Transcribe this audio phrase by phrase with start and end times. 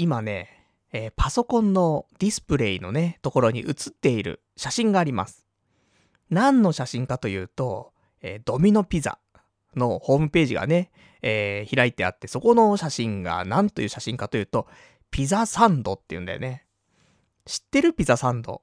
[0.00, 5.44] 今ね、えーパソコンのディスプレイのね、ところに写っている写真があります。
[6.30, 7.92] 何の写真かというと、
[8.22, 9.18] えードミノピザ
[9.74, 14.68] のホームページがね、えー開いてあって、そこの写真が何という写真かというと、
[15.10, 16.64] ピザサンドって言うんだよね。
[17.44, 18.62] 知ってるピザサンド？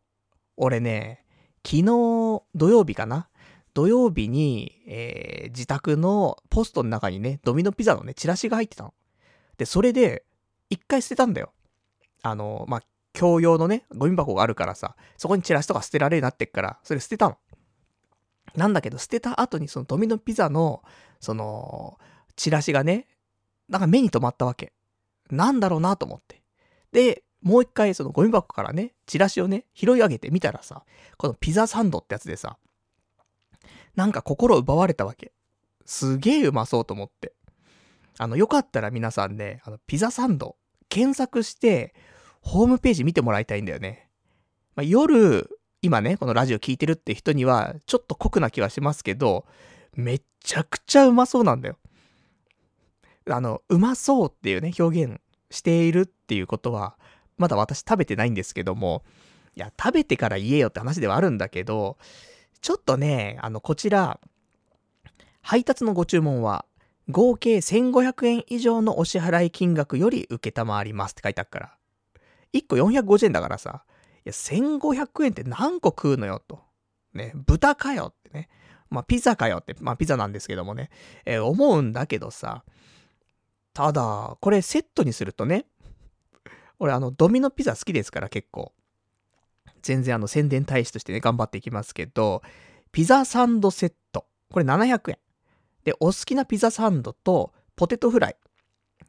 [0.56, 1.26] 俺ね、
[1.66, 3.28] 昨日土曜日かな？
[3.74, 8.94] 土曜日に、えー自宅のポストの中にね、ドミノピザのね、チラシが入ってたの。
[9.58, 10.24] で、それで、
[10.70, 11.52] 一回捨てたんだよ。
[12.22, 12.82] あの、まあ、
[13.14, 17.38] 共用のね、ゴミ箱があるからさ、そこにチラシとか捨てられるようになってっから、それ捨てたの。
[18.56, 20.84] なんだけど、捨てた後にそのドミノピザの、
[21.20, 21.98] その、
[22.36, 23.08] チラシがね、
[23.70, 24.74] なんか目に留まったわけ。
[25.32, 26.42] なんだろうなと思って。
[26.92, 30.84] で、もう一回そのゴミ箱からね、チラシをね、拾い上げてみたらさ、
[31.18, 32.58] このピザサンドってやつでさ、
[33.96, 35.32] なんか心奪われたわけ。
[35.86, 37.34] すげえうまそうと思って。
[38.18, 40.56] あの、よかったら皆さんね、あの、ピザサンド、
[40.90, 41.94] 検索して、
[42.42, 44.10] ホームページ見てもらいたいんだよね。
[44.76, 45.50] まあ、夜、
[45.82, 49.46] 今ね、このラジオ聞いてるって人には、ちょっと酷な気はしますけど、
[49.94, 51.78] めっちゃくちゃうまそうなんだよ。
[53.30, 56.98] あの、うまそうっていうね、表現しているっていうことは、
[57.38, 59.04] まだ私食べてないんですけども、
[59.56, 61.98] いや、食べてから言えよって話ではあるんだけど、
[62.62, 64.20] ちょっとね、あの、こちら、
[65.42, 66.66] 配達のご注文は、
[67.10, 71.78] 合計1500円以上のお支払い金額より受けたまわりますって書いてあるから。
[72.54, 73.84] 1個450円だからさ、
[74.26, 76.62] いや、1500円って何個食うのよと。
[77.14, 78.50] ね、豚かよってね。
[78.90, 80.90] まあ、ピザかよって、まあ、ピザなんですけどもね、
[81.26, 82.64] えー思うんだけどさ、
[83.74, 85.66] ただ、これセットにするとね、
[86.80, 88.74] 俺あの、ドミノピザ好きですから結構。
[89.82, 92.42] 全然あの、宣伝大使としてね、頑張っていきますけど、
[92.92, 94.26] ピザサンドセット。
[94.52, 95.20] これ700円。
[95.86, 98.36] で、お好きなピザサンドと、ポテトフライ。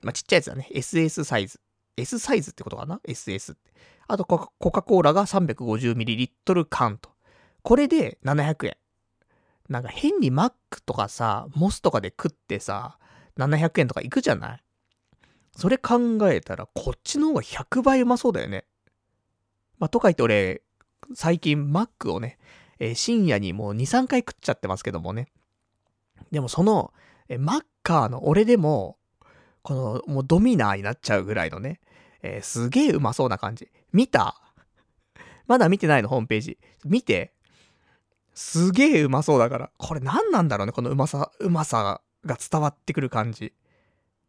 [0.02, 0.69] まあ、ちっちゃいやつだね。
[0.72, 1.60] SS サイズ。
[1.96, 3.72] S サイズってことかな ?SS って。
[4.06, 7.10] あとコカ、コカ・コーラが 350ml 缶と。
[7.62, 8.77] これで700円。
[9.68, 12.98] なんか変にマックとかさ、モスとかで食ってさ、
[13.39, 14.62] 700円とかいくじゃない？
[15.56, 18.67] それ考えたら、こっちの方が100倍うまそうだよね。
[19.78, 20.62] まあ、とか言って俺、
[21.14, 22.39] 最近マックをね、
[22.78, 25.28] えー深夜にもう2、3回食っちゃってますけどもね。
[26.31, 26.92] でもその、
[27.29, 28.98] えマッカーの俺でも、
[29.63, 31.81] この、もうドミナーになっちゃうぐらいのね、
[32.23, 33.69] えーすげえうまそうな感じ。
[33.92, 34.41] 見た？
[35.47, 36.59] まだ見てないの、ホームページ。
[36.85, 37.33] 見て？
[38.35, 39.70] すげえうまそうだから。
[39.79, 43.55] これ何なんだろうね、このうまさ、うまさが伝わってくる感じ。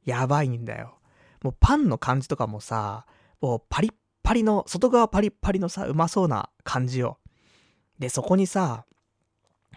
[0.05, 0.97] やばいんだよ。
[1.43, 3.05] もうパンの感じとかもさ、
[3.41, 3.93] もうパリッ
[4.23, 7.19] パリの、外側パリッパリのさ、うまそうな感じよ。
[7.99, 8.85] で、そこにさ、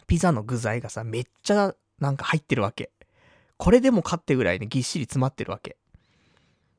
[0.07, 2.91] ピザの具材がさ、めっちゃなんか入ってるわけ。
[3.57, 5.77] これでもかってぐらいね、ぎっしり詰まってるわけ。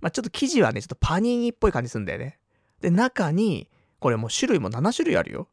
[0.01, 2.39] まあ、ちょっと生地はね、ちょっとパニーニっぽい感じするんだよね。
[2.81, 5.47] で、中に、これもう種類も7種類あるよ。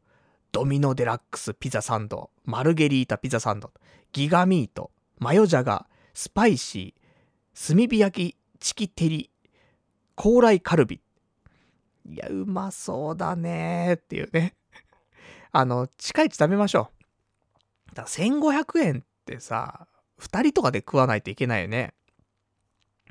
[0.51, 3.71] ドミノデラックスピザサンド、マルゲリータピザサンド、
[4.11, 5.85] ギガミート、マヨジャガ、
[6.15, 9.29] スパイシー、炭火焼き、チキテリ、
[10.15, 10.99] 高麗カルビ。
[12.09, 14.55] いや、うまそうだねーっていうね。
[15.51, 16.89] あの、近いうち食べましょ
[17.91, 17.95] う。
[17.95, 19.87] だから1500円ってさ、
[20.19, 21.93] 2人とかで食わないといけないよね。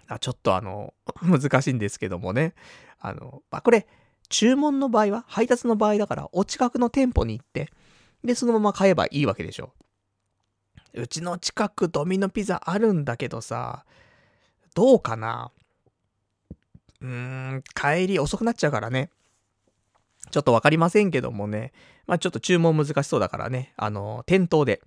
[0.08, 2.54] あちょっとあの、 難しいんですけどもね。
[2.98, 3.86] あの、まあ、これ、
[4.28, 7.70] 注文の場合は、配達の場合だから、お近くの店舗に行って、
[8.24, 9.72] で、そのまま買えばいいわけでしょ。
[10.94, 13.84] うちの近くドミノピザあるんだけどさ、
[14.74, 15.52] どうかな
[17.00, 17.08] うー
[17.56, 19.10] ん、帰り遅くなっちゃうからね。
[20.30, 21.72] ちょっとわかりませんけどもね。
[22.06, 23.72] まあちょっと注文難しそうだからね。
[23.76, 24.82] あの、店頭で。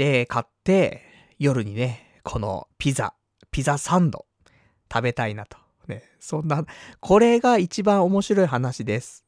[0.00, 1.02] で、買って、
[1.38, 3.12] 夜にね、このピザ、
[3.50, 4.24] ピザサンド、
[4.90, 5.58] 食べたいなと。
[5.88, 6.64] ね、そんな、
[7.00, 9.26] これが一番面白い話です。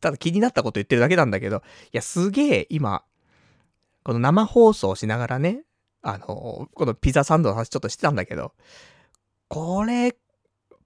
[0.00, 3.02] ただ気になったこと言ってるだけなんだけど、いや、すげえ今、
[4.04, 5.64] この生放送しながらね、
[6.02, 8.52] あの、このピザサンドの話ちょっとしてたんだけど、
[9.48, 10.14] これ、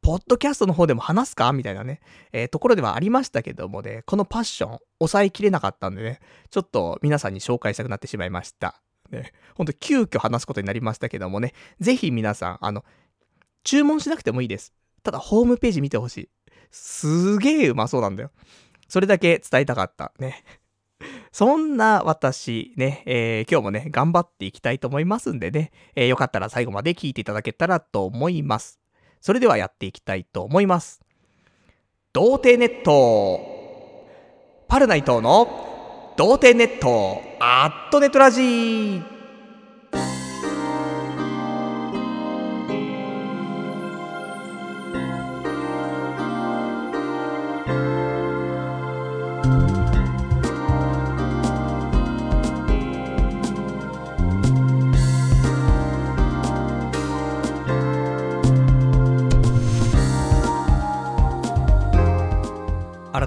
[0.01, 1.53] ポッドキャストの方でも話すか？
[1.53, 2.01] みたいなね、
[2.33, 8.81] えーところではありましたけどもね、このパッション、抑えきれなかったんでね、ちょっと皆さんに紹介したくなってしまいました。
[9.15, 12.85] ね、ほんと急遽話すことになりましたけどもね、ぜひ皆さん、あの、
[13.63, 14.75] 注文しなくてもいいです。
[15.03, 16.29] ただ、ホームページ見てほしい。
[16.71, 18.31] すげえうまそうなんだよ。
[18.89, 20.13] それだけ伝えたかった。
[20.19, 20.45] ね。
[21.33, 28.81] そんな私、ね、えー今日もね、頑張っていきたいと思いますんでね、えーよかったら最後まで聞いていただけたらと思います。
[29.21, 31.01] それではやっていきたいと思います。
[32.13, 33.41] 童貞ネット
[34.69, 35.64] パルナイトの
[36.17, 39.14] 童貞ネットアットネトラジー。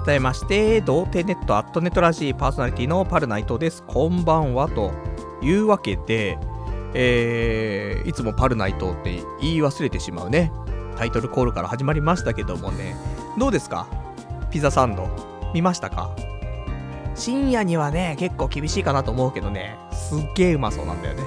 [0.08, 3.82] 改めまして、童貞ネットアットネットラジーパーソナリティのパルナイトです。
[3.86, 4.66] こんばんは。
[4.66, 4.90] と
[5.42, 6.38] いうわけで、
[6.94, 10.50] えー、いつもパルナイトって言い忘れてしまうね。
[10.96, 12.96] タイトルコールから始まりましたけどもね。
[13.36, 13.86] どうですか？
[14.50, 15.10] ピザサンド。
[15.52, 16.08] 見ましたか？
[17.14, 21.22] 深夜にはね、結構厳しいかなと思うけどね、すっげえうまそうなんだよね。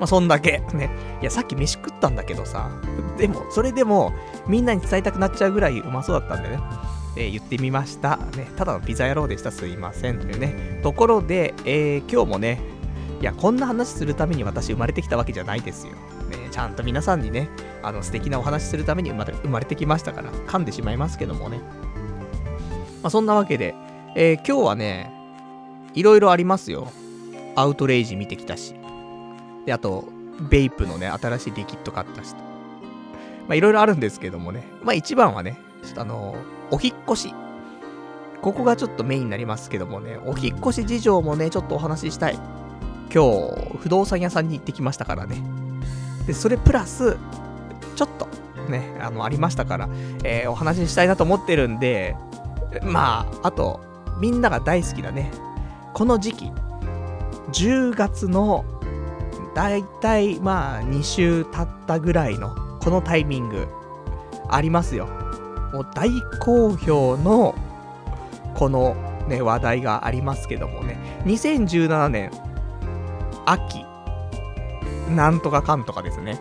[0.00, 0.62] まあ、そんだけ。
[0.72, 0.88] ね。
[1.20, 2.70] いや、さっき飯食ったんだけどさ、
[3.18, 4.14] でも、それでも、
[4.48, 6.58] みんなに伝えたくなっちゃうぐらいうまそうだったんでね。
[7.16, 8.16] えー言ってみました。
[8.36, 9.50] ね、ただのピザ野郎でした。
[9.50, 10.18] すいません。
[10.18, 10.80] というね。
[10.82, 12.60] ところで、えー今日もね、
[13.20, 15.92] いや、こんな話するために私生まれてきたわけじゃないですよ。
[15.92, 17.48] ね、ちゃんと皆さんにね、
[17.82, 21.58] あの素敵なお話するために生まれ生まれてきましたから、噛んでしまいますけどもね。
[23.02, 23.74] まあ、そんなわけで、
[24.16, 25.12] えー今日はね、
[25.94, 26.88] いろいろありますよ。
[27.56, 28.74] アウトレイジ見てきたし。
[29.64, 30.04] で、あと、
[30.50, 32.40] ベイプのね、新しいリキッド買ったしと。
[33.46, 34.64] まあ、いろいろあるんですけどもね。
[34.82, 36.34] まあ、一番はね、ちょっとあの
[36.70, 37.34] お引っ越し。
[38.42, 42.38] ここがちょっとメインになりますけどもね、お引っ越し事情もね、ちょっとお話ししたい。
[43.12, 45.42] 今日、不動産屋さんに行ってきましたからね。
[46.26, 47.16] で、それプラス、
[47.96, 48.28] ちょっと、
[48.68, 49.88] ね、あの、ありましたから、
[50.24, 52.16] えーお話ししたいなと思ってるんで、
[52.82, 53.80] まあ、あと、
[54.20, 55.30] みんなが大好きなね、
[55.94, 56.52] この時期、
[57.52, 58.64] 10月の、
[59.54, 63.68] だいたい、まあ、2週経ったぐらいの、このタイミング、
[64.50, 65.08] ありますよ。
[65.74, 67.56] もう大好評の、
[68.54, 68.94] この
[69.28, 72.30] ね、話題がありますけどもね、2017年、
[73.44, 73.84] 秋、
[75.10, 76.40] なんとかかんとかですね。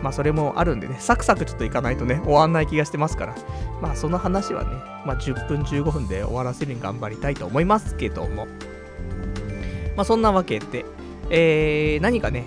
[0.00, 3.34] まあそれもあるんでね、サクサクちょっといかないとね、終わんない気がしてますから。
[3.82, 4.70] まあその話はね、
[5.04, 8.46] まあ10分15分で終わらせるに頑張りたいと思いますけども。
[9.96, 10.84] まあそんなわけで、
[11.30, 12.44] えー、何かね、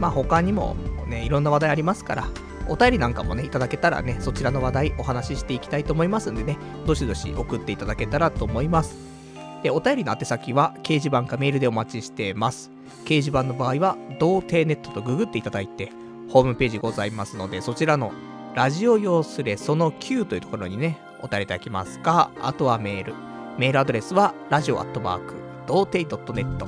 [0.00, 0.74] まあ他にも
[1.06, 2.28] ね、いろんな話題ありますから、
[2.68, 8.96] お便りなんかもね、いただけたらね、そちらの話題お話ししていきたいと思いますんでね、どしどし送っていただけたらと思います。
[9.62, 12.70] で、お便りの宛先は、掲示板かメールでお待ちしてます。
[13.04, 15.90] 掲示板の場合は、童貞ネットとググっていただいて、
[16.30, 18.12] ホームページございますので、そちらの、
[18.54, 23.14] ラジオ用スレその9というところにね、お便りいただきますか、あとはメール。
[23.58, 25.34] メールアドレスは、ラジオアットマーク、
[25.66, 26.66] 童貞 .net、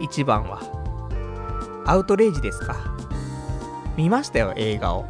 [0.00, 0.62] 一番は。
[1.86, 2.76] アウトレイジですか？
[3.96, 5.04] 見ましたよ、映画を。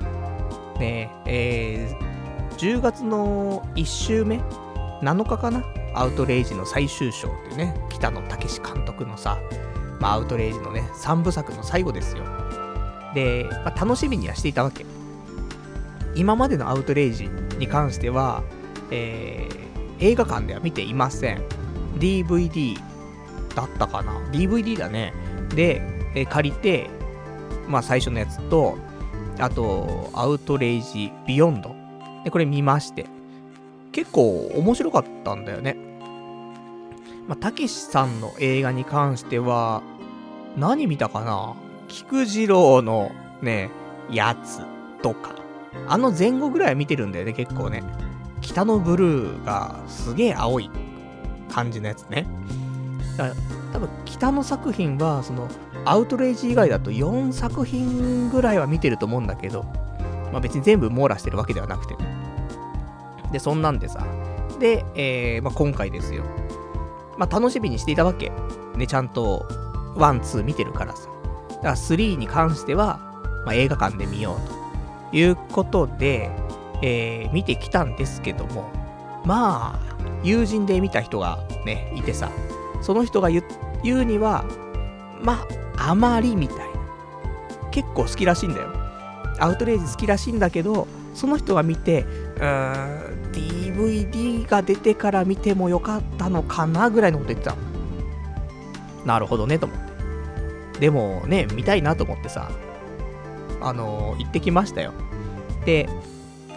[0.81, 1.97] ねえ、え
[2.64, 4.38] 10月の1週目
[5.02, 5.62] ?7 日かな？
[5.94, 9.38] アウトレイジの最終章っていうね、北野武監督のさ、
[10.00, 12.25] まあ、アウトレイジのね、3部作の最後ですよ。
[13.14, 14.87] で、まあ、楽しみにはしていたわけ。
[16.14, 17.28] 今までのアウトレイジ
[17.58, 18.43] に関しては、
[18.90, 19.64] えー
[20.00, 21.43] 映画館では見ていません。
[21.99, 22.76] DVD
[23.55, 25.12] だったかな ?DVD だね。
[25.55, 25.83] で、
[26.14, 26.88] えー借りて、
[27.68, 28.78] まあ最初のやつと、
[29.38, 31.84] あと、アウトレイジビヨンド。
[32.25, 33.07] で、これ見まして。
[33.93, 35.76] 結構面白かったんだよね。
[37.28, 39.83] まあ、たけしさんの映画に関しては、
[40.57, 41.54] 何見たかな？
[41.88, 43.71] 菊次郎のね、
[44.11, 44.61] やつ
[45.02, 45.37] とか。
[45.88, 47.83] あの前後ぐらいは見てるんだよね、結構ね。
[48.40, 50.71] 北のブルーがすげえ青い
[51.50, 52.26] 感じのやつね。
[53.16, 53.37] だから
[53.73, 55.49] 多分北の作品は、その、
[55.85, 59.64] アウトレイジ以外だと4作品ぐらいは見てると思うんだけど、
[60.35, 62.05] まあ別に全部網羅してるわけではなくてね。
[63.31, 64.05] で、そんなんでさ。
[64.59, 66.25] で、えーまあ、今回ですよ。
[67.17, 68.33] まあ楽しみにしていたわけ。
[68.76, 69.47] ね、ちゃんと、
[69.94, 71.09] one、two 見てるからさ。
[71.50, 72.99] だから3に関しては、
[73.47, 76.31] まあ、映画館で見ようということで、
[76.83, 78.69] えー見てきたんですけども、
[79.25, 82.31] まあ、友人で見た人がね、いてさ、
[82.83, 83.45] その人が言う
[83.85, 84.45] 言うには、
[85.23, 86.64] まあ、あまりみたいな。
[87.71, 88.84] 結構好きらしいんだよ。
[89.38, 92.43] アウトレイジ好きらしいんだけど、その人が見て、うん、
[93.33, 97.57] DVD が出てから見てもよかったのかなぐらいのこと言ってた。
[99.05, 99.79] なるほどね、と思っ
[100.73, 100.81] て。
[100.81, 102.50] でもね、見たいなと思ってさ、
[103.61, 104.93] あのー行ってきましたよ。
[105.64, 105.88] で、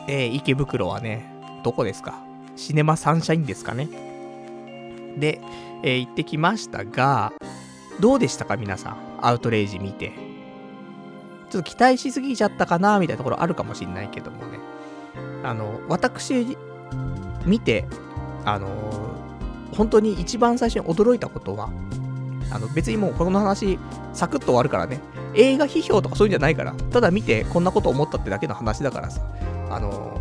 [0.08, 1.32] えー池袋はね、
[1.64, 2.24] どこですか？
[2.56, 3.88] シネマサンシャインですかね？
[5.18, 5.40] で、
[5.84, 7.32] えー行ってきましたが、
[8.00, 8.98] どうでしたか皆さん？
[9.22, 10.27] アウトレイジ見て。
[11.50, 14.60] ちょっと期待しすぎちゃったかなみたいなところあるかもしんないけどもね。
[15.44, 16.58] あの、私、
[17.46, 17.86] 見て、
[18.46, 18.68] あの
[19.74, 21.70] 本当に一番最初に驚いたことは、
[22.52, 23.78] あの別にもうこの話、
[24.14, 25.00] サクッと終わるからね。
[25.34, 29.22] 映画批評とかそういうんじゃないから、ただ見てこんなこと思ったってだけの話だからさ、
[29.70, 30.20] あの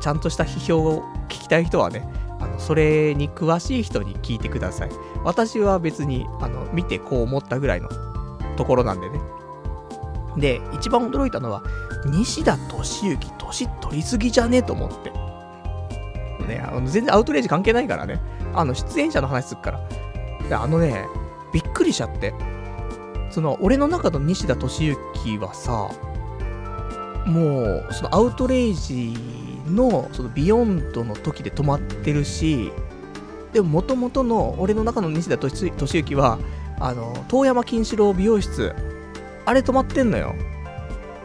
[0.00, 2.06] ちゃんとした批評を聞きたい人はね、
[2.40, 4.90] あのそれに詳しい人に聞いてください。
[5.24, 7.88] 私は別に、あの、見てこう思ったぐらいの
[8.56, 9.20] ところなんでね。
[10.36, 11.62] で、一番驚いたのは、
[12.06, 14.58] 西田敏行、年取りすぎじゃね？
[14.58, 15.10] えと思って。
[16.46, 18.20] ね、あの全然アウトレイジ関係ないからね。
[18.54, 19.80] あの、出演者の話すっから。
[20.48, 21.06] で、あのね、
[21.52, 22.34] びっくりしちゃって。
[23.30, 25.90] その、俺の中の西田敏行はさ、
[27.26, 29.14] もう、そのアウトレイジ
[29.66, 32.70] の、そのビヨンドの時で止まってるし、
[33.52, 36.38] でも、もともとの、俺の中の西田敏行は、
[36.78, 38.74] あの、遠山金四郎美容室、
[39.46, 40.34] あれ止まってんのよ。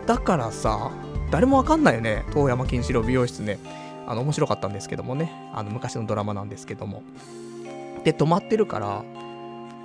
[0.05, 0.91] だからさ、
[1.31, 3.57] 誰もわかんないよね、遠山金四郎美容室ね。
[4.07, 5.31] あの、面白かったんですけどもね。
[5.53, 7.01] あの、昔のドラマなんですけども。
[8.03, 9.03] で、止まってるから、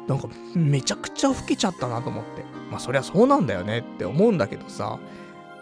[0.07, 2.45] なんか、めちゃくちゃ老けちゃったなと思って。
[2.71, 4.99] まあ、そりゃそうなんだよねって思うんだけどさ。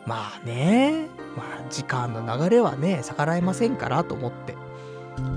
[0.06, 4.56] まあね、まあ、時間の流れはね、逆らえませんからと思って。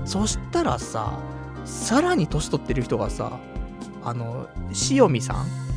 [0.04, 1.18] そしたらさ、
[1.64, 3.38] さらに年取ってる人がさ、
[4.04, 4.48] あの、
[4.90, 5.67] 塩見さん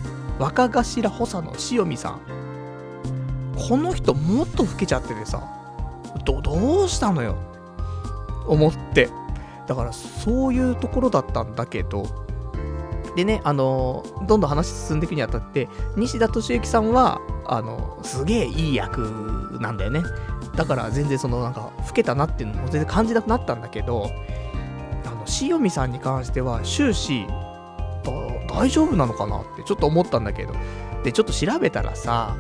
[0.42, 2.22] 若頭補佐の塩見さん。
[3.70, 5.44] この人もっと老けちゃっててさ、
[6.26, 7.38] ど、どうしたのよ？
[8.48, 9.10] 思って。
[9.68, 12.06] だからそういうところだったんだけど、
[13.16, 20.02] でね、あの、どんどん話進んでいくにあたって、西田敏行さんは、あの、すげえいい役なんだよね。
[20.56, 24.10] だから全然そのなんか、老けたなっていうのも全然感じなくなったんだけど、
[25.06, 27.28] あの、塩見さんに関しては終始、
[28.04, 30.54] 大丈夫なのかなってちょっと思ったんだけど。
[31.04, 32.36] で、ちょっと調べたらさ、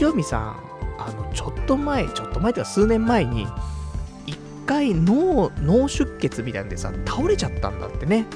[0.00, 0.56] 塩見さん、
[0.98, 3.46] あの、ちょっと前、ちょっと前というか数年前に、
[4.26, 8.26] 一回脳、脳出血みたいなんでさ、倒れちゃったんだってね。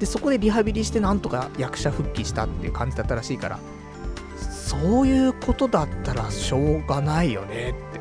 [0.00, 3.58] で、そこでリハビリしてなんとか役者復帰したっていう感じだったらしいから、
[4.38, 8.00] そういうことだったらしょうがないよねって。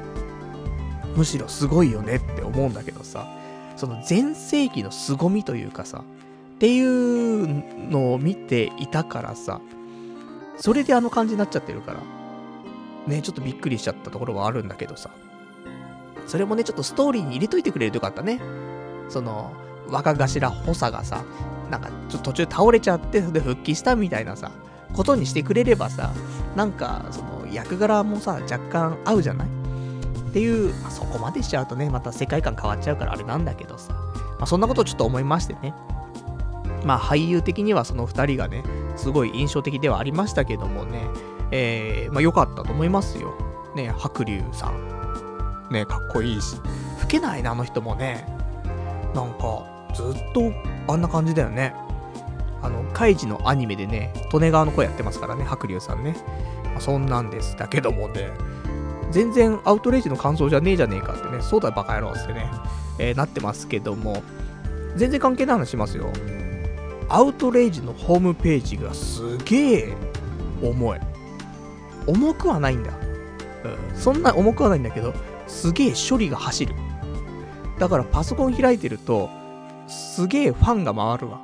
[1.15, 3.27] むしろすごいよねって思うんだけどさ、
[3.75, 6.03] その全盛期の凄みというかさ、
[6.63, 9.60] っていうのを見ていたからさ、
[10.55, 12.00] それであの感じになっちゃってるから、
[13.05, 15.10] ね、ちょっとびっくりしちゃったところはあるんだけどさ、
[16.25, 18.39] それもね、ちょっとストーリーに入れといてくれるとよかったね。
[19.10, 19.51] その、
[19.89, 21.25] 若頭補佐がさ、
[21.70, 24.50] なんかちょっと途中倒れちゃって、それで復帰したみたいなさ、
[24.93, 26.13] ことにしてくれればさ、
[26.55, 29.48] なんか、その、役柄もさ、若干合うじゃない？
[29.50, 35.74] っていう、まあ、そこまでしちゃうとね、また世界観変わっちゃうからあれなんだけどさ、まあ、そんなことをちょっと思いましてね。
[36.84, 38.63] まあ、俳優的にはその2人がね、
[38.96, 41.08] すごい印象的ではありましたけどもね、
[41.52, 43.34] えー、まあ、良かったと思いますよ。
[43.75, 45.70] ね、白龍さん。
[45.72, 46.58] ね、かっこいいし。
[47.02, 48.25] 老けないな、あの人もね。
[49.13, 49.63] なんか、
[49.94, 50.52] ずっと
[50.88, 51.74] あんな感じだよね。
[52.62, 56.16] あの、カイジのアニメでね、利根川の声やってますからね、白龍さんね。
[56.66, 57.56] まあ、そんなんです。
[57.58, 58.32] だけどもね、
[59.12, 62.50] 全然アウトレイジの感想じゃねえじゃねえかってね、そうだバカ野郎ってね、
[62.98, 64.24] えー、なってますけども、
[64.96, 66.12] 全然関係ない話しますよ。
[67.10, 69.94] アウトレイジのホームページがすげえ
[70.62, 71.00] 重い。
[72.08, 72.92] 重くはないんだ。
[73.64, 73.96] うん。
[73.96, 75.14] そんな重くはないんだけど、
[75.48, 76.76] すげえ処理が走る。
[77.80, 79.30] だからパソコン開いてると、
[79.88, 81.42] すげえファンが回るわ。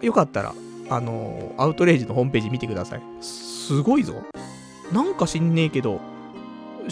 [0.00, 0.54] よかったら、
[0.90, 3.02] あのー、アウトレイジのホームページ見てください。
[3.20, 4.22] すごいぞ。
[4.92, 6.00] なんか知んねえけど、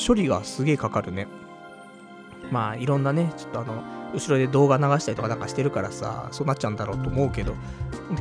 [0.07, 1.27] 処理がすげえかかるね。
[2.51, 3.83] まあ、いろんなね、ちょっとあの、
[4.14, 7.54] 後ろで動画流したりとかなんかしてるからさ、そうなっちゃうんだろうと思うけど、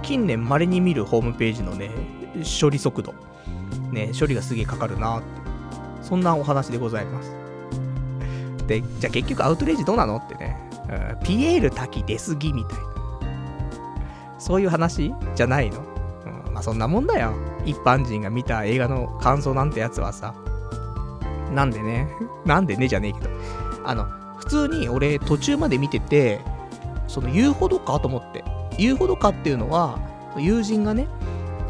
[0.01, 1.91] 近年稀に見るホームページのね、
[2.61, 3.13] 処理速度、
[3.91, 5.27] ね、処理がすげえかかるなって、
[6.01, 7.31] そんなお話でございます。
[8.67, 10.57] で、じゃあ結局アウトレイジどうなのってね、
[10.89, 12.91] うん、ピエール滝出過ぎみたいな。
[14.39, 15.79] そういう話じゃないの、
[16.47, 17.33] うん、まあそんなもんだよ。
[17.65, 20.33] 一般人が見た映画の感想なんてやつはさ。
[21.53, 22.07] なんでね、
[22.45, 23.29] なんでねじゃねえけど、
[23.83, 24.07] あの、
[24.41, 26.39] 普通に俺途中まで見てて、
[27.07, 28.43] その言うほどかと思って。
[28.77, 29.99] 言うほどかっていうのは、
[30.37, 31.07] 友人がね、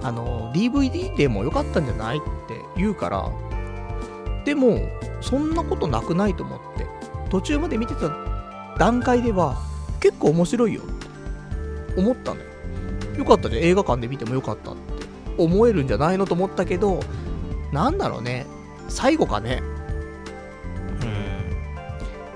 [0.01, 3.29] あの、DVD でもよかったんじゃないって言うから、
[4.45, 4.79] でも、
[5.19, 6.87] そんなことなくないと思って。
[7.29, 8.09] 途中まで見てた
[8.77, 9.57] 段階では、
[9.99, 12.45] 結構面白いよって思ったのよ。
[13.17, 14.81] よかったじゃん、映画館で見てもよかったって
[15.37, 17.01] 思えるんじゃないのと思ったけど、
[17.71, 18.45] なんだろうね、
[18.87, 19.61] 最後かね、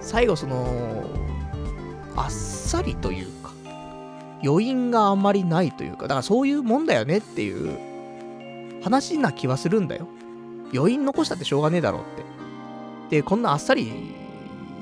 [0.06, 1.04] 最後その、
[2.16, 3.52] あっさりというか、
[4.44, 10.08] 余韻があんまりないというか、だからそういうもんだよねっていう話な気はするんだよ。
[10.74, 13.16] 余韻残したってしょうがねえだろうって。
[13.18, 14.14] で、こんなあっさり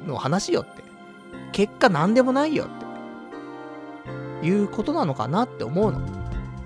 [0.05, 0.83] の話よって。
[1.53, 4.45] 結果何でもないよって。
[4.45, 6.01] いうことなのかなって思うの。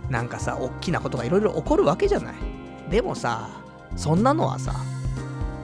[0.09, 2.35] なんかさ、大きなことがいろいろ起こるわけじゃない。
[2.89, 3.49] でもさ、
[3.95, 4.73] そんなのはさ、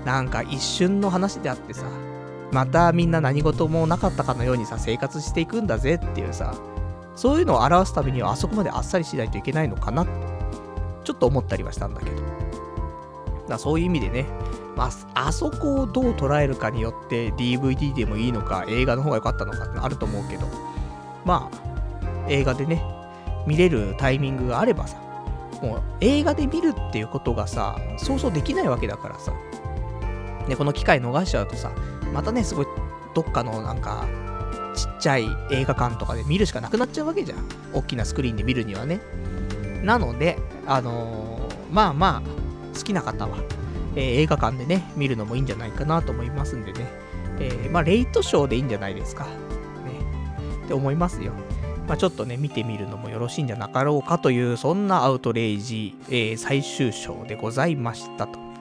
[0.06, 1.86] なんか一瞬の話であってさ、
[2.53, 6.53] またみんな何事もなかったかのようにさ、生活していくんだぜっていうさ、
[7.15, 10.05] そういうのを表すためにはあそこまであっさりしないといけないのかな、
[11.03, 12.22] ちょっと思ったりはしたんだけど。
[13.50, 14.25] だそういう意味でね、
[14.75, 20.48] まあ、あそこをどう捉えるかによって DVD でもいいのか映画の方が良かったのかってあると思うけど、
[21.25, 22.83] まあ、映画でね、
[23.45, 24.98] 見れるタイミングがあればさ、
[25.62, 29.33] もう映画で見るっていうことがさ、そうそうできないわけだからさ。
[30.48, 31.72] で、この機会逃しちゃうとさ、
[32.13, 32.67] またね、すごい、
[33.13, 34.05] どっかのなんか、
[34.75, 37.39] ちっちゃい映画館とかで見るしかなくなっちゃうわけじゃん。
[37.74, 39.01] 大きなスクリーンで見るにはね。
[39.84, 43.38] なので、あのー、まあまあ、好きな方は、
[43.96, 46.88] えー、映画館でね、見るのもいいんじゃないかなと思いますんでね。
[47.39, 49.25] えー、まあ、レイトショーでいいんじゃないですか。
[49.25, 49.32] ね。
[50.65, 51.34] って思いますよ。
[51.88, 58.52] まあ、ちょっとね、見てみるのもよろしいんじゃなかろうかという、そんなアウトレイジ、えー、最終章でございましたと。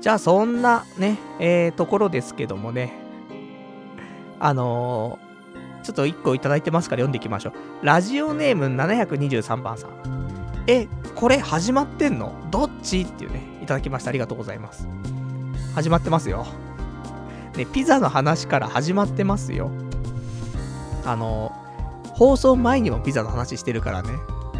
[0.00, 2.92] じゃあ、そんなね、えー、ところですけどもね、
[4.38, 7.86] あのー、ちょっと1個いただいてますから読んでいきましょう。
[7.86, 9.90] ラジオネーム723番さん。
[10.68, 10.86] え、
[11.16, 12.32] これ始まってんの？
[12.50, 13.02] どっち？
[13.02, 14.10] っていうね、いただきました。
[14.10, 14.86] ありがとうございます。
[15.74, 16.46] 始まってますよ。
[17.56, 19.70] ね、ピザの話から始まってますよ。
[21.04, 24.10] あのー、放送前にもピザの話してるからね。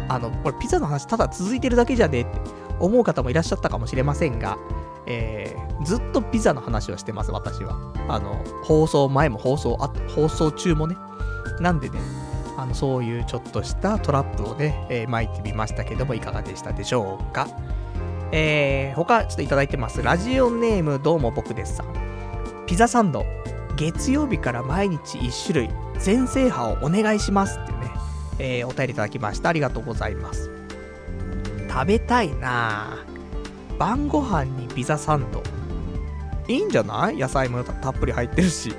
[0.09, 2.41] あの、これピザの話ただ続いてるだけじゃねえって
[2.79, 4.57] 思う方もいらっしゃったかもしれませんが、
[5.05, 7.77] えー、ずっとピザの話をしてます、私は。
[8.07, 10.95] あの、放送前も放送あ、放送中もね。
[11.59, 11.99] なんでね、
[12.57, 17.47] あの、そういうちょっとしたトラップをね、えー、巻いてみましたけども、いかがでしたでしょうか。
[18.31, 20.03] えー、他ちょっといただいてます。
[20.03, 21.87] ラジオネームどうも僕ですさん。
[22.67, 23.25] ピザサンド、
[23.75, 27.91] 月曜日から毎日1種類、全制覇をお願いしますっていうね、
[28.37, 29.49] えー、お便りいただきました。
[29.49, 30.58] ありがとうございます。
[31.69, 32.97] 食べたいな。
[33.77, 35.41] 晩ご飯にピザサンド。
[36.47, 37.17] いいんじゃない？
[37.17, 38.69] 野菜もたっぷり入ってるし。
[38.69, 38.73] い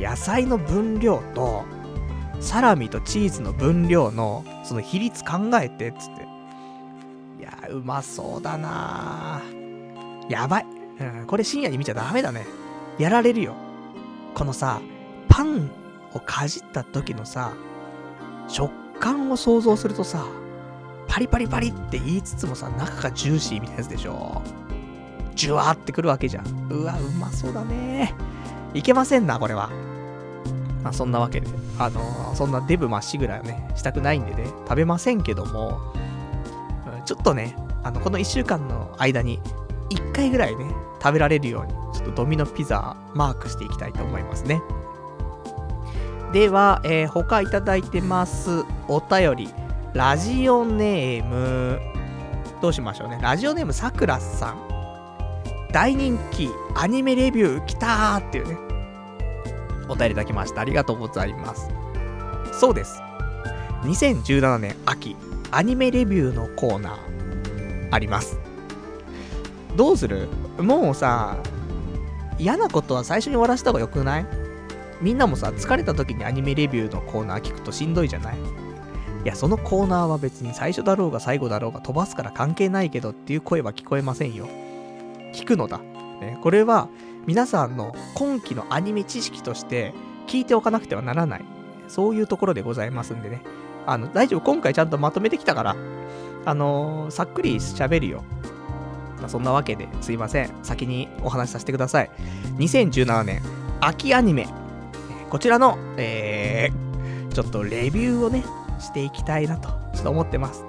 [0.00, 1.64] や、野菜の分量と、
[2.40, 6.28] サラミとチーズの分量の、その比率考えて、つって。
[7.38, 9.40] いや、うまそうだな
[10.28, 10.66] やばい。
[11.00, 12.46] うん、これ深夜に見ちゃダメだね。
[12.98, 13.54] やられるよ。
[14.34, 14.80] このさ、
[15.28, 15.70] パン
[16.12, 17.52] をかじった時のさ、
[18.48, 20.26] 食感を想像するとさ、
[21.10, 24.42] パリパリパリって言いつつもさ、中がジューシーみたいなやつでしょ。
[25.34, 26.68] ジュワーってくるわけじゃん。
[26.70, 28.14] うわ、うまそうだね。
[28.74, 29.70] いけませんな、これは。
[30.84, 35.80] まあ、そんなわけで、あのー、そんなデブまっしぐらいはね、したくないんでね、食べませんけども、
[37.04, 39.40] ちょっとね、あの、この1週間の間に、
[39.90, 40.64] 1回ぐらいね、
[41.02, 44.62] 食べられるように、ちょっとドミノピザマークしていきたいと思いますね。
[46.32, 48.64] では、えー、他いただいてます。
[48.86, 49.69] お便り。
[49.92, 51.80] ラジオネーム、
[52.62, 53.18] どうしましょうね。
[53.20, 54.68] ラジオネームさくらさん。
[55.72, 58.56] 大人気アニメレビュー来たーっていうね。
[59.88, 60.60] お便りいただきました。
[60.60, 61.68] ありがとうございます。
[62.52, 63.02] そうです。
[63.82, 65.16] 2017年秋、
[65.50, 68.38] アニメレビューのコーナー、あります。
[69.76, 70.28] どうする？
[70.58, 71.36] もうさ、
[72.38, 74.26] 嫌なことは最初に終わらせた方がよくない？
[75.00, 78.36] みんなもさ、疲れた時にアニメレビューのコーナー聞くとしんどいじゃない？
[79.24, 84.48] いや、そのコーナーは別に最初だろうが最後だろうが飛ばすから関係ないけどっていう声は聞こえませんよ。
[85.34, 85.78] 聞くのだ。
[85.78, 86.88] ね、これは
[87.26, 89.94] 皆さんの今期のアニメ知識として
[90.26, 91.44] 聞いておかなくてはならない。
[91.88, 93.42] そういうところでございますんでね。
[93.86, 94.40] あの、大丈夫。
[94.40, 95.76] 今回ちゃんとまとめてきたから、
[96.46, 98.24] あのー、さっくり喋るよ。
[99.18, 100.50] まあ、そんなわけですいません。
[100.62, 102.10] 先にお話しさせてください。
[102.56, 103.42] 2017年、
[103.80, 104.46] 秋アニメ。
[105.28, 108.44] こちらの、えー、ちょっとレビューをね、
[108.80, 110.64] していきたいなと、ちょっと思ってます。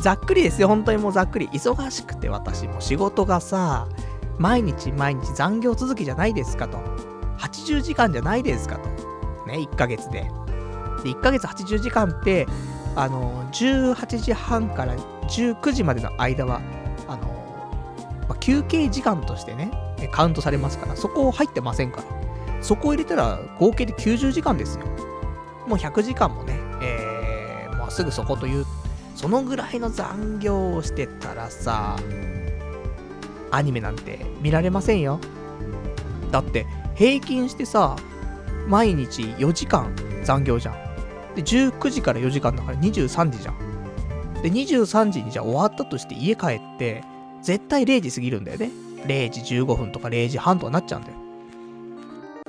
[0.00, 1.48] ざっくりですよ、本当にもうざっくり。
[1.48, 3.86] 忙しくて私も仕事がさ、
[4.38, 6.78] 毎日毎日残業続きじゃないですかと。
[7.38, 8.88] 80時間じゃないですかと。
[9.46, 10.30] ね、1ヶ月で。
[11.02, 12.46] で、1ヶ月80時間って、
[12.96, 14.96] あの、18時半から
[15.28, 16.60] 19時までの間は、
[17.08, 17.22] あの、
[18.28, 19.70] まあ、休憩時間としてね、
[20.10, 22.62] カウントされますから、そこ入ってませんから。
[22.62, 24.86] そこを入れたら合計で90時間ですよ。
[25.66, 26.58] もう100時間もね、
[27.94, 28.66] すぐそこという、
[29.14, 31.96] そのぐらいの残業をしてたらさ、
[33.50, 35.20] アニメなんて見られませんよ。
[36.30, 37.96] だって、平均してさ、
[38.68, 40.74] 毎日4時間残業じゃん。
[41.36, 44.42] で、19時から4時間だから23時じゃん。
[44.42, 47.04] で、23時にじゃあ終わったとして家帰って、
[47.42, 48.70] 絶対0時過ぎるんだよね。
[49.06, 51.14] 0時15分とか0時半とかなっちゃうんだよ。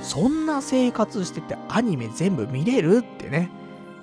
[0.01, 3.49] そんな生活しててアニメ全部見れるってね、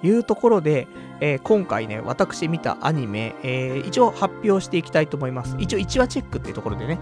[0.02, 0.86] いうところで、
[1.24, 5.54] えー、今回ね、私見たアニメ、えー、一応発表していきたいと思います。
[5.60, 6.98] 一応1話チェックっていうところでね。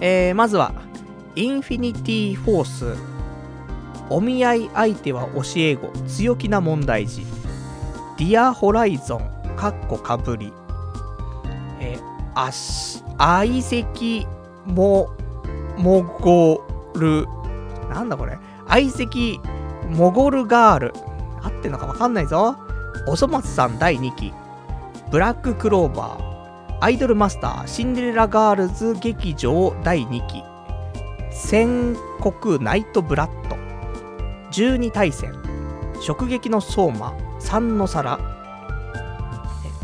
[0.00, 0.72] えー、まずは、
[1.36, 2.96] インフィニティフォース、
[4.08, 7.26] お見合い相手は教え子、強気な問題児、
[8.16, 10.50] ディアホライゾン、かっこかぶり、
[11.78, 12.02] えー、
[12.34, 14.26] あし、相席
[14.64, 15.10] も、
[15.76, 16.64] もご
[16.98, 17.26] る、
[17.90, 19.40] なんだこれ、相席
[19.90, 20.94] モゴルガール、
[21.62, 22.56] ってんのかわかんないぞ。
[23.06, 24.34] おそ松さん第2期、
[25.10, 30.42] ブラッククローバー、アイドルマスター、シンデレラガールズ劇場第2期、
[31.30, 33.56] 戦国ナイトブラッド、
[34.50, 35.32] 12対戦、
[36.00, 38.18] 食撃の相馬、三の皿、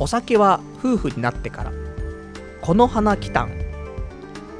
[0.01, 1.73] お酒は夫婦になってから、
[2.61, 3.53] この花来たん、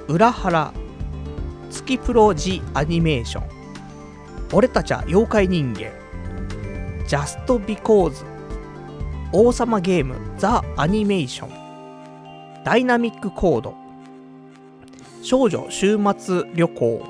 [0.07, 0.73] 裏腹、
[1.71, 3.45] 月プロジアニメーション、
[4.55, 5.91] 俺たちは妖怪人間、
[7.09, 8.25] Just Because
[9.33, 13.75] 王様ゲーム The Animation Dynamic Chord
[15.23, 17.03] 少女終末旅行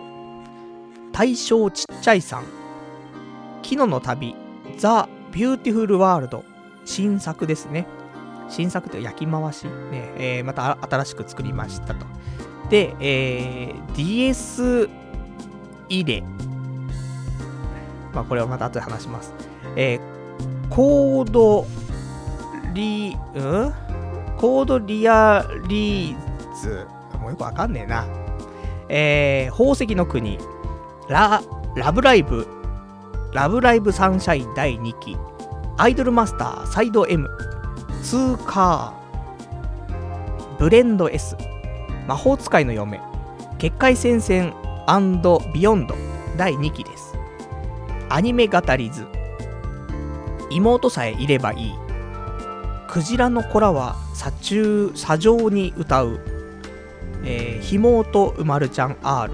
[1.13, 2.45] 大正ちっちゃいさん
[3.63, 4.37] キノの旅
[4.77, 6.45] the Beautiful World
[6.85, 7.87] 新作ですね。
[8.49, 9.71] 新作って焼き回しね、
[10.17, 12.07] えー、また新しく作りましたと。
[12.71, 14.89] で、えー、DS
[15.89, 16.23] 入れ。
[18.15, 19.48] まあこれはまた後で話します。
[19.77, 21.67] えー、コード
[22.75, 23.75] リ、うん？
[24.37, 26.17] コードリアリー
[26.61, 26.87] ズ。
[27.21, 28.07] もうよくわかんねえな。
[28.89, 30.39] えー、宝石の国。
[31.09, 31.43] ラ、
[31.75, 32.47] ラブライブ。
[33.33, 35.17] ラブライブサンシャイン第2期。
[35.77, 37.29] アイドルマスターサイド M。
[38.03, 40.59] ツーカー。
[40.59, 41.37] ブレンド S。
[42.07, 43.01] 魔法使いの嫁。
[43.59, 44.55] 結界戦線
[45.53, 45.95] ビヨンド
[46.37, 47.15] 第2期です。
[48.09, 49.07] アニメ語り図。
[50.51, 51.75] 妹さえいればいい。
[52.89, 56.21] クジラの子らは砂中、砂上に歌う。
[57.25, 59.33] えー、ひもとうまるちゃん R。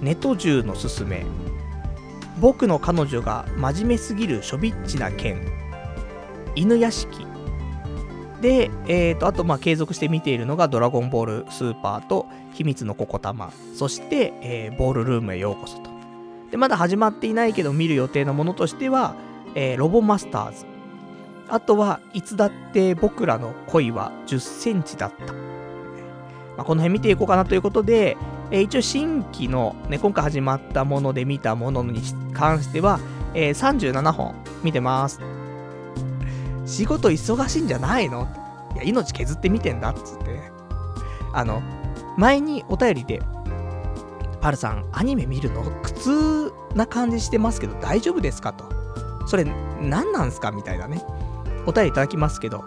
[0.00, 1.24] ネト銃のすすめ。
[2.40, 5.40] 僕の彼女が真面目すぎるしょびっちな剣。
[6.54, 7.26] 犬屋敷。
[8.40, 15.90] で、えーと、あと、まあ、継続して見ているのが、ドラゴンボールスーパーと、秘密のココタマ、そして、えー、ボールルームへようこそと。
[16.50, 19.14] で、まだ始まっていないけど、見る予定のものとしては、
[19.56, 20.66] えー、ロボマスターズ。
[21.48, 25.32] あとは、いつだって僕らの恋は10センチだった。
[25.32, 28.16] まあ、この辺見ていこうかなということで、
[28.50, 32.00] えー、一応新規の、ね、今回始まったもので見たものに
[32.32, 33.00] 関しては、
[33.34, 35.20] えー、37本見てます。
[36.66, 38.28] 仕事忙しいんじゃないの？
[38.74, 40.50] いや、命削って見てんだっつって。
[41.32, 41.62] あの、
[42.18, 43.22] 前にお便りで、
[44.40, 45.62] パルさん、アニメ見るの？
[45.82, 48.75] 苦痛な感じしてますけど大丈夫ですかと。
[49.26, 49.44] それ
[49.80, 51.02] 何なんすかみたいなね、
[51.66, 52.64] お便りいただきますけど、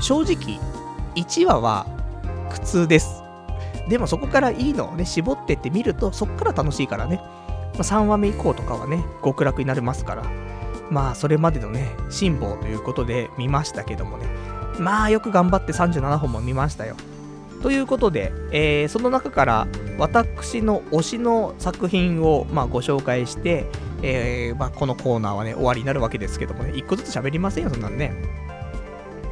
[0.00, 0.60] 正直、
[1.16, 1.86] 1話は
[2.50, 3.22] 苦痛です。
[3.88, 7.20] でもそこからいいのをね、絞ってってみると、そこから楽しいからね。
[7.74, 10.24] まあ、3話目以降とかはね、極楽になりますから。
[10.90, 14.26] まあ、それまでのね、辛抱ということで見ましたけどもね。
[14.78, 16.96] まあ、よく頑張って37本も見ましたよ。
[17.62, 19.66] ということで、えー、その中から
[19.98, 23.66] 私の推しの作品を、まあ、ご紹介して、
[24.06, 28.12] えー、まあ、このコーナーはね、終わりになるわけですけどもね、一個ずつ喋りませんよ、そんなんね。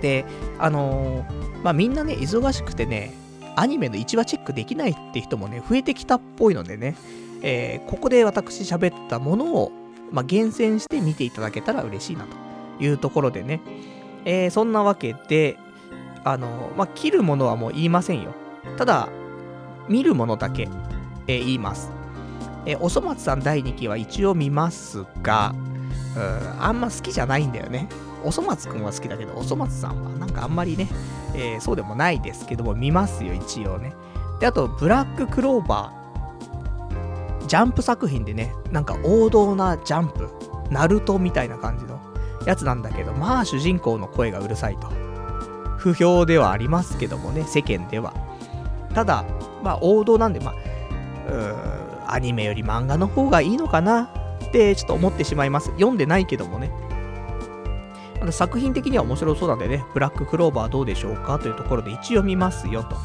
[0.01, 0.25] で、
[0.59, 3.13] あのー、まあ、みんなね、忙しくてね、
[3.55, 6.97] アニメの1話チェックできないって人もね、増えてきたっぽいのでね、
[7.43, 9.73] えー、ここで私喋ったものを、
[10.11, 12.25] まあ、厳選して見ていただけたら嬉しいな
[12.79, 13.61] というところでね、
[14.25, 15.59] えー、そんなわけで、
[16.25, 18.33] あのー、まあ、切るものはもう言いませんよ。
[18.79, 19.11] ただ、
[19.89, 20.69] 見るものだけ、
[21.27, 22.02] え、言います。
[22.67, 25.55] えおそ松さん第2期は一応見ますが、
[26.17, 27.89] うん、あんま好きじゃないんだよね。
[28.25, 30.89] おそ松くんは好きだけど、おそ松さんはなんかあんまりね、
[31.35, 33.95] えー、そうでもないですけども、見ますよ、一応ね。
[34.41, 36.03] で、あと、ブラッククローバー。
[37.47, 40.29] ジャンプ作品でね、なんか王道なジャンプ、
[40.71, 42.01] ナルトみたいな感じの
[42.47, 44.89] やつなんだけど、まあ主人公の声がうるさいと。
[45.77, 48.15] 不評ではありますけどもね、世間では。
[48.95, 49.25] ただ、
[49.63, 50.55] まあ王道なんで、まあ、
[51.29, 51.82] うーん、
[52.13, 54.11] アニメより漫画の方がいいのかな？
[54.45, 55.67] ってちょっと思ってしまいます。
[55.73, 56.71] 読んでないけどもね。
[58.21, 61.39] あの作品的には面白そうなんでね、ブラッククローバーどうでしょうか？
[61.39, 62.97] というところで一応見ますよと。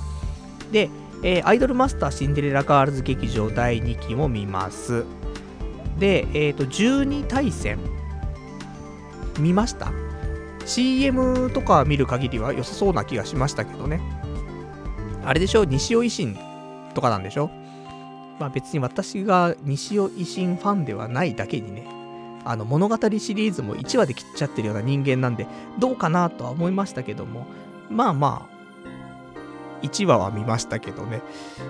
[0.72, 0.90] で、
[1.24, 5.06] えー、アイドルマスターシンデレラガールズ劇場第2期も見ます。
[5.98, 7.80] で、えっ、ー、と、12対戦。
[9.40, 9.92] 見ました
[10.66, 14.02] ?CM とか見る限りは良さそうな気がしましたけどね。
[15.26, 15.64] あれでしょ？
[15.66, 16.38] 西尾維新
[16.94, 17.50] とかなんでしょ？
[18.40, 21.88] まあ別に私が西尾維新ファンではないだけにね、
[22.46, 25.48] あの物語シリーズも1話で切っちゃってるような人間なんで、
[25.80, 27.46] どうかなとは思いましたけども、
[27.90, 31.22] まあまあ、1話は見ましたけどね、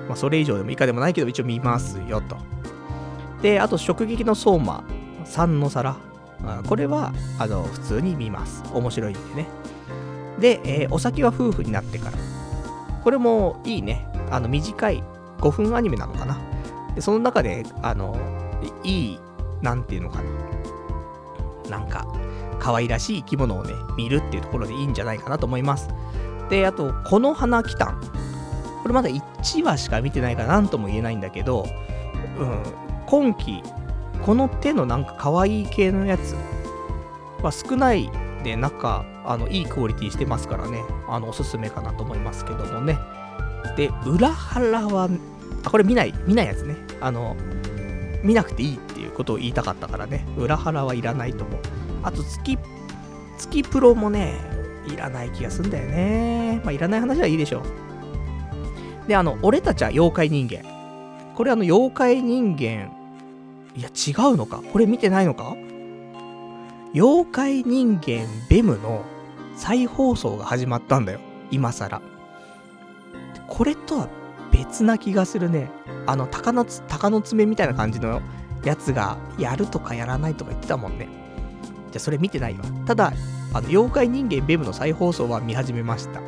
[0.07, 2.37] まあそれ以上でも以下でもないけど一応見ますよと。
[3.41, 4.83] で、あと、直撃の相馬、
[5.25, 5.97] 3の皿。
[6.67, 8.63] これは、あの、普通に見ます。
[8.73, 9.47] 面白いんでね。
[10.39, 12.17] で、えー、お酒は夫婦になってから。
[13.03, 14.07] これもいいね。
[14.31, 15.03] あの、短い
[15.39, 16.37] 5分アニメなのかな。
[16.97, 18.17] で、その中で、あの、
[18.83, 19.19] いい、
[19.61, 20.19] なんていうのか
[21.69, 21.77] な。
[21.77, 22.07] なんか、
[22.57, 25.89] 可愛らしい生き物をね、見るっていうところでいいんじゃないかなと思います。
[26.49, 28.01] で、あと、この花来たん。
[28.81, 31.67] これまだ1話しか見てないから何とも言えないんだけど、
[32.39, 32.63] うん、
[33.05, 33.61] 今季、
[34.25, 36.35] この手のなんか可愛い系のやつ
[37.43, 38.09] は少ない
[38.43, 42.97] で、なんか、あの、いいクオリティしてますからね、あの、おすすめかなと思いますけどもね。
[43.75, 45.09] で、裏腹は、
[45.69, 46.75] これ見ない、見ないやつね。
[47.01, 47.35] あの、
[48.23, 51.59] 見なくていいっていうことを言いたかったからね、裏腹はいらないと思う。
[52.03, 52.57] あと、月、
[53.37, 54.33] 月プロもね、
[54.87, 56.61] いらない気がすんだよね。
[56.63, 59.07] まあ、いらない話はいいでしょう。
[59.07, 60.63] で、あの、俺たちは妖怪人間。
[61.35, 62.91] これあの、妖怪人間、
[63.75, 64.63] いや、違うのか？
[64.73, 65.55] これ見てないのか？
[66.95, 69.05] 妖怪人間ベムの
[69.55, 71.19] 再放送が始まったんだよ。
[71.51, 72.01] 今更。
[73.47, 74.09] これとは
[74.57, 75.69] 別な気がするね。
[76.07, 78.21] あの、鷹のつ、鷹の爪みたいな感じの
[78.63, 81.07] やつが、やるとかやらないとか言ってたもんね。
[81.91, 82.65] じゃ、それ見てないわ。
[82.87, 83.13] ただ、
[83.53, 86.21] あの、妖怪人間ベムの再放送は見始めました。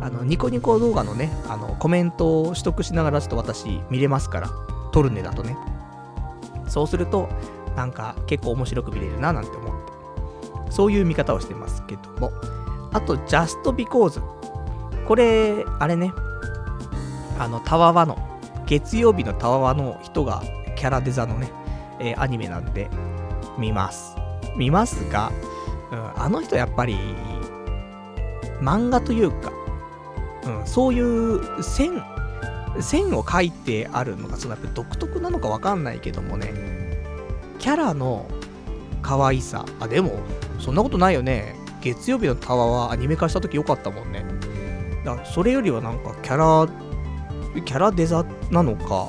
[0.00, 4.50] あの、ニコニコ動画のね、あの、コメントを取得しながらちょっと私見れますから、
[4.90, 5.56] トルネだとね。
[6.66, 7.28] そうすると、
[7.76, 10.72] なんか結構面白く見れるななんて思って。
[10.72, 12.32] そういう見方をしてますけども。
[12.92, 14.20] あと、Just Because。
[15.06, 16.12] これ、あれね、
[17.38, 18.18] あの、たわわの、
[18.66, 20.42] 月曜日のたわわの人が
[20.76, 21.50] キャラデザのね、
[22.00, 22.88] えー、アニメなんで、
[23.58, 24.16] 見ます。
[24.56, 25.32] 見ますが、
[25.90, 26.96] うん、あの人やっぱり、
[28.60, 29.52] 漫画というか、
[30.44, 32.02] うん、そういう線、
[32.80, 36.52] 線を書いてあるのが、そのやっぱ独特なのかわかんないけどもね、
[37.58, 38.26] キャラの
[39.02, 40.20] 可愛さ、あ、でも、
[40.58, 41.56] そんなことないよね。
[41.80, 44.24] 月曜日のタワーはアニメ化した時良かったもんね。
[45.04, 46.68] だからそれよりはなんかキャラ、
[47.62, 49.08] キャラデザなのか、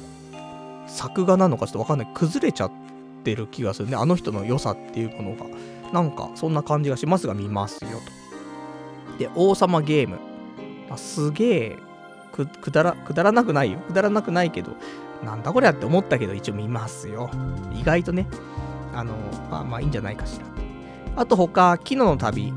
[0.87, 2.07] 作画なのかちょっとわかんない。
[2.13, 2.71] 崩れちゃっ
[3.23, 3.95] てる気がするね。
[3.95, 5.45] あの人の良さっていうものが。
[5.93, 9.17] なんか、そんな感じがしますが、見ますよと。
[9.17, 10.19] で、王様ゲーム。
[10.89, 11.77] あすげえ、
[12.31, 13.79] く、くだら、くだらなくないよ。
[13.79, 14.71] くだらなくないけど、
[15.23, 17.29] なんだこりゃって思ったけど、一応見ますよ。
[17.73, 18.27] 意外とね、
[18.93, 19.13] あの、
[19.51, 20.45] まあまあいいんじゃないかしら。
[21.15, 22.53] あと他、昨日の旅。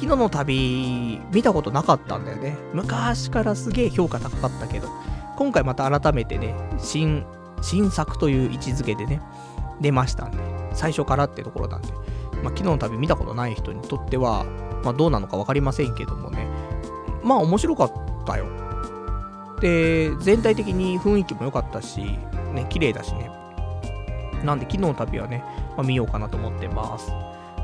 [0.00, 2.56] 昨日の旅、見たことなかったんだよね。
[2.72, 4.88] 昔からすげえ評価高かったけど、
[5.36, 7.26] 今回また改めてね、新、
[7.60, 9.20] 新作という位置づけでね、
[9.78, 10.38] 出ましたんで、
[10.72, 11.88] 最初からってところなんで、
[12.42, 14.46] まあ、昨日の旅見たことない人にとっては、
[14.82, 16.46] まあ、どうなのか分かりませんけどもね、
[17.22, 17.92] まあ面白かっ
[18.24, 18.46] たよ。
[19.60, 22.00] で、全体的に雰囲気も良かったし、
[22.54, 23.30] ね、綺麗だしね。
[24.44, 25.44] なんで、昨日の旅はね、
[25.76, 27.12] まあ、見ようかなと思ってます。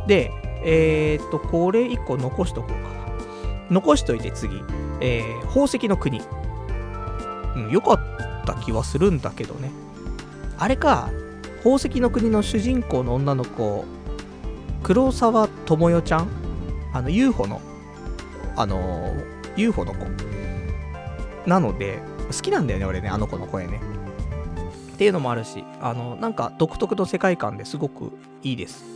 [0.07, 0.33] で、
[0.64, 2.87] えー、っと、これ1個残しとこうかな。
[3.71, 4.62] 残しといて次、
[5.01, 6.21] えー、宝石の国。
[7.57, 9.71] うん、良かった気はするんだけどね。
[10.59, 11.11] あれか、
[11.59, 13.85] 宝石の国の主人公の女の子、
[14.83, 16.29] 黒沢智代ちゃん？
[16.92, 17.61] あの UFO の、
[18.57, 19.25] あのー、
[19.57, 20.07] UFO の子。
[21.47, 23.81] なので、好きなんだよね、俺ね、あの子の声ね。
[24.95, 28.96] っていうのもあるし、あの、なんか独特の世界観ですごくいいです。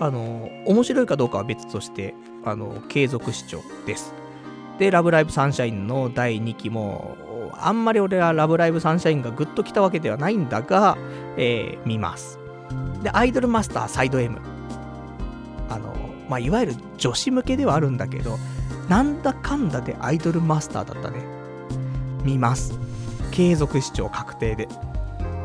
[0.00, 4.14] あの、面白いかどうかは別として、あの、継続視聴です。
[4.78, 7.16] で、ラブライブサンシャインの第2期も、
[7.54, 10.96] あんまり俺はラブライブサンシャインがグッときたわけではないんだが、
[11.36, 12.38] えー、見ます。
[13.02, 14.38] で、アイドルマスターサイド M。
[15.68, 15.94] あの、
[16.28, 18.38] まあ、いわゆる女子向けではあるんだけど、
[18.88, 21.18] なんだかんだでアイドルマスターだったね。
[22.22, 22.78] 見ます。
[23.32, 24.68] 継続視聴確定で。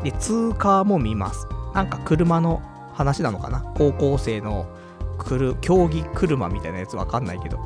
[0.04, 1.46] で、通過も見ます。
[1.74, 2.62] なんか車の
[2.94, 3.60] 話なのかな？
[3.76, 4.66] 高校生の
[5.18, 7.58] くる競技車みたいなやつわかんないけど、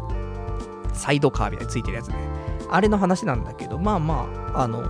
[0.92, 2.16] サイドカーみたいについてるやつね。
[2.70, 4.84] あれの話なんだけど、まあまあ、あの、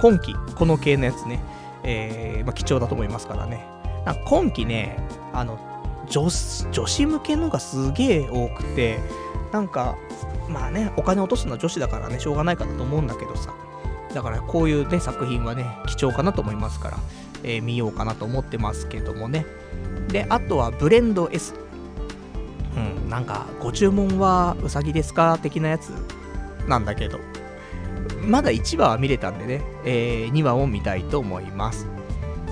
[0.00, 1.42] 今季、この系のやつね、
[1.82, 3.66] えー、まあ、貴重だと思いますからね。
[4.04, 4.96] なんか今季ね、
[5.32, 5.58] あの、
[6.08, 6.28] 女
[6.70, 9.00] 女子向けのがすげえ多くて、
[9.52, 9.96] なんか、
[10.48, 13.52] まあね、お金落とすのは女子だからね、しょうがないかなと思うんだけどさ。
[14.14, 16.98] だからこういうね、作品はね、貴重かなと思いますから、
[17.42, 19.46] えー、見ようかなと思ってますけどもね。
[20.08, 21.54] で、あとはブレンド S。
[22.76, 25.90] うん、なんか、ご注文はうさぎですか的なやつ
[26.68, 27.18] なんだけど、
[28.22, 31.86] まだ1話は見れたんでね、えー、2話を見たいと思います。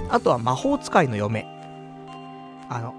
[0.09, 1.47] あとは魔法使いの嫁。
[2.69, 2.95] あの、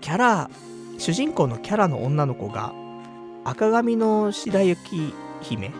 [0.00, 0.50] キャラ、
[0.98, 2.72] 主人公のキャラの女の子が、
[3.44, 5.72] 赤髪の白雪姫、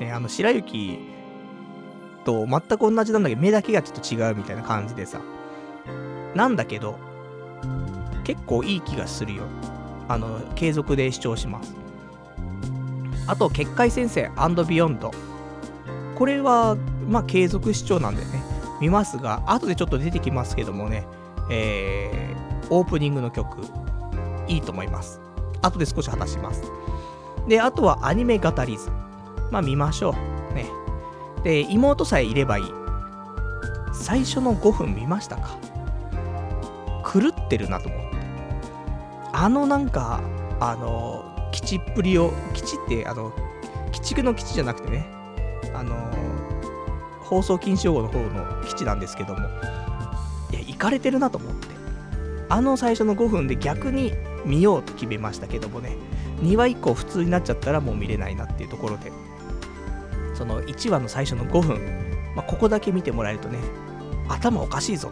[0.00, 0.98] ね、あの白雪
[2.24, 5.20] と全く同じなんだけど、目だけがちょっと違うみたいな感じでさ。
[6.34, 6.98] なんだけど、
[8.24, 9.44] 結構いい気がするよ。
[10.08, 11.74] あの、継続で視聴します。
[13.26, 14.30] あと、結界先生
[14.68, 15.10] ビヨンド。
[16.16, 16.76] これは、
[17.08, 18.42] まあ、継続視聴なんでね、
[18.80, 21.06] 見ますが、後でちょっと出てきますけどもね、
[21.50, 23.58] えー、オープニングの曲、
[24.48, 25.20] いいと思います。
[25.62, 26.62] 後で少し話します。
[27.48, 28.90] で、あとはアニメ語り図。
[29.50, 30.41] まあ見ましょう。
[31.44, 32.64] で、妹さえいればいい。
[33.92, 35.58] 最初の5分見ましたか？
[37.04, 38.16] 狂ってるなと思って。
[39.32, 40.20] あのなんか、
[40.60, 43.32] あの、基地っぷりを、基地って、あの、
[43.88, 45.06] 鬼畜の基地じゃなくてね、
[45.74, 45.96] あの、
[47.20, 49.40] 放送禁止用語の方の基地なんですけども、
[50.50, 51.72] いや、行かれてるなと思って。
[52.48, 54.12] あの最初の5分で逆に
[54.44, 55.96] 見ようと決めましたけどもね、
[56.42, 59.10] 2話以降普通になっちゃったらもう見れないなっていうところで、
[60.34, 63.58] その1話の最初の5分、まあ、ここだけ見てもらえるとね、
[64.28, 65.10] 頭おかしいぞ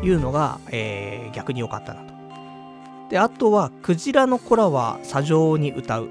[0.00, 2.14] というのが、えー、逆に良かったなと。
[3.10, 6.08] で、あとは、クジラの子らは砂上に歌う。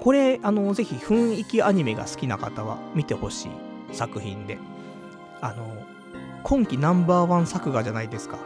[0.00, 3.50] これ、あの、ぜひ雰囲気アニメが好きな方は見てほしい
[3.92, 4.58] 作品で。
[5.40, 5.66] あの、
[6.42, 8.38] 今季ナンバーワン作画じゃないですか。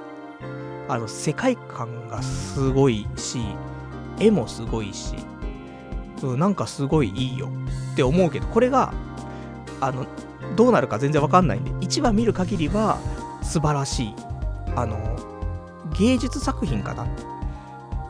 [0.88, 3.40] あの、世界観がすごいし、
[4.20, 5.16] 絵もすごいし、
[6.22, 7.48] うん、なんかすごいいいよ
[7.98, 8.94] って思うけど、これが、
[9.80, 10.06] あの、
[10.54, 12.98] どうなるか全然わかんないんで、1話見る限りは
[13.42, 14.14] 素晴らしい、
[14.76, 14.96] あの、
[15.98, 17.24] 芸術作品かなって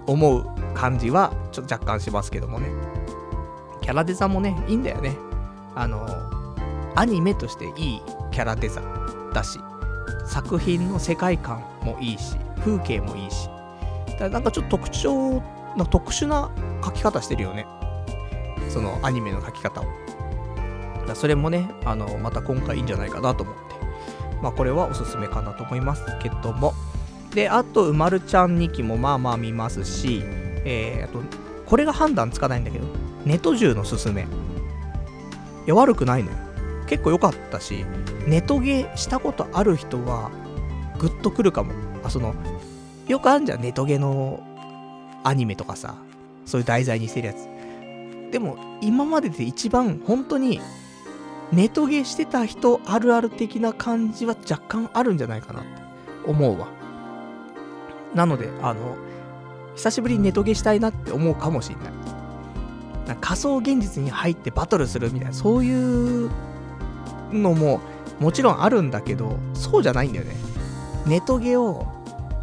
[0.07, 2.68] 思う感じはちょっと若干しますけどもね。
[3.81, 5.16] キャラデザもね、いいんだよね。
[5.74, 6.07] あの、
[6.94, 8.83] アニメとしていいキャラデザ
[9.33, 9.59] だし、
[10.27, 13.48] 作品の世界観もいいし、風景もいいし、
[14.18, 15.42] だなんかちょっと特徴
[15.79, 16.51] な特殊な
[16.85, 17.64] 書き方してるよね。
[18.68, 19.85] そのアニメの書き方を。
[21.07, 23.61] だそれもね、あの、また今回いいんじゃないかなと思って。
[24.42, 26.74] まあこれはおすすめかなと思いますけども。
[27.35, 30.22] で、あと、うまるちゃん2期もまあまあ見ますし、
[30.64, 31.20] えー、あと、
[31.66, 32.87] これが判断つかないんだけど、
[33.24, 34.22] ネト銃のすすめ。
[34.22, 34.24] い
[35.66, 36.37] や、悪くないのよ。
[36.87, 37.85] 結構良かったし、
[38.26, 40.31] ネトゲしたことある人は、
[40.98, 41.72] グッとくるかも。
[42.02, 42.35] あ、その、
[43.07, 44.40] よくあるじゃん、ネトゲの
[45.24, 45.96] アニメとかさ、
[46.46, 47.57] そういう題材にしてるやつ。
[48.30, 50.60] でも、今までで一番本当に、
[51.52, 55.68] ネトゲしてた人あるある的な感じは若干あるんじゃないかなって
[56.26, 56.68] 思うわ。
[58.14, 58.96] なので、あの、
[59.74, 61.92] 久しぶりにネトゲしたいなって思うかもしんない。
[63.06, 66.30] な仮想現実に入ってバトルするみたいな、そういう
[67.32, 67.80] のも
[68.20, 70.34] もちろんあるんだけど、そうじゃないんだよね。
[71.06, 71.86] ネトゲを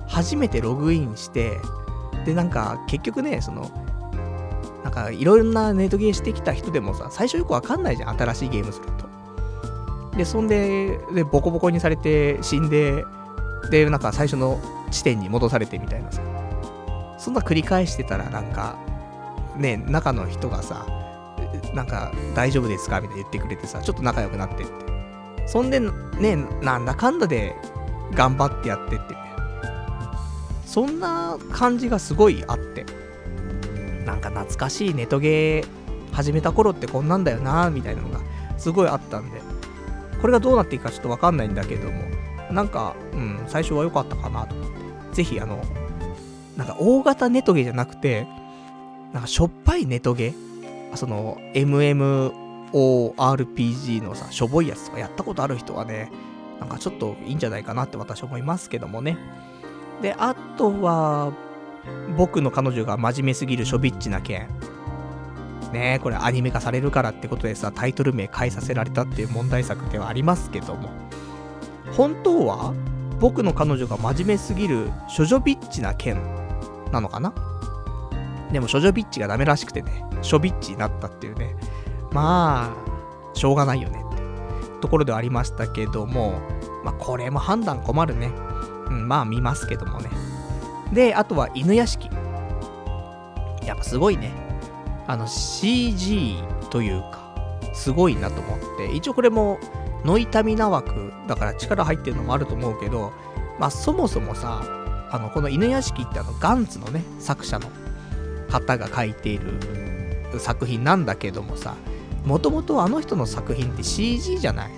[0.08, 1.60] 初めてログインして、
[2.26, 3.70] で、なんか結局ね、その、
[4.86, 8.86] なんかいろいろなネトゲーしてきた人でもさ、最初よくわかんないじゃん、新しいゲームする
[10.12, 10.16] と。
[10.16, 13.04] で、そんで、で、ボコボコにされて死んで、
[13.72, 14.60] で、なんか最初の
[14.92, 16.22] 地点に戻されてみたいなさ。
[17.18, 18.78] そんな繰り返してたらなんか、
[19.58, 20.86] ね、中の人がさ、
[21.74, 23.02] なんか大丈夫ですか？
[23.02, 25.48] みたいな言ってくれてさ、ちょっと仲良くなってって。
[25.48, 27.56] そんで、ね、なんだかんだで
[28.14, 29.16] 頑張ってやってって。
[30.64, 32.86] そんな感じがすごいあって。
[34.06, 38.20] なんか懐かしいネトゲー始めた頃ってこんなんだよなみたいなのが
[38.58, 39.42] すごいあったんで、
[40.22, 42.04] これがどうなっていくかちょっとわかんないんだけども、
[42.52, 44.76] なんか、うん、最初は良かったかなと思って。
[45.14, 45.62] ぜひ、あの、
[46.56, 48.28] なんか大型ネトゲじゃなくて、
[49.12, 50.34] なんかしょっぱいネトゲ？
[50.96, 56.12] その、MMORPG のさ、しょぼいやつとかやったことある人はね、
[56.60, 59.18] なんかちょっといいんじゃないかなって私思いますけどもね。
[60.02, 61.34] で、あとは、
[62.18, 64.48] 僕の彼女が真面目すぎるショビッチな件。
[65.74, 70.90] ねこれアニメ化されるからってことでさ、タイトル名変えさせられたっていう問題作ではありますけども。
[71.98, 72.74] 本当は、
[73.20, 76.18] 僕の彼女が真面目すぎるショジョビッチな件
[76.92, 77.34] なのかな？
[78.52, 81.56] でも、ショジョビッチがダメらしくてね、ショビッチになったっていうね。
[82.12, 84.22] まあ、しょうがないよねって
[84.82, 86.40] ところではありましたけども、
[86.84, 88.32] まあ、これも判断困るね。
[88.88, 90.10] うん、まあ見ますけどもね。
[90.94, 92.10] で、あとは犬屋敷。
[93.66, 94.32] やっぱすごいね。
[95.08, 96.38] あの CG
[96.70, 97.36] というか、
[97.74, 99.60] すごいなと思って、一応これも
[100.04, 103.12] ノイタミナ枠だから力入ってるのもあると思うけど、
[103.60, 104.62] まあそもそもさ、
[105.12, 107.70] あの、この犬屋敷ってあの、ガンツのね、作者の
[108.50, 109.60] 方が書いている
[110.40, 111.76] 作品なんだけどもさ、
[112.26, 114.72] もともとあの人の作品って CG じゃない？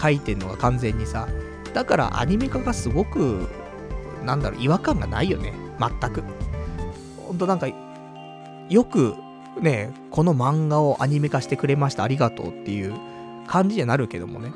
[0.00, 1.28] 書いてんのが完全にさ。
[1.72, 3.48] だからアニメ化がすごく
[4.24, 5.52] なんだろう、違和感がないよね。
[5.78, 6.22] 全く。
[7.26, 7.68] ほんとなんか、
[8.68, 9.14] よく、
[9.60, 12.94] ね、この漫画をアニメ化してくれました、ありがとうっていう
[13.46, 14.52] 感じにはなるけどもね。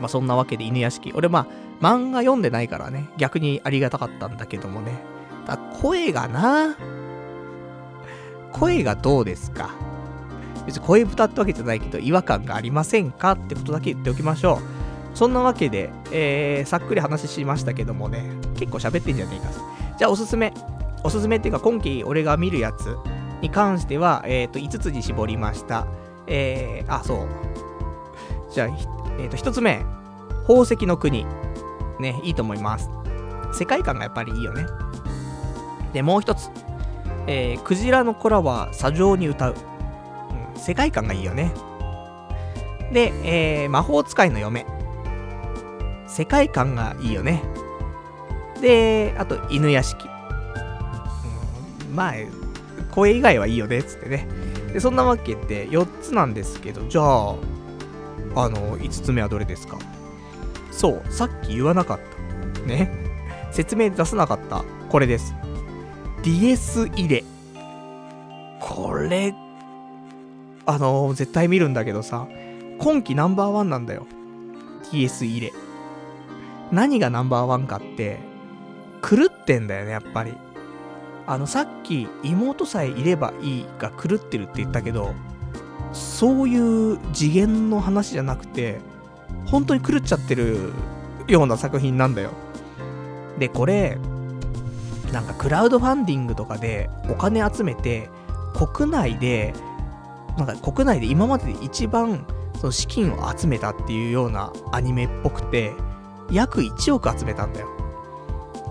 [0.00, 1.12] まあそんなわけで犬屋敷。
[1.12, 1.46] 俺まあ、
[1.80, 5.00] 漫画読んでないからね、逆にありがたかったんだけどもね。
[5.46, 6.76] だ声がな、
[8.52, 9.70] 声がどうですか
[10.66, 14.79] 別に声歌ってわけじゃないけど、違和感がありませんかってことだけ言っておきましょう。
[15.14, 18.24] そんなわけで、えー、さっくり話しましたけどもね、
[18.56, 19.52] 結構喋ってんじゃねえか。
[19.98, 20.52] じゃあおすすめ。
[21.02, 22.96] おすすめっていうか、今期俺が見るやつ
[23.42, 25.86] に関しては、えっ、ー、と、5つに絞りました。
[26.26, 27.28] えー、あ、そう。
[28.52, 28.70] じゃあ、え
[29.24, 29.84] っ、ー、と、1つ目。
[30.46, 31.26] 宝石の国。
[31.98, 32.88] ね、いいと思います。
[33.52, 34.66] 世界観がやっぱりいいよね。
[35.92, 36.50] で、もう一つ。
[37.26, 39.54] えー、クジラの子らは砂上に歌う。
[40.54, 41.52] うん、世界観がいいよね。
[42.92, 43.12] で、
[43.62, 44.66] えー、魔法使いの嫁。
[46.10, 47.42] 世界観がいいよね。
[48.60, 50.08] で、あと、犬屋敷。
[51.88, 52.14] うん、まあ、
[52.90, 54.26] 声以外はいいよね、つってね。
[54.72, 57.34] で、そんなわけで4つなんですけど、じゃあ、
[58.36, 59.78] あの、5つ目はどれですか？
[60.70, 62.00] そう、さっき言わなかっ
[62.54, 62.66] た。
[62.66, 62.90] ね。
[63.52, 64.64] 説明出さなかった。
[64.88, 65.34] これです。
[66.22, 67.24] DS 入れ。
[68.60, 69.34] これ、
[70.66, 72.26] あの、絶対見るんだけどさ、
[72.78, 74.06] 今季ナンバーワンなんだよ。
[74.92, 75.52] DS 入れ。
[76.72, 78.18] 何がナンバーワンかって、
[79.02, 80.34] 狂ってんだよね、やっぱり。
[81.26, 85.14] あの、さっき、妹さえいればいいが狂ってるって言ったけど、
[85.92, 88.80] そういう次元の話じゃなくて、
[89.46, 90.72] 本当に狂っちゃってる
[91.26, 92.30] ような作品なんだよ。
[93.38, 93.98] で、これ、
[95.12, 98.08] なんかクラウドファンディングとかでお金集めて、
[98.54, 99.54] 国内で、
[100.36, 102.24] なんか国内で今までで一番
[102.60, 105.72] その資金を集めたっていうようなアニメっぽくて、
[106.30, 107.68] 約1億集めたんだよ。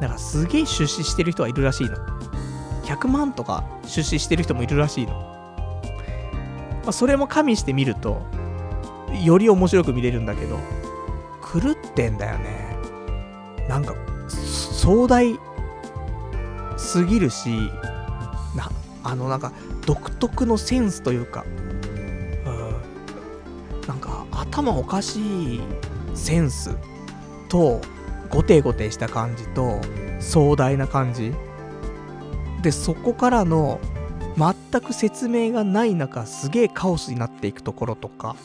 [0.02, 1.96] だからすげえ出資してる人はいるらしいの。
[2.84, 5.14] 100万とか出資してる人もいるらしいの。
[6.84, 8.22] まあ、それも加味してみると、
[9.24, 10.58] より面白く見れるんだけど、
[11.54, 12.78] 狂ってんだよね。
[13.68, 13.94] なんか、
[14.28, 15.38] 壮大
[16.78, 17.72] すぎるし、
[18.56, 18.72] な、
[19.04, 19.52] あのなんか
[19.86, 21.46] 独特のセンスというか、
[22.46, 25.62] うん、なんか頭おかしい
[26.16, 26.76] センス
[27.50, 27.82] と、
[28.30, 29.82] ゴテゴテした感じと、
[30.20, 31.34] 壮大な感じ。
[32.62, 33.80] で、そこからの、
[34.38, 38.36] 全く説明がない中、すげえカオスになっていくところとか、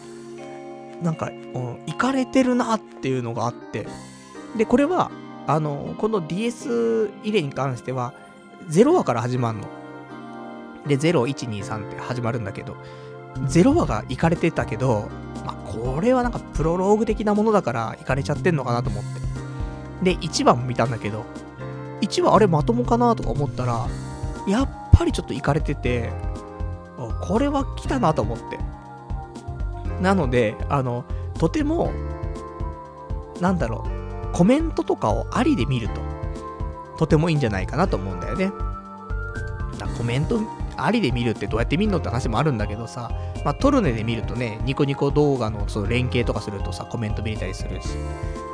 [1.03, 3.87] なんか、うん、いかれてるなっていうのがあって、
[4.57, 5.11] で、これは、
[5.47, 8.15] あの、この DS 入れに関しては、
[8.71, 9.69] 0話から始まるの。
[10.87, 12.77] で、0、1、2、3って始まるんだけど、
[13.43, 15.09] 0話がいかれてたけど、
[15.45, 19.05] まあ、これはなんかプロローグ的なものだからいかれちゃってんのかなと思っ
[20.03, 20.15] て。
[20.15, 21.25] で、1話も見たんだけど、
[22.01, 23.87] 1話あれまともかなとか思ったら、
[24.47, 26.13] やっぱりちょっといかれてて、
[27.23, 28.59] これは来たなと思って。
[30.01, 31.05] なので、あの、
[31.39, 31.91] とても、
[33.41, 33.85] なんだろ
[34.33, 36.01] う、コメントとかをありで見ると、
[36.99, 38.53] とてもいいんじゃないかなと思うんだよね。
[39.97, 40.41] コメント
[40.77, 43.11] ありで見るってどうやって見るのって話もあるんだけどさ、
[43.45, 47.89] まあ、トルネで見るとね、ニコニコ動画のその連携とかするとさ、コメント見れたりするし。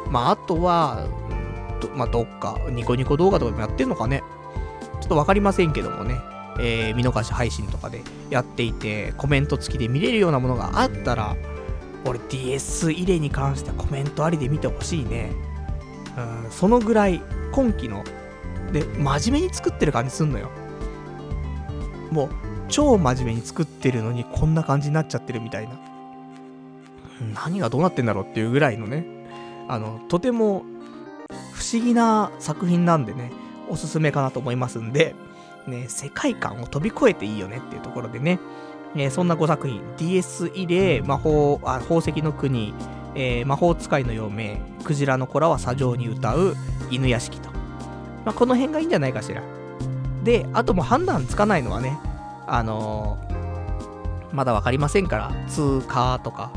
[0.08, 1.40] まあ、あとは、うん
[1.94, 4.22] まあ、どっか、ニコニコ動画とかもやってんのかね。
[5.00, 6.20] ちょっとわかりませんけどもね、
[6.58, 11.36] えー、見逃し配信とかでやっていて、コメント付きで見れるようなものがあったら、
[12.06, 15.32] 俺 DS 入れに関してはコメントありで見てほしいね。
[16.44, 18.04] うん、そのぐらい今期の、
[18.72, 20.50] で、真面目に作ってる感じすんのよ。
[22.10, 22.28] もう、
[22.68, 25.78] 超真面目に作ってるのにこんな感じになっちゃってるみたいな。
[27.34, 29.04] 何がどうなってんだろうっていうぐらいのね、
[29.68, 30.64] あの、とても
[31.52, 33.32] 不思議な作品なんでね、
[33.68, 35.14] おすすめかなと思いますんで、
[35.66, 38.40] ね、世界観を飛び越えていいよねっていうところでね、
[38.96, 42.74] え、そんな5作品、DS 入れ、魔法、あ、宝石の国、
[43.14, 46.56] えー、魔法使いの嫁、クジラの子らは砂上に歌う
[46.90, 47.50] 犬屋敷と。
[48.24, 49.42] まあ、この辺がいいんじゃないかしら。
[50.22, 51.98] で、あともう判断つかないのはね、
[52.46, 56.50] あのー、まだわかりませんから、通過とか、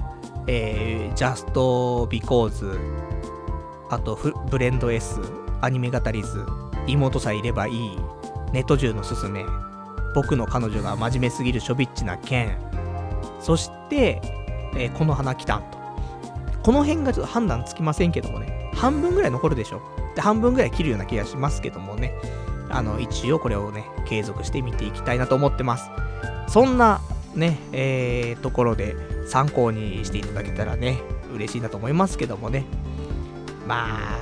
[0.47, 1.51] えー、just
[2.07, 2.77] because、
[3.89, 4.17] あと
[4.49, 5.19] ブレンド S、
[5.61, 6.45] アニメ語り図、
[6.87, 7.97] 妹さえいればいい、
[8.51, 9.45] ネット中のすすめ、
[10.13, 12.57] 僕の彼女が真面目すぎるショビッチな剣、
[13.39, 14.21] そして、
[14.75, 15.77] えー、この花来たんと。
[16.63, 19.81] この辺がちょっと判断つきませんけどもね、半分ぐらい残るでしょ。
[20.15, 22.13] で、半分ぐらい切るような気がしますけどもね、
[22.73, 25.89] あの、一応これをね、継続して見ていきたいなと思ってます。
[26.47, 27.01] そんな、
[27.35, 28.95] ね、えー、ところで
[29.27, 30.99] 参考にしていただけたらね、
[31.33, 32.65] 嬉しいなと思いますけどもね。
[33.67, 34.19] ま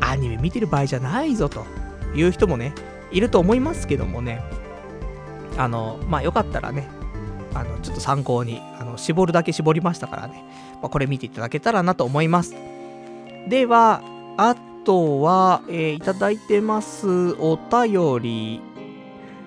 [0.00, 1.64] あ、アニメ見てる場合じゃないぞと
[2.14, 2.74] いう人もね、
[3.12, 4.42] いると思いますけどもね、
[5.56, 6.88] あの、まあよかったらね、
[7.54, 10.44] あの、ちょっと参考に、あの、絞るだけ絞りましたからね、
[10.80, 12.54] まあ、これ見ていただけたらなと思います。
[13.48, 14.02] では、
[14.36, 18.60] あとは、えー、いただいてますお便り、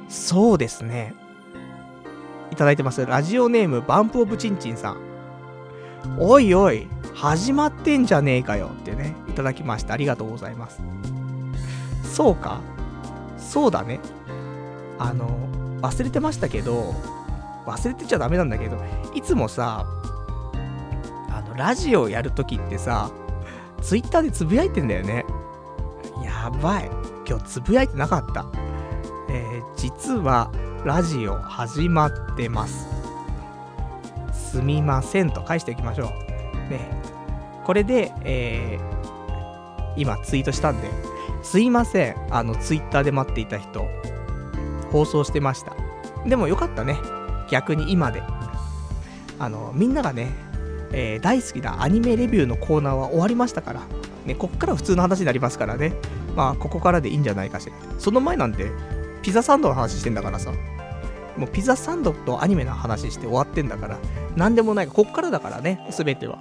[0.07, 1.13] そうですね。
[2.51, 3.05] いただいてます。
[3.05, 4.97] ラジオネーム、バンプオブチンチンさん。
[6.17, 9.93] おいおい、始まってんじゃねえかよってね、いただきました。
[9.93, 10.81] ありがとうございます。
[12.03, 12.61] そうか。
[13.37, 13.99] そうだね。
[14.99, 15.29] あの、
[15.81, 16.95] 忘れてましたけど、
[17.65, 18.77] 忘れてちゃダメなんだけど、
[19.13, 19.85] いつもさ、
[21.29, 23.09] あの、ラジオやるときってさ、
[23.85, 25.23] ツイッターでつぶやいてんだよね。
[26.23, 26.89] やばい。
[27.27, 28.47] 今日つぶやいてなかった。
[29.29, 30.51] えー、実は、
[30.83, 32.87] ラジオ始まってます。
[34.33, 36.07] すみませんと返しておきましょう。
[36.71, 36.99] ね。
[37.63, 40.89] これで、えー、今ツイートしたんで、
[41.43, 42.15] すいません。
[42.31, 43.85] あの、ツイッターで待っていた人、
[44.91, 45.73] 放送してました。
[46.25, 46.97] でもよかったね。
[47.51, 48.23] 逆に今で。
[49.37, 50.31] あの、みんながね、
[50.91, 53.81] えー、大好きなアニメレビューのコーナーは終わりましたから、
[54.25, 55.93] ね、こっから普通の話になりますからね。
[56.35, 57.73] まあ、ここからでいいんじゃないかしら。
[57.99, 58.71] その前なんて、
[59.21, 60.51] ピザサンドの話してんだからさ。
[61.37, 63.99] もうピザサンドとアニメの話して終わってんだから、
[64.35, 66.39] なんでもないか、こっからだからね、すべては。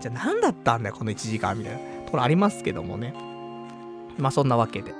[0.00, 3.14] じゃあ何だったんだよ、この1時間みたいなところありますけどもね。
[4.18, 4.92] まあそんなわけで。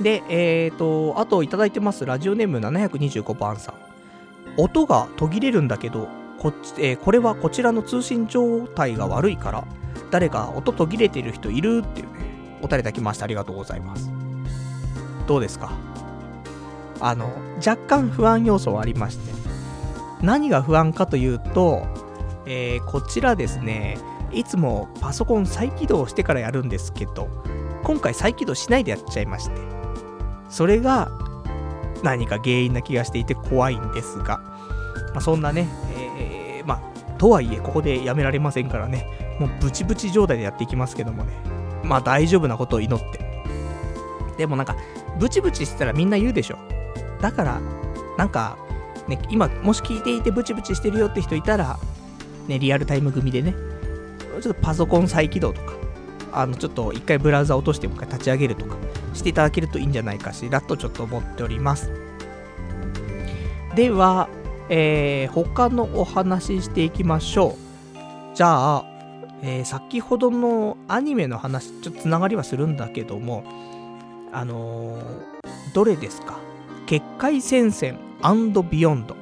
[0.00, 3.74] で、えっ、ー、と、あといただいてます、ラジオネーム725番さん。
[4.56, 6.08] 音が途切れるんだけど、
[6.38, 9.64] こっち、えー、これはこちらの通信状態が悪いから、
[10.10, 14.10] 誰か音途切れてる人いるっていうね、お便りいただきましてありがとうございます。
[15.26, 15.72] どうですか？
[17.00, 19.32] あの、若干不安要素はありまして、
[20.22, 21.86] 何が不安かというと、
[22.46, 23.98] えー、こちらですね、
[24.32, 27.28] いつもパソコン再起動してからやるんですけど、
[27.84, 29.56] 今回再起動しないでやっちゃいまして、
[30.48, 31.10] それが
[32.02, 34.38] 何か原因な気がしていて怖いんですが、
[35.12, 35.68] まあ、そんなね、
[36.68, 39.06] まあ、とはいえ、ここでやめられませんからね、
[39.40, 41.32] もうブチブチ状態でやっていきますけどもね、
[41.82, 43.26] まあ大丈夫なことを祈って。
[44.36, 44.76] でもなんか、
[45.18, 46.58] ブチブチしてたらみんな言うでしょ。
[47.22, 47.60] だから、
[48.18, 48.58] なんか、
[49.08, 51.78] ね、今、もし聞いていてブチブチしてるよって人いたら、
[52.46, 53.54] ね、リアルタイム組でね、
[54.42, 55.72] ちょっとパソコン再起動とか、
[56.32, 58.76] あの、ちょっと一回ブラウザ落としてもう一回立ち上げるとか
[59.14, 61.90] していただけるといいんじゃないかしらとちょっと思っております。
[63.74, 64.28] では、
[64.68, 68.36] えー、他のお話ししていきましょう。
[68.36, 68.84] じゃあ、
[69.42, 73.44] えー、先ほどのアニメの話、ちょっとつながりはするんだけども、
[74.32, 75.02] あのー、
[75.74, 76.38] どれですか？
[76.86, 77.98] 結界戦線
[78.70, 79.16] ビヨンド。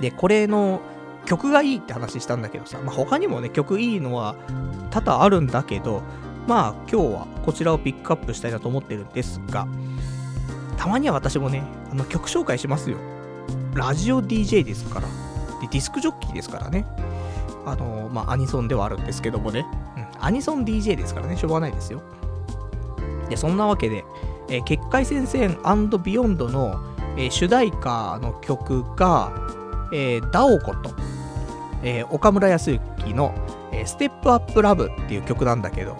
[0.00, 0.80] で、これの
[1.24, 4.34] 曲がいいって話したんだけどさ、まあ、他にもね、曲いいのは
[4.90, 6.02] 多々あるんだけど、
[6.46, 9.66] まあ今日はこちらをピックアップしたいなと思ってるんですが、
[10.76, 12.98] たまには私もね、あの曲紹介しますよ。
[13.74, 15.08] ラジオ DJ ですから。
[15.60, 16.86] で、ディスクジョッキーですからね。
[17.64, 19.64] あのまあアニソンではあるんですけどもね。
[19.96, 22.02] うん、アニソン DJ ですからね、しょうがないですよ。
[23.28, 24.04] で、そんなわけで、
[24.48, 25.58] えー、血界戦線
[26.04, 26.80] BEYOND の、
[27.16, 29.32] えー、主題歌の曲が、
[29.92, 30.94] えー、 DAOKO と、
[31.82, 33.34] えー、岡村靖幸の、
[33.72, 35.96] えー、ステップアップラブっていう曲なんだけど、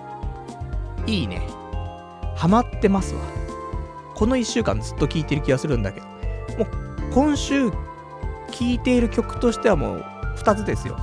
[1.06, 1.48] いいね。
[2.36, 3.20] ハマってますわ。
[4.14, 6.11] この1週間ずっと聴いてる気がするんだけど、
[7.14, 7.76] 今週聴
[8.60, 10.04] いている曲としてはもう
[10.36, 10.98] 2つですよ。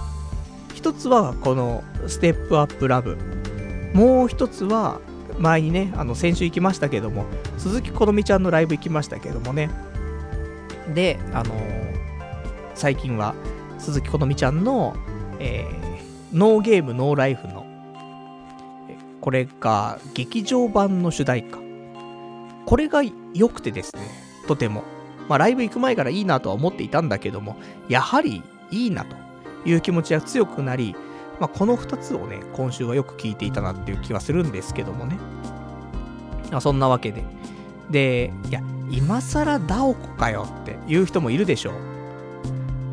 [0.73, 3.15] 1つはこのステップアップラブ。
[3.93, 5.01] もう1つは
[5.37, 7.25] 前にね、あの先週行きましたけども、
[7.57, 9.69] 鈴木好美ちゃんのライブ行きましたけどもね。
[10.93, 11.95] で、あのー、
[12.73, 13.35] 最近は
[13.77, 14.95] 鈴木好美ちゃんの、
[15.39, 17.67] えー、ノーゲームノーライフの、
[19.21, 21.59] これが劇場版の主題歌。
[22.65, 23.01] これが
[23.33, 24.01] 良くてですね、
[24.47, 24.83] とても。
[25.29, 27.55] まあ、ライブ行く前からいいなとは思っていたんだけども、
[27.87, 29.15] やはりいいなと
[29.63, 30.95] いう気持ちが強くなり、
[31.39, 35.17] まあ、この2つをね、今週はよく聞いていたなっていう気はするんですけどもね。
[36.51, 37.23] ま、そんなわけで。
[37.91, 41.73] で、いや、今更ダオコかよっていう人もいるでしょう。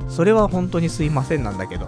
[0.08, 1.86] それは本当にすいませんなんだけど。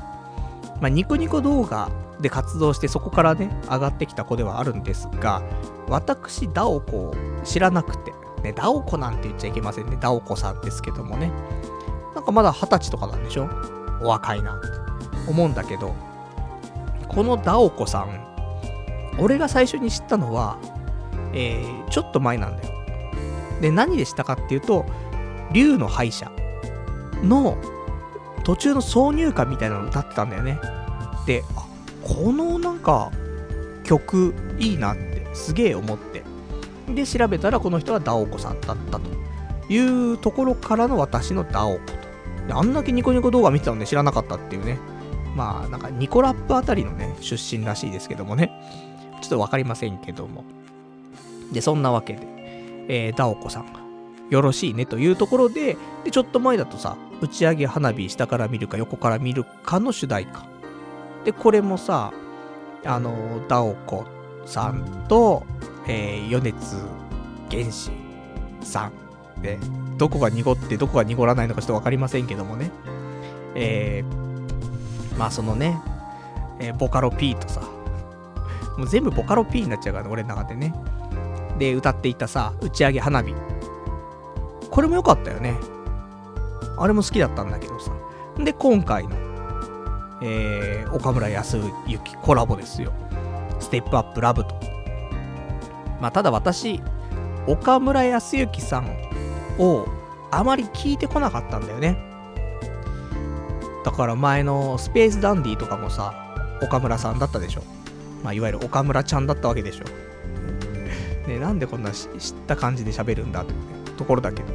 [0.81, 1.91] まあ、ニコニコ動画
[2.21, 5.43] で活動してそこからね、上がってきた子ではあるんですが、
[5.89, 9.99] 私、ダオコを知らなくて、ね、ダオコなんて言っちゃいけませんね。
[10.01, 11.33] ダオコさんですけどもね。
[12.15, 13.49] なんかまだ二十歳とかなんでしょ？
[14.01, 14.67] お若いなって
[15.29, 15.95] 思うんだけど、
[17.09, 18.21] このダオコさん、
[19.19, 20.59] 俺が最初に知ったのは、
[21.33, 22.75] えー、ちょっと前なんだよ。
[23.61, 24.87] で、何でしたかっていうと、
[25.53, 26.31] 竜の敗者
[27.23, 27.57] の
[28.45, 30.61] 途中の挿入歌みたいなの歌ってたんだよね。
[31.27, 31.67] で、あ、
[32.07, 33.11] このなんか
[33.85, 35.19] 曲いいなって。
[35.35, 36.08] すげえ思って。
[36.95, 39.11] で、調べたらこの人はダオコさんだったと
[39.69, 41.79] いうところからの私のダオコ
[42.49, 42.57] と。
[42.59, 44.79] あんだけニコニコ動画見てたので知らなかったっていうね。
[45.37, 48.51] まあ、なんかニコラップあたりのね、出身らしいですけどもね。
[49.21, 50.45] ちょっとわかりませんけども。
[51.53, 52.27] で、そんなわけで、
[52.89, 53.81] えー、ダオコさんが、
[54.31, 60.47] よろしいねというところで、で、ちょっと前だとさ、打ち上げ花火下から見るか横から見るかの主題歌。
[61.25, 62.13] で、これもさ、
[62.85, 64.07] あの、ダオコ
[64.47, 65.45] さんと、
[65.89, 66.77] えー、米津
[67.49, 67.91] 玄師
[68.61, 68.91] さ
[69.39, 69.59] んで、
[69.97, 72.71] どこが濁ってどこが濁らないのかちょっとわかりませんけどもね。
[73.55, 75.81] えー、まあそのね、
[76.61, 77.61] えー、ボカロ P とさ、
[78.77, 80.75] もう全部ボカロ P になっちゃうからね、俺の中でね。
[81.59, 83.35] で、歌っていたさ、打ち上げ花火。
[84.71, 85.57] これも良かったよね。
[86.77, 87.91] あれも好きだったんだけどさ。
[88.39, 89.17] で、今回の、
[90.23, 92.93] えー、岡村康之コラボですよ。
[93.59, 94.78] ステップアップラブと。
[96.01, 96.81] まあ、ただ私、
[97.47, 98.89] 岡村康之さん
[99.59, 99.87] を
[100.31, 101.99] あまり聞いてこなかったんだよね。
[103.85, 106.15] だから前のスペースダンディとかもさ、
[106.63, 107.63] 岡村さんだったでしょ。
[108.23, 109.85] まあ、いわゆる岡村ちゃんだったわけでしょ。
[111.29, 112.09] ね、なんでこんな知っ
[112.47, 113.65] た感じで喋るんだという、ね、
[113.97, 114.49] ところだけど。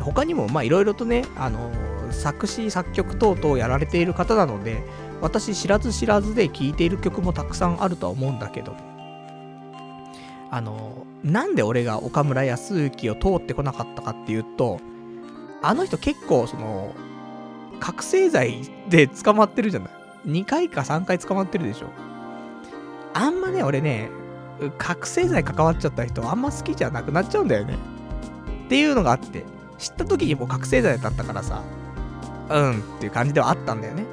[0.00, 4.82] 他にも、まあ、いろいろとね、あのー、作詞、作曲等々やられている方なので、
[5.20, 8.74] 私知らず知らずで聴いている曲もたくさんあるとは思うんだけど、
[10.50, 14.80] あの、なんで俺が岡村康之を通ってこなかったかっていうと、
[15.62, 16.94] あの人結構、その、
[17.78, 19.90] 覚醒剤で捕まってるじゃない
[20.26, 21.86] ?2 回か3回捕まってるでしょ
[23.14, 24.10] あんまね、俺ね、
[24.78, 27.78] 覚醒剤関わっちゃった人あんま好きじゃなくなっちゃうんだよね。
[28.66, 29.44] っていうのがあって、
[29.78, 31.62] 知った時にもう覚醒剤だったからさ、
[32.50, 34.04] うんっていう感じではあったんだよね。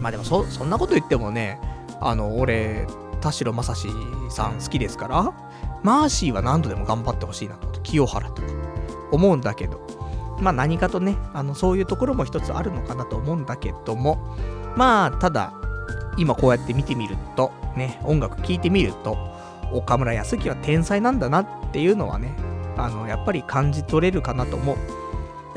[0.00, 1.58] まあでもそ、そんなこと言ってもね、
[2.00, 2.86] あの、俺、
[3.26, 3.88] 田代正史
[4.30, 5.34] さん好きですから、
[5.82, 8.48] マーシーは何度でも頑張ってほしいなと、清原とか
[9.12, 9.80] 思うんだけど、
[10.40, 14.36] まあ何かとね、あの、そういうところも一つあるのかなと思うんだけども、
[14.76, 15.54] まあ、ただ、
[16.18, 19.16] 今こうやって見てみると、ね、音楽聴いてみると、
[19.72, 22.36] 岡村康樹は天才なんだなっていうのはね、
[22.76, 24.76] あの、やっぱり感じ取れるかなと思う。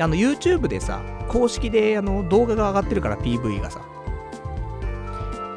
[0.00, 3.80] あの、YouTube でさ、公式であの動画が上がってるから PV がさ、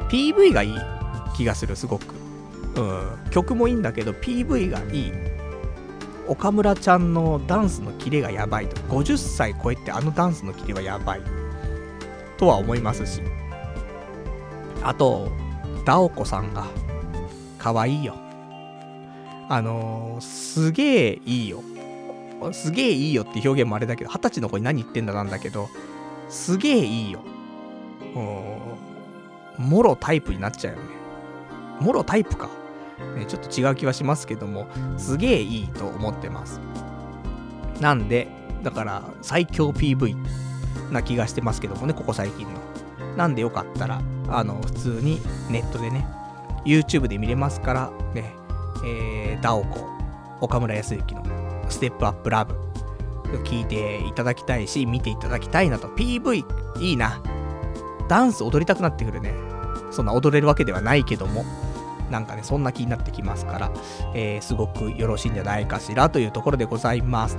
[0.08, 0.93] PV がいい
[1.34, 2.14] 気がする、すごく。
[2.76, 5.12] うん、曲もいいんだけど、PV がいい。
[6.26, 8.80] 岡村ちゃんのダンスのキレがやばいと。
[8.82, 11.20] 50歳超えてあのダンスのキレはやばい。
[12.38, 13.22] とは思いますし。
[14.82, 15.30] あと、
[15.84, 16.66] ダオコさんが、
[17.58, 18.16] 可愛いよ。
[19.48, 21.62] あのー、すげえいいよ。
[22.52, 25.68] すげえいいよって表現もあれだけど、二十歳の子に何言ってんだなんだけど、
[26.28, 27.20] すげえいいよ。
[29.58, 30.93] もろタイプになっちゃうよね。
[31.80, 32.48] もろタイプか。
[33.16, 34.66] ね、ちょっと違う気はしますけども、
[34.96, 36.60] すげえいいと思ってます。
[37.80, 38.28] なんで、
[38.62, 40.16] だから最強 PV
[40.92, 42.60] な気がしてますけどもね、ここ最近の。
[43.16, 45.20] なんでよかったら、あの、普通に
[45.50, 46.06] ネットでね、
[46.64, 48.34] YouTube で見れますから、ね、
[48.84, 49.88] えー、ダオコ、
[50.40, 51.22] 岡村康之の
[51.68, 52.54] ステップアップラブ、
[53.44, 55.88] 聞いていただきたいし、見ていただきたいなと。
[55.88, 56.44] PV、
[56.80, 57.22] いいな。
[58.08, 59.34] ダンス踊りたくなってくるね。
[59.90, 61.44] そんな踊れるわけではないけども、
[62.10, 63.72] なんかね、そんな気になってきますから、
[64.14, 67.36] えー、すごくよろしいんじゃないかしらというところでございます。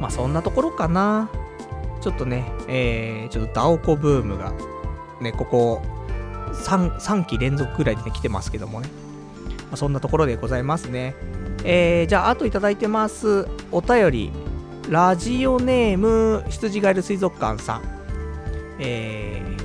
[0.00, 1.30] まあそんなところかな。
[2.00, 4.52] ちょっとね、えー、ちょっとダオコブームが、
[5.20, 5.82] ね、ここ
[6.52, 8.88] 3、3期連続ぐらいで、ね、来てますけどもね。
[9.68, 11.14] まあ、そんなところでございますね。
[11.64, 13.48] えー、じゃあ、あといただいてます。
[13.72, 14.32] お便り、
[14.88, 17.82] ラジオネーム、羊ガエル水族館さん。
[18.78, 19.57] えー、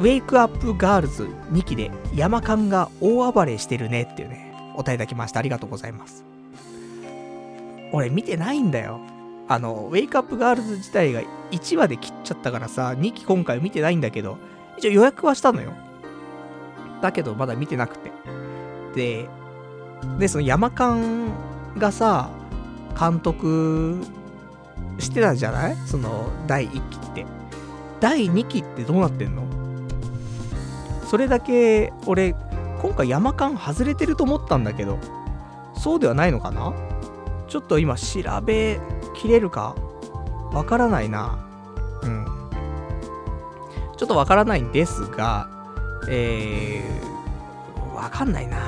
[0.00, 5.38] ウェイクアップガールズ2期で山間が大暴れしてるねっていうね、お便りいただきました。
[5.38, 6.24] ありがとうございます。
[7.92, 9.00] 俺見てないんだよ。
[9.46, 11.22] あの、ウェイクアップガールズ自体が
[11.52, 14.36] 1話で切っちゃったからさ、2期今回見てないんだけど、
[14.78, 15.72] 一応予約はしたのよ。
[17.00, 18.10] だけどまだ見てなくて。
[18.96, 19.28] で、
[20.18, 21.28] で、その山間
[21.78, 22.30] がさ、
[22.98, 24.02] 監督
[24.98, 25.76] してたんじゃない？
[25.86, 27.26] その第1期って。
[28.00, 29.44] 第2期ってどうなってんの？
[31.04, 32.34] それだけ俺、
[32.80, 34.98] 今回山間外れてると思ったんだけど、
[35.74, 36.72] そうではないのかな？
[37.48, 38.80] ちょっと今調べ
[39.14, 39.74] 切れるか？
[40.52, 41.38] わからないな。
[42.02, 42.26] うん。
[43.96, 45.48] ちょっとわからないんですが、
[46.08, 48.58] えー、わかんないな。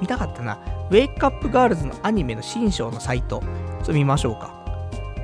[0.00, 0.58] 見たかったな。
[0.90, 4.52] ウェイクアップガールズのアニメの新章のサイト、ちょっと見ましょうか。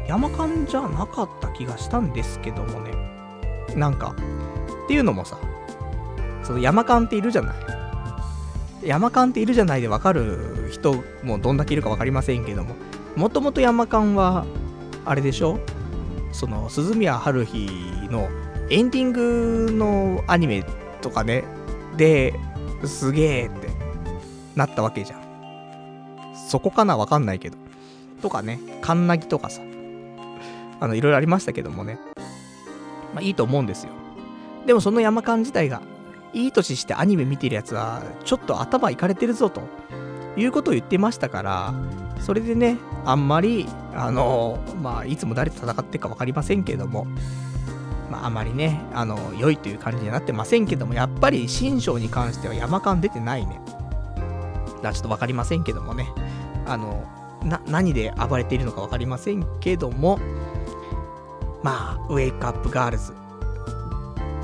[0.08, 2.92] 山間じゃなかった気がしたんですけどもね。
[3.76, 4.14] なんか、
[4.84, 5.38] っていうのもさ、
[6.42, 7.56] その山間っているじゃない。
[8.84, 12.74] 山間っているじゃないでわかる人もどんだけいるかわかりませんけども、
[13.16, 14.46] もともと山間は、
[15.04, 15.58] あれでしょ？
[16.32, 17.68] その、鈴宮春日
[18.10, 18.28] の
[18.70, 20.64] エンディングのアニメ
[21.02, 21.44] とかね、
[21.96, 22.34] で、
[22.84, 23.68] すげえって
[24.54, 25.20] なったわけじゃん。
[26.48, 27.58] そこかなわかんないけど。
[28.22, 29.60] とかね、カンナギとかさ、
[30.78, 31.98] あの、いろいろありましたけどもね。
[33.14, 33.90] まあいいと思うんですよ。
[34.66, 35.82] でもその山間自体が、
[36.32, 39.62] いい年してアニメ見てるやつは、ちょっと頭いかれてるぞと、
[40.36, 41.74] いうことを言ってましたから、
[42.20, 47.06] それでね、あんまり、あの、まあ、いつも誰と戦ってるか分かりませんけども、
[48.10, 53.60] まあ、あまりね、あの、良いという感じにはなってませんけども、やっぱり新章に関しては山間出てないね。
[54.82, 56.08] だちょっと分かりませんけどもね、
[56.66, 57.04] あの、
[57.44, 60.18] な、何で暴れているのか分かりませんけども、
[61.62, 63.19] まあ、ウェイクアップガールズ。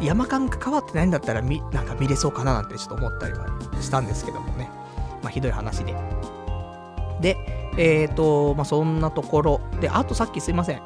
[0.01, 3.47] 山間が関わってないんだったらみ、なんか見れそうかななんてちょっと思ったりは
[3.81, 4.69] したんですけどもね。
[5.23, 5.95] まあ、ひどい話で。
[7.21, 7.37] で、
[7.79, 9.61] えっ、ー、と、まあ、そんなところ。
[9.81, 10.83] で、あとさっきすいません。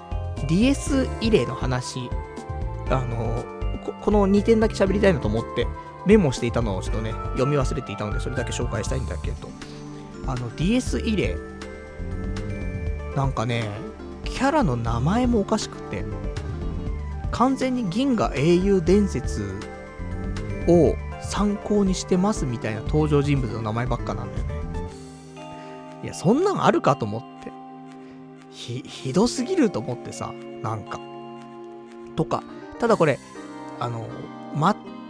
[0.46, 2.08] DS 異例の話、
[2.88, 3.44] あの
[3.84, 5.66] こ、この2点だけ喋りたいなと思って
[6.06, 9.48] メモしていたのをちょっとね、読み忘れていたので、それだけ紹介したいんだけど、
[10.26, 11.36] あの、DS 異例、
[13.16, 13.68] なんかね、
[14.24, 16.04] キャラの名前もおかしくて、
[17.33, 19.55] 完全に銀河英雄伝説
[20.66, 24.61] を参考にしてますみたいな登場人物の名前ばっかなんだよね。
[26.03, 27.53] いや、そんなんあるかと思って。
[28.51, 30.99] ひ、ひどすぎると思ってさ、なんか。
[32.16, 32.43] とか。
[32.78, 33.18] ただこれ、
[33.78, 34.09] あの、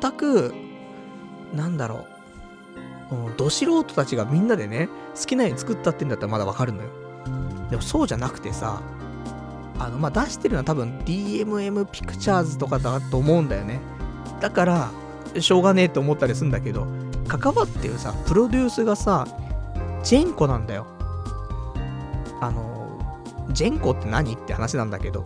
[0.00, 0.54] 全く、
[1.54, 2.06] なんだろ
[3.10, 3.14] う。
[3.14, 6.88] うん、ど素人たちがみんなでね、好きなように作ったってんだったらまだわかるのよ。
[7.70, 8.82] でもそうじゃなくてさ、
[9.80, 13.80] あの、まあ、出してるのは多分 DMM ピクチャーズとかだと思うんだよね。
[14.40, 14.90] だから、
[15.38, 16.86] しょうがねえって思ったりするんだけど、
[17.26, 19.26] 関わってるさ、プロデュースがさ、
[20.02, 20.86] ジェンコなんだよ。
[22.40, 22.98] あの、
[23.52, 25.24] ジェンコって何って話なんだけど、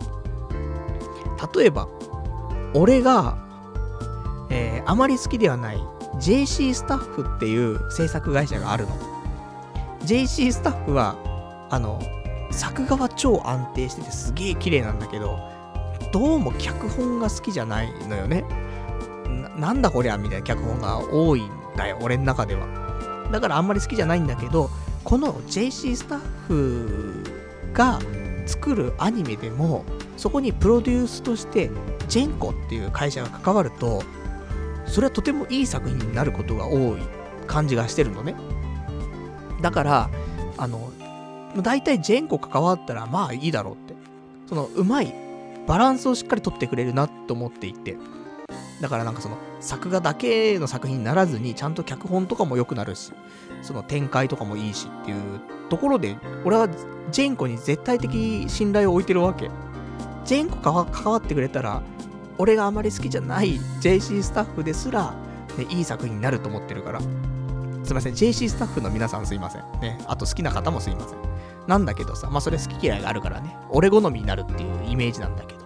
[1.53, 1.87] 例えば、
[2.73, 3.37] 俺が、
[4.49, 5.77] えー、あまり好きではない
[6.19, 8.95] JC スタッフっていう制作会社があるの。
[10.01, 11.15] JC スタッフは、
[11.69, 11.99] あの、
[12.51, 15.39] 作画は超安定しててすげえ綺麗なんだけど、
[16.11, 18.45] どうも脚本が好きじゃないのよね。
[19.57, 22.67] なんだこりゃみたいな脚本が多いんだよ、俺の中では。
[23.31, 24.69] だからあんまり好きじゃないんだけど、
[25.03, 27.23] この JC スタッフ
[27.73, 27.99] が
[28.45, 29.83] 作るアニメでも、
[30.17, 31.69] そこにプロデュースとして
[32.07, 34.03] ジェンコっていう会社が関わると、
[34.85, 37.01] それはとてもいい作品になることが多い
[37.47, 38.35] 感じがしてるのね。
[39.61, 40.09] だから、
[40.57, 40.91] あの、
[41.61, 43.95] 大体ジェンコ関わったらまあいいだろうって。
[44.47, 45.13] その、うまい、
[45.67, 47.97] バランスをしっかりとってくれるなと思っていて。
[48.81, 53.11] だからなんかその、作画だけの作品にならずに、ちゃんと脚本とかも良くなるし、
[53.61, 56.67] その展開とかもいいしっていうところで、俺は
[57.11, 59.49] ジェンコに絶対的信頼を置いてるわけ。
[60.25, 61.81] ジェンコ関わってくれたら、
[62.37, 65.13] 俺があまり好きじゃない JC スタッフですら、
[65.57, 66.99] ね、いい作品になると思ってるから。
[66.99, 69.61] すいません、JC スタッフの皆さんすいません。
[69.81, 71.34] ね、あと好きな方もすいません。
[71.67, 75.65] なんだけどさ、まあそれ好き嫌いがあるからね、俺好みになるっていうイメージなんだけど。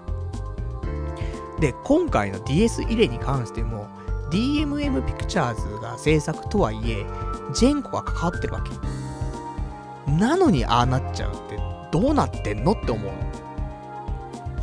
[1.59, 3.87] で、今回の DS 入れに関しても、
[4.31, 7.05] DMM ピクチャーズが制作とはいえ、
[7.53, 8.71] ジェンコが関わってるわけ。
[10.11, 11.59] なのにああなっちゃうって、
[11.91, 13.11] どうなってんのって思う。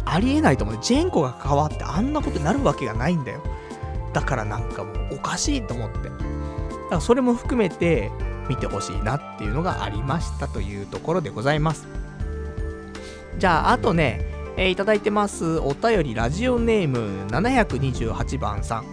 [0.05, 0.78] ありえないと思う。
[0.80, 3.43] ジェンコが関わってあんなことになるわけがないんだよ。
[4.12, 6.09] だからなんかもうおかしいと思って。
[6.09, 6.16] だか
[6.93, 8.11] らそれも含めて
[8.49, 11.86] 見てほしいなっていうのがありましたというところでございます。
[13.38, 14.24] じゃあ、あとね、
[14.57, 18.86] えー、いただいてますお便りラジオネーム728番さん。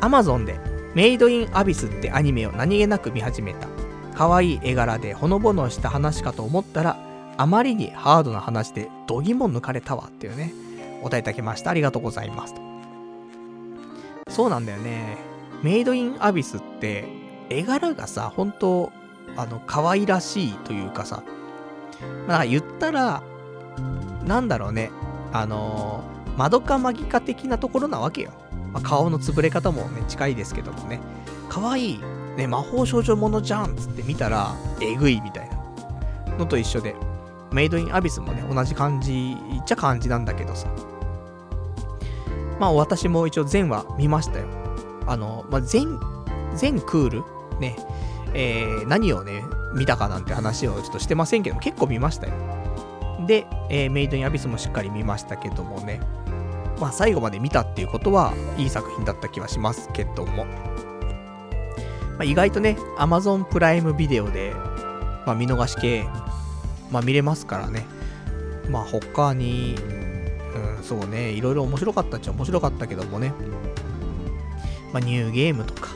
[0.00, 0.58] Amazon で
[0.94, 3.68] メイドインアビスってアニメを何気なく見始めた。
[4.14, 6.96] 可愛い絵柄でほのぼのした話かと思ったら、
[7.36, 10.54] あまりにハードな話で度肝抜かれたわっていうね、
[11.02, 11.70] お答えいただきました。
[11.70, 12.54] ありがとうございます
[14.30, 15.18] そうなんだよね。
[15.62, 18.92] メイドインアビスって、絵柄がさ、本当
[19.36, 21.22] あの、可愛らしいというかさ、
[22.26, 23.22] まあ言ったら、
[24.24, 24.90] なんだろうね、
[25.32, 28.32] あのー、マドカマギカ的なところなわけよ。
[28.72, 31.00] まあ、顔の潰れ方もね、近いですけどもね、
[31.48, 32.00] 可愛い、
[32.36, 36.96] ね、魔法少女ものじゃんつって見たら、えぐいみたいなのと一緒で、
[37.52, 40.68] メイドインアビスもね、同じ感じっちゃ感じなんだけどさ。
[42.58, 44.46] まあ私も一応全話見ましたよ。
[45.06, 46.00] あの、まあ全、
[46.56, 47.24] 全クール
[47.60, 47.76] ね、
[48.34, 49.44] えー、何をね、
[49.74, 52.34] 見たかなんて話をちょっとしてませんけども、結構見ましたよ。
[53.26, 56.00] で、えー、メイドインアビスもしっかり見ましたけどもね、
[56.80, 60.46] まあ最後まで見たっていうことは、いい作品だった気はしますけども。
[62.14, 64.54] まあ、意外とね、Amazon プライムビデオで、
[65.26, 66.04] まあ、見逃し系、
[66.90, 67.86] まあ、見れますからね。
[68.70, 69.76] まあ、他に、
[70.78, 73.32] うん、そうね、いろいろ面白かったっちゃ面白かったけどもね。
[74.92, 75.88] まあ、ニューゲームとか、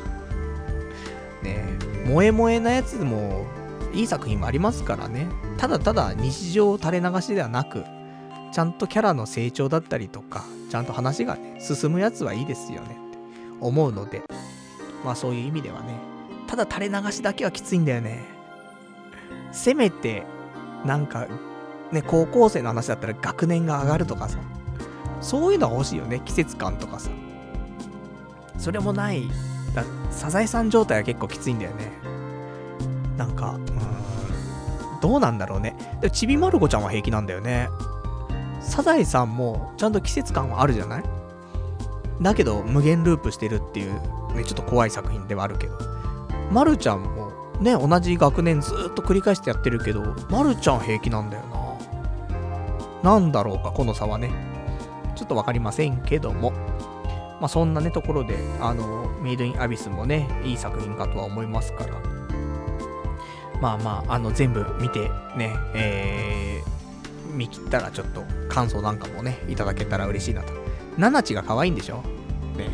[1.49, 3.47] ね、萌え萌えなやつも、
[3.93, 5.29] いい作品もありますからね。
[5.57, 7.85] ただただ日常垂れ流しではなく、
[8.53, 13.19] ちゃんとキャラの成長だったりとか、ちゃんと話がね、進むやつはいいですよねって
[13.61, 14.23] 思うので、
[15.05, 15.99] まあそういう意味ではね、
[16.47, 18.25] ただ垂れ流しだけはきついんだよね。
[19.53, 20.25] せめて、
[20.85, 21.27] なんか、
[21.93, 24.39] ね、高校生の話だったら学年が上がるとかさ、
[25.21, 27.11] そういうのは欲しいよね、季節感とかさ。
[28.59, 29.29] それもない、
[29.83, 31.93] だサザエさん状態は結構きついんだよね。
[33.17, 35.77] なんか、うん、どうなんだろうね。
[36.01, 37.69] でちびまる子ちゃんは平気なんだよね。
[38.61, 41.03] サザエさんもちゃんと季節感はあるじゃない？
[42.21, 43.93] だけど無限ループしてるっていう、
[44.35, 45.79] ね、ちょっと怖い作品ではあるけど。
[46.51, 47.29] まるちゃんも
[47.61, 51.43] ね、同じ学年ずっと繰り返してやってるけど、まるちゃん平気なんだよ
[53.03, 53.15] な。
[53.15, 54.31] なんだろうか、この差はね。
[55.17, 56.53] ちょっとわかりませんけども。
[57.41, 61.95] まあそんなね、ところで、あの、メイドインアビスもね、いい作品かとは思いますから。
[63.61, 70.53] まあまあ、あの、全部見てね、えー、見切ったらちょっと感想なんかもね、いただけたら嬉しいなと。
[70.97, 72.03] ナナチが可愛いんでしょ？
[72.57, 72.69] ね。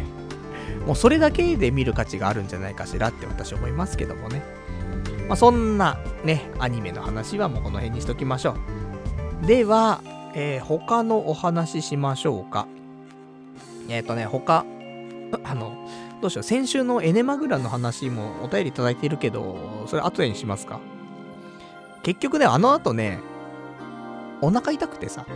[0.87, 4.43] もうそれだけで見る価値があるんじゃないかしらって私思いますけどもね。
[5.29, 8.57] まあそんなね、アニメの話はもうこの辺にしときましょ
[9.43, 9.47] う。
[9.47, 10.03] では、
[10.35, 12.67] えー、他のお話しましょうか。
[13.89, 14.65] えっ、ー、とね、他、
[15.45, 15.89] あの、
[16.21, 20.81] どうしよう、先週のエネマグラの話もお便りいただいてるけど、それ後でにしますか。
[22.03, 23.21] 結局ね、あの後ね、
[24.41, 25.27] お腹痛くてさ、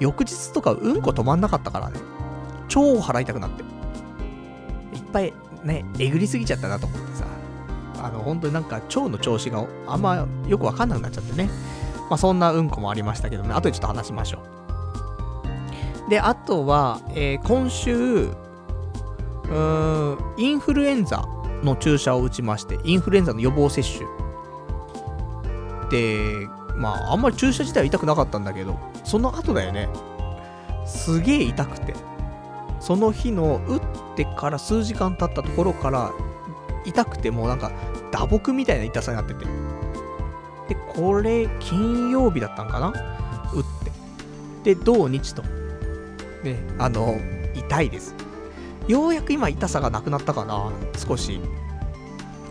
[0.00, 2.00] 翌日とかうんこ止まんなかったからね、
[2.68, 3.62] 超払いたくなって。
[3.62, 5.32] いっぱい
[5.64, 7.24] ね、えぐりすぎちゃったなと思ってさ、
[8.02, 11.48] あの、本当になんか腸の調子があんまよくわかんなくなっちゃってね。
[12.10, 14.63] まあそんなうんこもありましたけどね、後でちょっと話しましょう。
[16.08, 21.24] で、あとは、えー、今週、うーん、インフルエンザ
[21.62, 24.06] の注射を打ちまして、インフルエンザの予防接種。
[25.90, 26.46] で、
[26.76, 29.88] まあ、あんまり注射自体は痛くなかったんだけど、その後だよね。
[30.84, 31.94] すげえ痛くて。
[32.80, 33.80] その日の打っ
[34.16, 36.12] てから数時間経ったところから、
[36.84, 37.70] 痛くてもうなんか
[38.10, 39.46] 打撲みたいな痛さになってて。
[40.68, 42.88] で、これ、金曜日だったんかな？
[42.88, 43.64] 打っ
[44.62, 44.74] て。
[44.74, 45.42] で、土日と。
[46.44, 47.18] ね、あの、
[47.54, 48.14] 痛いです。
[48.86, 51.40] ようやく今痛さがなくなったかな少し。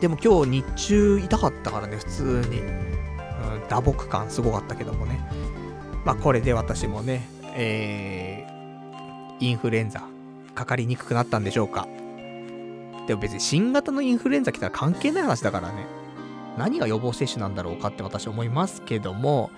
[0.02, 2.60] でも今日日中痛かったからね、普通に。
[2.60, 5.20] うん、打撲感すごかったけどもね。
[6.06, 10.04] まあこれで私もね、えー、インフルエンザ
[10.56, 11.88] かかりにくくなったんでしょうか。
[13.08, 15.86] でも別に新型のインフルエンザ来たら関係ない話だからね。
[16.58, 19.50] 何が予防接種なんだろうかって私思いますけども、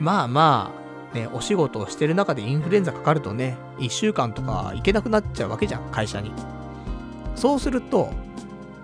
[0.00, 6.32] まあまあ、ね、お仕事をしてる中でインフルエンザかかるとね、1週間とか行けなくなっちゃうわけじゃん、会社に。
[7.34, 8.10] そうすると、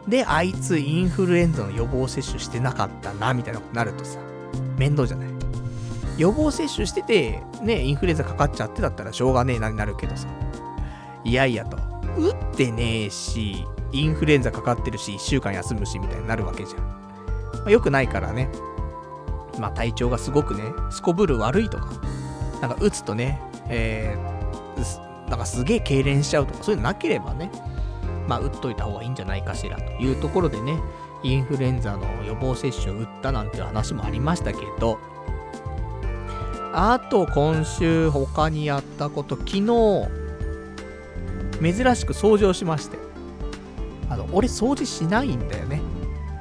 [0.09, 4.19] で、あいつインフルエンザの予防接種してなかったな、みたいなことになるとさ、
[4.79, 5.29] 面倒じゃない？
[6.17, 10.29] 予防接種してて、ね、インフルエンザかかっちゃってだったらしょうがねえなになるけどさ、
[11.25, 11.77] いやいやと、
[12.17, 16.83] 打ってねえし、インフルエンザかかってるし、1週間休むし、みたいになるわけじゃん。
[16.83, 18.49] まあ、よくないからね。
[19.59, 21.89] まあ体調がすごくね、すこぶる悪いとか、
[22.67, 23.39] なんか打つとね、
[23.69, 27.51] えー、なんかすげえ痙攣しちゃうとか、そういうのなければね、
[28.27, 30.79] まあ打っといた方がいいんじゃないかしらというところでね、
[31.23, 34.99] インフルエンザの予防接種を打ったなんていう話もありましたけど、
[36.73, 40.09] あと今週他にやったこと、昨日、
[41.61, 42.97] 珍しく掃除をしまして。
[44.09, 45.83] あの、俺掃除しないんだよね。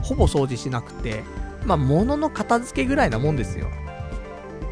[0.02, 1.22] ほぼ掃除しなくて、
[1.66, 3.68] まあ、物の片付けぐらいなもんですよ。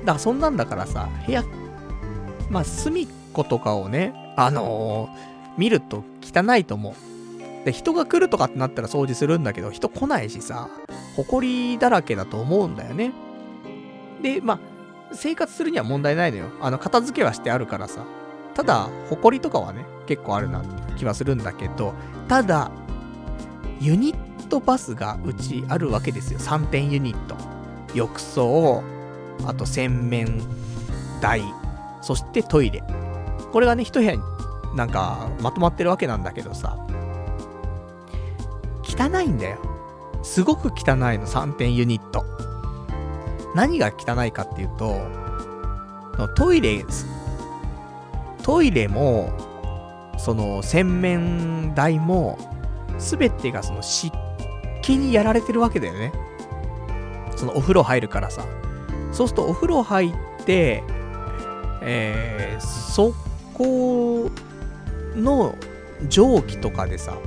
[0.02, 1.44] だからそんなんだからさ、部屋、
[2.50, 7.66] まあ、隅っことかをね、あのー、見ると汚いと思う。
[7.66, 10.70] で、人が来るとかってなったら掃除するんだけど、人来ないしさ、
[11.16, 13.12] 埃だらけだと思うんだよね。
[14.22, 14.60] で、まあ、
[15.14, 16.46] 生活するには問題ないのよ。
[16.62, 18.06] あの、片付けはしてあるからさ。
[18.54, 21.94] ただ、埃とかはね、結構あるなって気はするんだけど、
[22.28, 22.72] ただ、
[23.80, 26.40] ユニットバスがうちあるわけですよ。
[26.40, 27.36] 3点ユニット。
[27.94, 28.84] 浴槽、
[29.46, 30.42] あと洗面
[31.22, 31.42] 台、
[32.02, 32.84] そしてトイレ。
[33.52, 34.22] これがね、一部屋に
[34.76, 36.78] なんかまとまってるわけなんだけどさ、
[38.84, 39.58] 汚いんだよ。
[40.24, 42.26] すごく汚いの、3点ユニット。
[43.56, 45.00] 何が汚いかっていうと、
[46.36, 46.86] トイレ、
[48.44, 49.32] トイレも、
[50.18, 52.38] その洗面台も、
[53.00, 54.16] すべてがその湿
[54.82, 56.14] 気にやられてるわけだよね。
[57.36, 58.46] そのお風呂入るからさ。
[59.12, 60.84] そうするとお風呂入って、
[61.82, 63.14] えー、そ
[63.54, 64.30] こ
[65.16, 65.56] の
[66.08, 67.18] 蒸気とかでさ、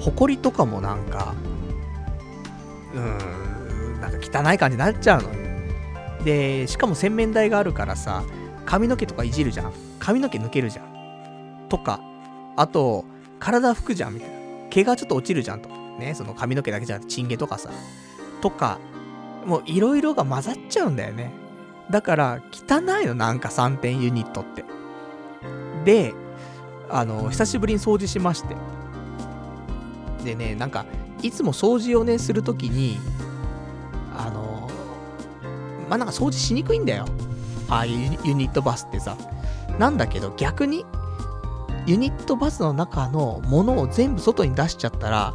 [0.00, 1.34] ほこりとかもなんか、
[2.94, 8.24] うーん、なんか汚い感じになっちゃうので、しかも洗面台があるからさ、
[8.66, 9.72] 髪の毛とかいじるじゃん。
[9.98, 11.66] 髪の毛抜けるじゃん。
[11.68, 12.00] とか、
[12.56, 13.04] あと、
[13.38, 14.34] 体拭くじゃん、みたいな。
[14.70, 15.68] 毛がちょっと落ちるじゃんと。
[15.98, 17.70] ね、その髪の毛だけじゃなくて、チンゲとかさ。
[18.40, 18.78] とか、
[19.44, 21.32] もういろいろが混ざっちゃうんだよね。
[21.90, 24.64] だから、汚いの、なんか3点ユニットって。
[25.84, 26.14] で、
[26.88, 28.56] あの、久しぶりに掃除しまして。
[30.24, 30.86] でね、なんか、
[31.22, 32.98] いつも掃除をね、するときに、
[34.16, 34.70] あの、
[35.88, 37.04] まあ、なんか掃除しにくいんだよ。
[37.68, 39.16] ああいうユニットバスってさ。
[39.78, 40.86] なんだけど、逆に、
[41.86, 45.34] ユニットバスの中のものを全部外に出しちゃったら、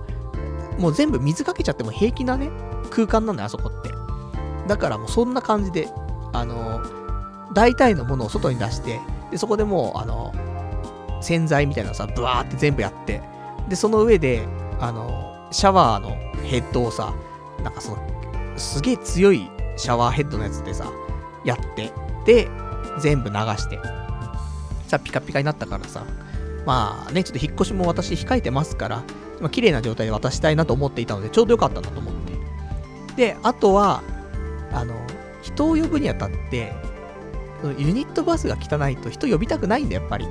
[0.79, 2.49] もう全部水かけちゃっても平気なね、
[2.89, 3.98] 空間なんだよ、あそこって。
[4.69, 5.89] だからもうそんな感じで、
[6.31, 6.79] あの、
[7.53, 8.99] 大体のものを外に出して、
[9.31, 10.31] で、そこでもう、あの、
[11.21, 13.21] 洗剤みたいなのさ、ブワーって全部やって、
[13.67, 14.47] で、その上で、
[14.79, 16.09] あの、シャワーの
[16.43, 17.15] ヘッドをさ、
[17.63, 17.97] なんかその、
[18.57, 20.85] すげえ強いシャワーヘッドのやつでさ、
[21.43, 21.91] やって、
[22.27, 22.47] で、
[22.99, 23.79] 全部流して、
[24.87, 26.05] さ、ピカピカになったからさ、
[26.67, 29.03] まあね、ちょっと引っ越しも私控えてますから、
[29.41, 32.19] まあ、綺麗な状態で渡したいなと思っていたので、ちょうどよかったなと思って。
[33.15, 34.03] で、あとは、
[34.71, 34.95] あの、
[35.41, 36.73] 人を呼ぶにあたって、
[37.77, 40.27] ユニットバスが汚いと人呼びたくないんだやっぱり。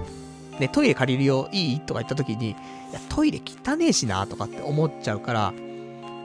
[0.59, 1.81] ね、トイレ借りるよ、いい？
[1.81, 2.53] とか言った時に、い
[2.93, 5.53] や、トイレ汚ねえしな、とかって思っちゃうから、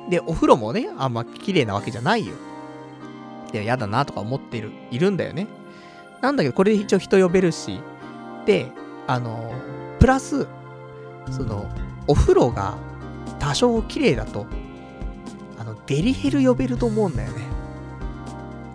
[0.09, 2.34] で、お風呂もね、あんま綺麗なわけじゃないよ。
[3.51, 5.45] で、やだな、とか思っている、いるんだよね。
[6.22, 7.80] なんだけど、これで一応人呼べるし、
[8.47, 8.72] で、
[9.05, 9.53] あの
[9.99, 10.47] プラス、
[11.30, 11.70] その、
[12.07, 12.76] お風呂が
[13.38, 14.47] 多少綺麗だと、
[15.59, 17.53] あの、デリヘル呼べると思うんだよね。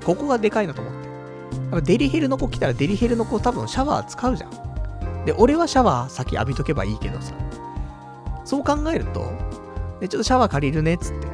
[0.09, 0.95] ここがでかいなと思っ
[1.83, 1.83] て。
[1.83, 5.25] デリヘルの子来たらデリヘルの子多分シャワー使うじゃん。
[5.27, 7.35] で、俺はシャワー先浴びとけばいいけどさ。
[8.47, 9.31] そう考えると、
[10.01, 11.27] で、ちょっとシャワー借りるねっつって。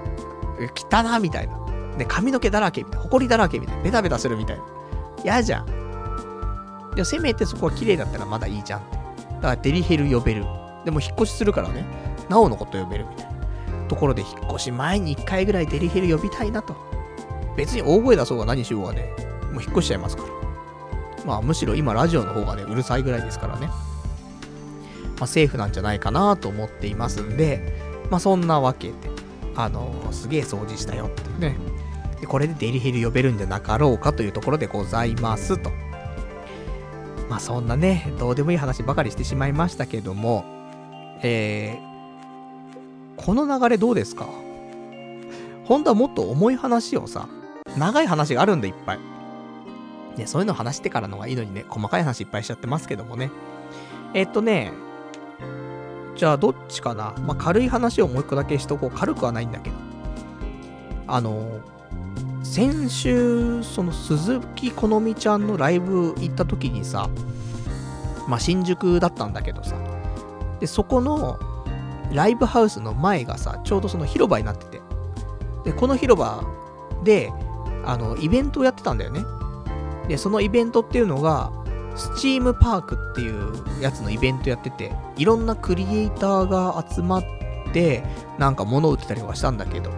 [0.74, 1.56] 汚なみたいな。
[1.98, 3.02] で、髪の毛だらけみたいな。
[3.04, 3.82] 埃だらけみたいな。
[3.84, 4.64] ベタベタするみたいな。
[5.22, 5.66] 嫌じゃん。
[6.96, 8.96] で、せめてそこは綺麗だったらまだいいじゃんって。
[9.34, 10.44] だからデリヘル呼べる。
[10.84, 11.86] でも引っ越しするからね、
[12.28, 13.32] なおのこと呼べるみたいな。
[13.86, 16.74] ところで引っ越し前に1回ぐらいデリヘル呼びたいなと。
[17.56, 19.10] 別に大声出そうが何しようがね、
[19.52, 20.28] もう引っ越しちゃいますから。
[21.24, 23.68] まあむしろ今ラジオの方がね、うるさいぐらいですからね。
[23.68, 27.80] まあセーフなんじゃないかなと思っていますんで、
[28.10, 28.94] まあそんなわけで、
[29.56, 31.56] あのー、すげえ掃除したよってね。
[32.20, 35.70] で、これでデリヘル呼べるんじゃなかろうかというところでございますと。
[37.30, 40.44] まあそんなね、どうでもいい話ばかりしてしまいましたけども、
[41.22, 44.26] えー、この流れどうですか？
[45.64, 47.28] 本当はもっと重い話をさ、
[47.76, 48.98] 長い話があるんでいっぱい。
[50.16, 53.30] ね、そういうの話してからのがいいのにね、細かい話いっぱいしちゃってますけどもね。
[54.14, 54.72] え、っとね、
[56.14, 57.14] じゃあどっちかな？
[57.26, 58.90] まあ、軽い話をもう一個だけしとこう。
[58.90, 59.76] 軽くはないんだけど。
[61.08, 61.60] あの、
[62.44, 67.10] 先週、その鈴木好美ちゃんのライブ行った時にさ、
[68.28, 69.76] まあ、新宿だったんだけどさ、
[70.60, 71.38] で、そこの
[72.12, 74.80] ライブハウスの前がさ、ちょうどその広場になってて、
[75.64, 76.44] で、この広場
[77.02, 77.32] で、
[77.86, 79.24] あの、イベントをやってたんだよね。
[80.08, 81.50] で、そのイベントっていうのが、
[81.96, 87.24] スチームパークっていうやつのイベントやってて、いろんなクリエイターが集まっ
[87.72, 88.04] て、
[88.38, 89.90] なんか物を売ってたりとかしたんだけど、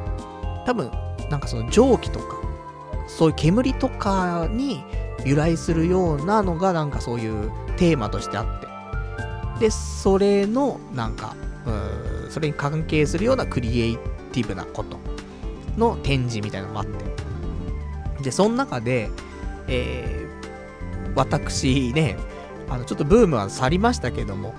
[0.67, 0.91] 多分、
[1.31, 2.37] なんかその蒸気とか、
[3.09, 4.85] そういう煙とかに
[5.25, 8.67] 由来するようなのがなんかそういうテーマとしてあって。
[9.61, 11.35] で、それのなんか、
[11.67, 13.97] うん、それに関係するようなクリエイ
[14.33, 14.99] ティブなこと
[15.79, 17.16] の展示みたいなのもあって。
[18.27, 19.09] で、その中で、
[19.69, 22.17] えー、私ね、
[22.69, 24.53] あの、ちょっとブームは去りましたけども、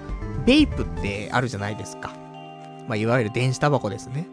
[0.46, 2.14] ベイプってあるじゃないですか。
[2.88, 4.26] まあ、いわゆる電子タバコですね。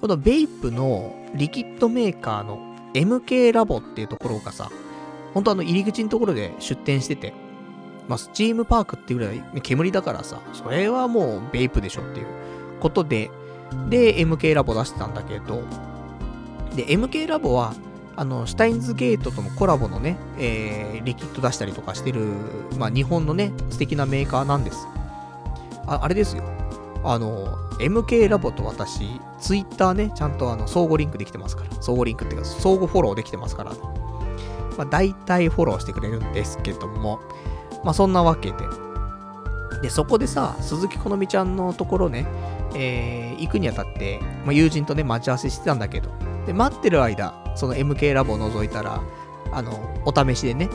[0.00, 4.70] このベイプのリキッドメーカーの MK ラボっていうところがさ、
[5.34, 7.34] 本当あの入り口のところで出店してて、
[8.08, 12.26] まあ、スチームパークっていうぐらい煙だからさ、それはもうベイプでしょっていう
[12.80, 13.30] ことで、
[13.90, 15.62] で、MK ラボ出してたんだけど、
[16.74, 17.74] で、MK ラボは、
[18.20, 22.26] あの、シュタインズゲートとのコラボのね、えー、リキッド出したりとかしてる、
[22.76, 24.86] まあ、日本のね、素敵なメーカーなんです。
[25.86, 26.44] あ、あれですよ。
[27.02, 31.70] あの、MK ラボと私、ツイッターね、ちゃんとあの相互リンクできてますから。
[31.80, 33.70] 相互リンクっていうか、相互フォローできてますから、
[34.76, 37.20] まあ、大体フォローしてくれるんですけども、
[37.84, 38.56] まあ、そんなわけで、
[39.82, 42.26] で、そこでさ、鈴木好美ちゃんのところね、
[42.74, 46.10] えー、行くにあたって、まあ、友人とね、待ち合わせしてたんだけど、
[46.46, 49.02] で、待ってる間、その MK ラボを覗いたら、
[49.52, 49.72] あの、
[50.04, 50.68] お試しでね、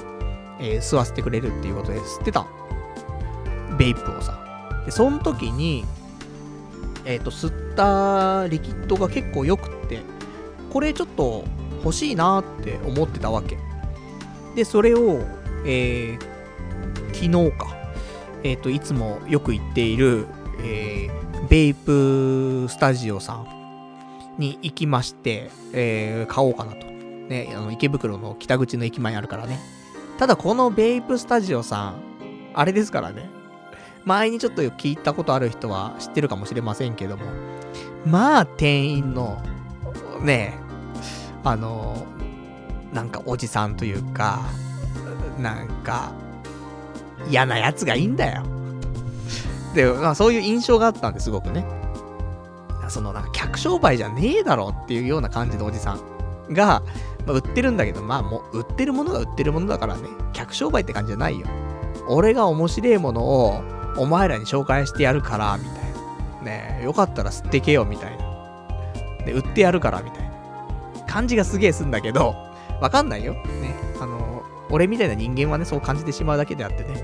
[0.59, 2.47] えー吸わせてくれるっていうことで吸ってた
[3.77, 4.39] ベイプをさ。
[4.85, 5.85] で、その時に、
[7.05, 10.01] えっ、と、吸ったリキッドが結構良くって、
[10.71, 11.43] これちょっと
[11.83, 13.57] 欲しいなって思ってたわけ。
[14.55, 15.21] で、それを、
[15.65, 16.35] えー
[17.13, 17.84] 昨日か、
[18.45, 20.27] えっ、と、いつもよく行っている、
[20.59, 23.47] えーベイプスタジオさん
[24.39, 26.85] に行きまして、えー買おうかなと。
[26.85, 29.59] ね、あの、池袋の北口の駅前にあるからね。
[30.19, 31.95] ただ、このベイプスタジオさん、
[32.53, 33.29] あれですからね。
[34.05, 37.25] 前にちょっと聞いたことある人は知ってるかもしれませんけども、
[38.05, 39.41] まあ、店員の、
[40.21, 40.53] ね、
[41.43, 42.05] あの、
[42.93, 44.39] なんかおじさんというか、
[45.39, 46.13] なんか、
[47.29, 48.43] 嫌なやつがいいんだよ。
[49.73, 51.65] で、まあ、そういう印象があったんですごくね。
[52.89, 55.97] その、なんか客商売じゃねえだろっていうような感じのおじさ
[56.49, 56.81] んが、
[57.25, 61.47] まあ、売ってるんだけど、まあもう、売ってるものが売ってるものだからね、客商売って感じじゃないよ。
[62.07, 63.61] 俺が面白いものを、
[63.97, 65.73] お前らに紹介してやるから、みたい
[66.39, 66.41] な。
[66.43, 69.25] ねえ、よかったら吸ってけよ、みたいな。
[69.25, 71.05] で、売ってやるから、みたいな。
[71.07, 72.35] 感じがすげえすんだけど、
[72.81, 73.33] わかんないよ。
[73.33, 73.84] ね。
[74.69, 77.03] 俺みたいな人間はね、そう感じてしまうだけであってね、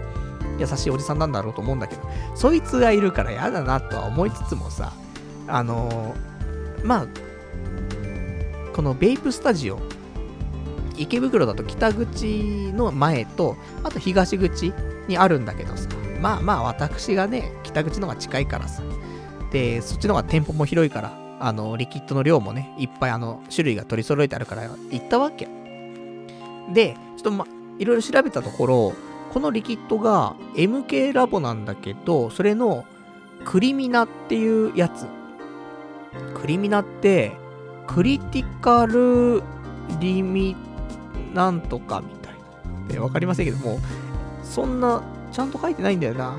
[0.60, 2.02] 優しいおじさんなんだろうと思うんだけど、
[2.36, 4.94] そいつがいるから嫌だなとは思いつつもさ、
[5.48, 6.16] あの
[6.84, 7.08] まあ、
[8.74, 9.80] このベイプスタジオ、
[10.98, 14.74] 池袋だと北口の前と、あと東口
[15.08, 15.90] にあるんだけどさ、
[16.22, 18.84] まあまあ私がね、北口の方が近いからさ、
[19.52, 25.48] で、そっちの方が店舗も広いから、あの、リキッドの量もね、いっぱいあの、種類が取り揃えてあるから行ったわけ。
[26.72, 27.46] で、ちょっとま、
[27.78, 28.94] いろいろ調べたところ、
[29.32, 32.86] このリキッドが MK ラボなんだけど、それの
[33.46, 35.06] クリミナっていうやつ。
[36.34, 37.34] クリミナって、
[37.86, 39.44] クリティカル
[40.00, 40.56] リミ
[41.36, 42.40] なんとかみたいな。
[42.96, 43.80] えわかりませんけども、
[44.44, 46.36] そんな、ちゃんと書いてないんだよな。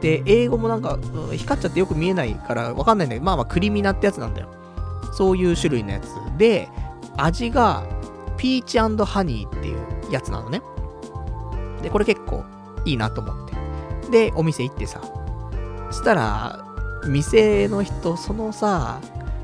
[0.00, 0.98] で、英語もなんか、
[1.30, 4.48] 光っちゃってよく見えないからわかんないんだけど、まあまあ、クリミナってやつなんだよ。
[5.12, 6.68] そういう種類のやつで、
[7.16, 7.84] 味が、
[8.36, 8.88] ピーチハ
[9.22, 10.62] ニーっていうやつなのね。
[11.82, 12.44] で、これ結構
[12.84, 13.54] いいなと思って。
[14.10, 15.00] で、お店行ってさ、
[15.90, 16.64] そしたら、
[17.06, 19.00] 店の人、そのさ、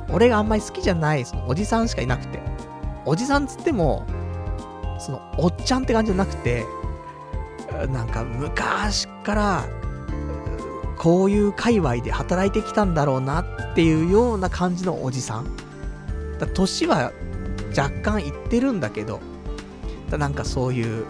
[0.09, 2.41] 俺があんまり好きじゃない、そのおじさんしかいなくて。
[3.05, 4.07] おじさんつっても、
[4.99, 6.67] その、おっちゃんって感じじゃなくて、
[7.93, 9.65] なんか昔から、
[10.99, 15.47] こういう界隈で働いてきたんだろうなっていうような感じのおじさん。
[16.55, 17.13] 年は
[17.77, 19.21] 若干いってるんだけど、
[20.19, 21.05] なんかそういう、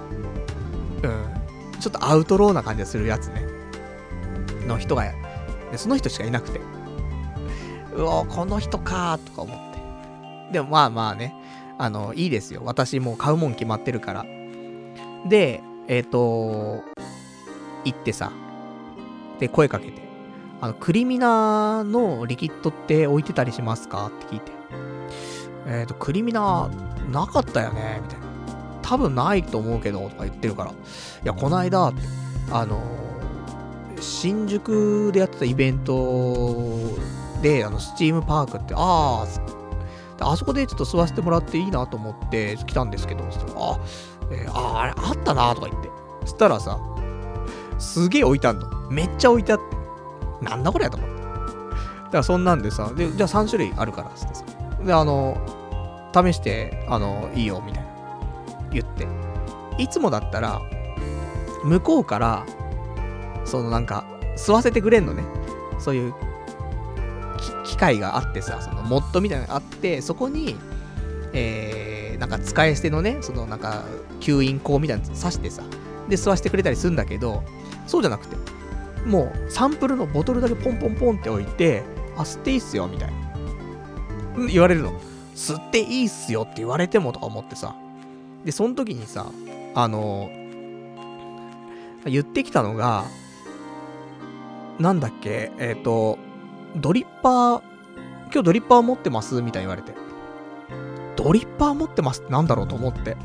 [1.02, 3.44] うん、ちょっとアウトローな感じがするやつね。
[4.66, 5.04] の人が、
[5.76, 6.60] その人しかいなくて。
[7.96, 10.52] うおこの人かとか思って。
[10.52, 11.34] でもまあまあね、
[11.78, 12.62] あの、いいですよ。
[12.64, 14.24] 私もう買うもん決まってるから。
[15.28, 16.82] で、えっ、と、
[17.84, 18.32] 行ってさ、
[19.38, 20.08] で、声かけて。
[20.60, 24.06] あの、クリミナのリキッドって置いてたりしますか？
[24.08, 24.52] って聞いて。
[25.66, 26.68] えっ、と、クリミナ
[27.10, 28.00] なかったよね？
[28.02, 28.29] みたいな。
[28.90, 30.72] 多分ないと思うけど、とか言ってるから。
[30.72, 30.74] い
[31.22, 31.92] や、こないだ、
[32.50, 32.82] あの
[34.00, 36.76] 新宿でやってたイベント
[37.40, 39.24] で、あの、スチームパークって、あ
[40.18, 43.78] あ、あそこでちょっと吸わせてもらっていいなと思って来たんですけど、あ、
[44.32, 45.88] えーあ、あれあったなとか言って。
[46.22, 46.80] そしたらさ、
[47.78, 48.90] すげえ置いてあんの。
[48.90, 49.58] めっちゃ置いてあっ
[50.40, 50.44] て。
[50.44, 51.16] なんだこれやと思って。
[51.16, 54.44] だからそんなんでさ、で、じゃあ3種類あるから、つってさ。
[54.84, 55.36] で、あの、
[56.12, 57.89] 試して、あの、いいよ、みたいな。
[58.72, 59.06] 言って。
[59.78, 60.60] いつもだったら、
[61.64, 62.46] 向こうから、
[63.44, 64.04] そのなんか、
[64.36, 65.22] 吸わせてくれんのね。
[65.78, 66.14] そういう、
[67.64, 70.56] 機械があってさ、そのモッドみたいなのがあって、そこに、
[71.32, 73.84] えー、なんか使い捨てのね、そのなんか、
[74.20, 75.62] 吸引口みたいなの刺してさ、
[76.08, 77.42] で、吸わせてくれたりするんだけど、
[77.86, 78.36] そうじゃなくて、
[79.06, 81.82] もう、サンプルのボトルだけポンポンポンって置いて、
[82.16, 84.46] あ、吸っていいっすよ、みたいな。
[84.48, 84.92] 言われるの。
[85.34, 87.74] 吸っていいっすよって言われてもとか思ってさ。
[88.44, 89.26] で、その時にさ、
[89.74, 90.30] あの
[92.06, 93.04] 言ってきたのが、
[94.78, 96.18] なんだっけ、えっ、と、
[96.76, 97.62] ドリッパー、
[98.32, 99.42] 今日ドリッパー持ってます？
[99.42, 99.92] みたいに言われて。
[101.16, 102.22] ドリッパー持ってます？
[102.22, 103.16] ってなんだろうと思って。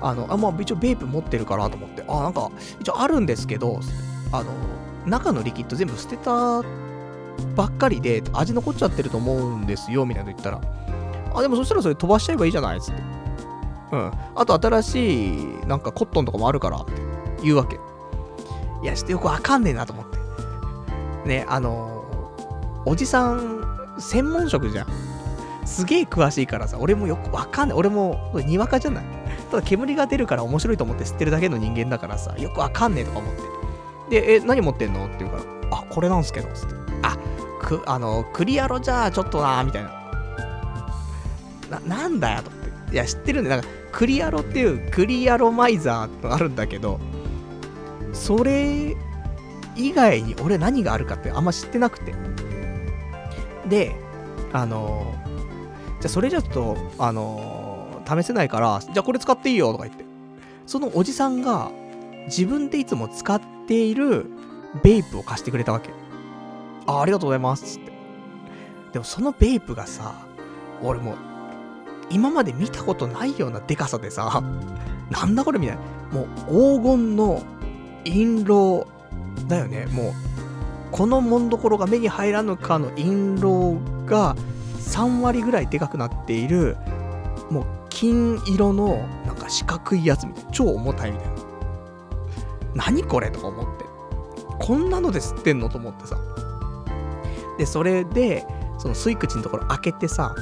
[0.00, 2.02] あの、あ、まあ一応ベープ持ってるからと思って。
[2.08, 2.50] あ、なんか、
[2.80, 3.80] 一応あるんですけど、
[4.32, 4.52] あの、
[5.06, 6.62] 中のリキッド全部捨てた
[7.54, 11.36] ばっかりで味残っちゃってると思うんですよ、みたいなこと言ったら。
[11.36, 13.21] あ、でもそしたらそれ飛ばしちゃえばいいじゃないつって。
[13.92, 14.12] うん。
[14.34, 16.92] あと新しい、なんかコットンとかもあるから、って
[17.42, 17.78] 言うわけ。
[18.82, 20.18] いや、ちょっとよくわかんねえなと思って。
[21.28, 24.86] ね、あのー、おじさん、専門職じゃん。
[25.64, 27.78] すげえ詳しいからさ、俺もよくわかんない。
[27.78, 29.04] 俺も、にわかじゃない
[29.50, 33.34] ただ煙が出るから面白いと思って吸ってるだけの人間だからさ、よくわかんねえとか思っ
[34.08, 34.20] て。
[34.20, 35.06] で、え、何持ってんの？
[35.06, 35.42] って言うから、
[35.78, 36.74] あ、これなんすけど、つって。
[37.02, 37.16] あ、
[37.60, 39.90] く、あの、クリアロじゃあちょっとなみたいな。
[41.70, 42.61] な、なんだよ、と。
[42.92, 47.00] いや、知ってるんで、なんか、クリアロっていうクリアロマイザーってあるんだけど、
[48.12, 48.96] それ
[49.76, 52.14] 以外に俺何があるかってあんま知ってなくて。
[53.68, 53.96] で、
[54.52, 55.14] あの
[56.00, 60.04] じゃあそれじゃちょっと、あの試せないから、じゃあこれ使っていいよとか言って。
[60.66, 61.70] そのおじさんが
[62.26, 64.26] 自分でいつも使っている
[64.82, 65.90] ベイプを貸してくれたわけ。
[66.86, 67.92] あ、ありがとうございますって。
[68.92, 70.14] でもそのベイプがさ、
[70.82, 71.31] 俺もう
[72.12, 74.42] 今まで見たことないようなデカさでさ、
[75.10, 75.82] なんだこれみたいな。
[76.12, 77.42] もう黄金の
[78.04, 78.86] 印籠
[79.48, 79.86] だよね。
[79.86, 80.12] もう、
[80.90, 84.36] このもんどころが目に入らぬかの印籠が
[84.78, 86.76] 3割ぐらいでかくなっている、
[87.50, 90.50] もう金色のなんか四角いやつみたいな。
[90.50, 91.34] 超重たいみたいな。
[92.74, 93.84] 何これとか思って。
[94.60, 96.16] こんなので吸ってんのと思ってさ。
[97.58, 98.46] で、それで、
[98.78, 100.34] その吸い口のところ開けてさ、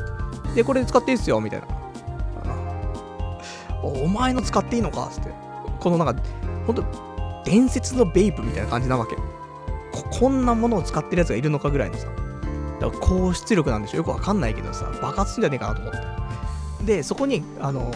[0.55, 1.66] で、これ使っていいっすよ、みたいな。
[3.82, 5.09] お前の使っていいのか？
[5.10, 5.31] つって。
[5.78, 6.22] このなんか、
[6.66, 6.85] ほんと、
[7.44, 9.16] 伝説のベイプみたいな感じなわけ。
[9.16, 9.22] こ
[10.10, 12.06] こんなものを使ってるやつがいるのかぐらいのさ。
[12.81, 13.98] だから高出力なんでしょ？
[13.98, 15.93] よくわかんないけどさ、爆発するんじゃねえかなと思っ
[16.81, 16.85] て。
[16.85, 17.90] で、そこに、あの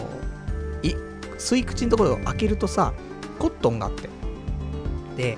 [0.81, 0.95] い、
[1.37, 2.93] 吸い口のところを開けるとさ、
[3.37, 4.09] コットンがあって。
[5.17, 5.37] で、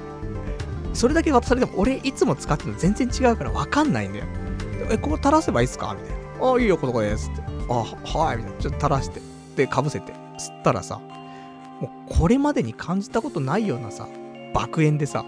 [0.94, 4.26] それだけ渡されても、俺いつも使ってるの全然違うからわかんないんだよ。
[4.90, 5.96] え、ここ垂らせばいいっすか？
[6.00, 6.17] みたいな。
[6.42, 7.42] ああ、いいよ、この子ですって。
[7.70, 8.60] あはい、みたいな。
[8.60, 9.22] ちょっと垂らして。
[9.56, 10.14] で、かぶせて。
[10.38, 11.00] 吸ったらさ、
[11.82, 14.08] もうこれまでに感じたことないようなさ、
[14.54, 15.26] 爆炎でさ、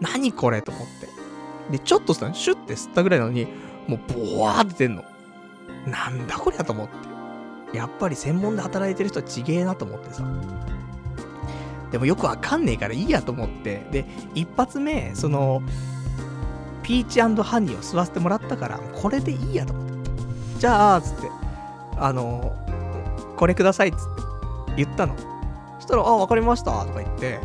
[0.00, 0.86] 何これと思っ
[1.70, 1.72] て。
[1.72, 3.46] で、ちょっとさ、シュッて吸ったぐらいなのに、
[3.86, 5.04] もうボワーって出んの。
[5.86, 6.88] なんだこりゃと思っ
[7.72, 7.76] て。
[7.76, 10.24] やっぱり専門で働いてる人はちげえなと思ってさ。
[11.90, 13.86] でもよくわかんねえからいいやと思って。
[13.90, 14.04] で、
[14.34, 15.62] 一発目、その、
[16.86, 20.10] ピーチハニーを吸わせてもらったから、これでいいやと思って。
[20.60, 21.28] じゃあ、つって、
[21.96, 22.54] あの、
[23.36, 24.02] これくださいっつって
[24.76, 25.16] 言ったの。
[25.80, 27.40] そしたら、あ、わかりましたとか言って、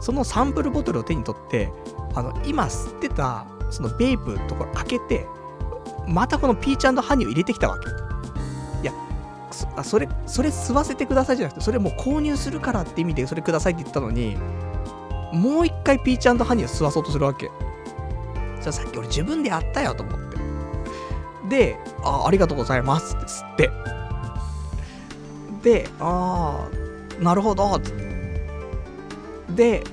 [0.00, 1.72] そのサンプルボトルを手に取って、
[2.14, 5.26] あの、今吸ってた、そのベープのところ開けて、
[6.06, 7.88] またこのピーチハニーを入れてきたわけ。
[8.82, 8.92] いや、
[9.50, 14.36] そそれ、それ吸わせてくださいじゃなくて、それもう購入するからって意味でそれくださいって言ったのに、
[15.32, 17.50] もう一回ピーチハニーを吸わそうとするわけ。
[18.64, 20.38] じゃさっき俺自分でやったよと思って。
[21.48, 23.70] で、あ、ありがとうございますって吸って。
[25.62, 27.92] で、あー、なるほど、って。
[29.54, 29.84] で、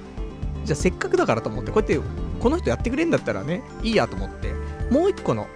[0.63, 4.53] じゃあせっかくだからと思って、こうやって、この人やってくれんだったらね、いいやと思って、
[4.89, 5.47] もう一個の、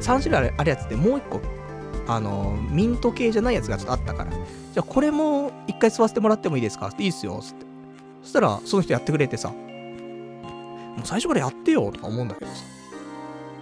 [0.00, 1.40] 3種類あるやつでもう一個、
[2.08, 6.88] あのー、ミント系じゃないやつがちょっとあったから、じゃあこれも一回吸わせてもらってもいいですか？
[6.88, 7.66] っていいっすよ、つって。
[8.22, 9.52] そしたら、その人やってくれてさ、
[10.96, 12.56] もう最初からやってよ、とか思うんだけどさ。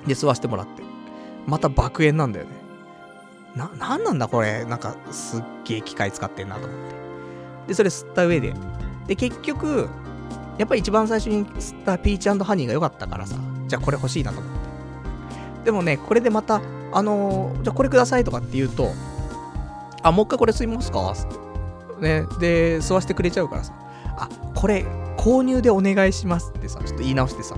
[0.07, 0.83] で、吸わせてもらって。
[1.47, 2.53] また爆炎なんだよね。
[3.57, 4.65] な、なんなんだこれ。
[4.65, 7.69] なんか、すっげえ機械使ってんなと思って。
[7.69, 8.55] で、それ吸った上で。
[9.07, 9.89] で、結局、
[10.59, 13.37] やっぱり一番最初に吸ったピーチハニーが良かったからさ、
[13.67, 15.65] じゃあこれ欲しいなと思って。
[15.65, 16.61] でもね、これでまた、
[16.93, 18.91] あのー、じゃあこれくださいとかって言うと、
[20.03, 21.13] あ、もう一回これ吸いますか？
[21.13, 22.03] って。
[22.03, 23.73] ね、で、吸わせてくれちゃうからさ、
[24.17, 24.85] あ、これ、
[25.21, 27.55] 購入でお願いしますってさ、ちょっと言い直してさ。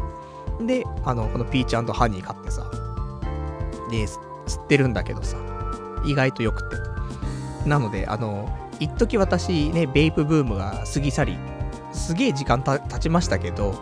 [0.60, 2.68] で、あの、このピーチハニー買ってさ、
[3.88, 5.36] で、吸ってるんだけどさ、
[6.04, 6.76] 意外と良くて。
[7.68, 8.48] なので、あの、
[8.80, 11.38] 一時私ね、ベイプブームが過ぎ去り、
[11.92, 13.74] すげえ時間経ちましたけど、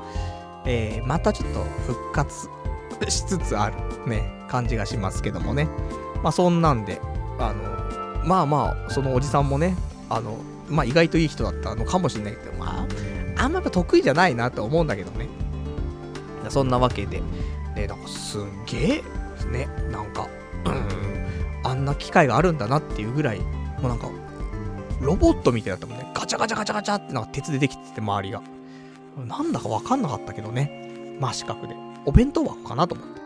[0.66, 2.48] えー、またちょっと復活
[3.08, 3.76] しつつある
[4.06, 5.68] ね、感じがしますけどもね。
[6.22, 7.00] まあそんなんで、
[7.38, 9.74] あの、まあまあ、そのおじさんもね、
[10.10, 10.36] あの、
[10.68, 12.86] まあ意外といい人だったのかもしれないけど、まあ、
[13.40, 15.28] あんま得意じゃないなと思うんだけどね。
[16.48, 17.22] そんなわけで、
[17.74, 19.02] ね、なんかすんげえ、
[19.50, 20.28] ね、なんか、
[20.64, 23.46] うん、あんな機械があるんだなっていうぐらい、も
[23.84, 24.08] うなんか、
[25.00, 26.10] ロボットみたいだったもんね。
[26.14, 28.42] ガチャガチャガチャガチャってなんか鉄でできてて、周りが。
[29.26, 31.16] なんだかわかんなかったけどね。
[31.18, 31.74] 真四角で。
[32.04, 33.20] お弁当箱かなと思って。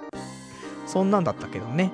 [0.87, 1.91] そんなんだったけどね。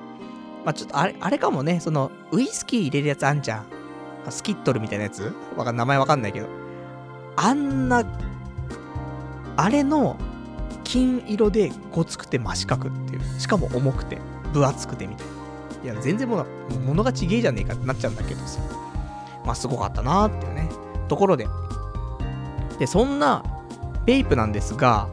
[0.65, 3.65] まあちょっとあれ、あれかもね、その、ウイスキー入れるやつあんじゃん。
[4.29, 5.33] スキットルみたいなやつ？
[5.57, 6.47] わかん、名前わかんないけど。
[7.35, 8.03] あんな、
[9.57, 10.17] あれの
[10.83, 13.39] 金色でごつくて真四角っていう。
[13.39, 14.19] しかも重くて、
[14.53, 15.93] 分厚くてみたいな。
[15.93, 16.45] いや、全然もう、
[16.85, 18.59] 物がちげえじゃねえかってなっちゃうんだけどさ。
[19.45, 20.69] まあ、すごかったなーっていうね、
[21.07, 21.47] ところで。
[22.79, 23.43] で、そんな、
[24.05, 25.07] ベイプなんですが、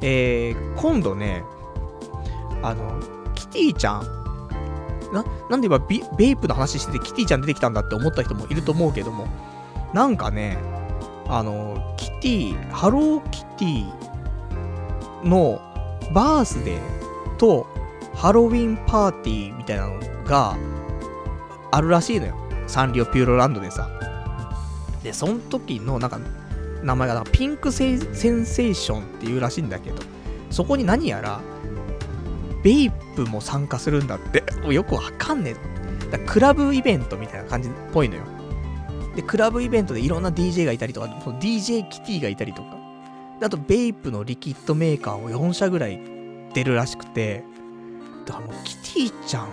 [0.00, 1.44] えー、今度ね、
[2.62, 3.00] あの、
[3.34, 4.22] キティちゃん、
[5.12, 9.26] な、なんで今ビ、ベイプの話しててキティちゃん出てきたんだって思った人もいると思うけども、
[9.92, 10.58] なんかね、
[11.28, 15.60] あの、キティ、ハローキティの
[16.12, 17.66] バースデーと
[18.14, 20.56] ハロウィンパーティーみたいなのが
[21.70, 22.36] あるらしいのよ。
[22.66, 23.88] サンリオピューロランドでさ。
[25.02, 26.20] で、その時のなんか
[26.82, 30.02] 名前がピンクセンセーションっていうらしいんだけど、
[30.50, 31.40] そこに何やら、
[32.62, 34.44] ベイプも参加するんだって。
[34.72, 38.22] よくわかんねえだクラブイベントみたいな感じっぽいのよ。
[39.16, 42.76] で、クラブイベントでいろんな DJ がいたりとか、DJ キティがいたりとか、
[43.42, 46.00] あと、ベイプのリキッドメーカーを4社ぐらい
[46.54, 47.44] 出るらしくて、
[48.24, 49.48] だからもう、キティちゃん、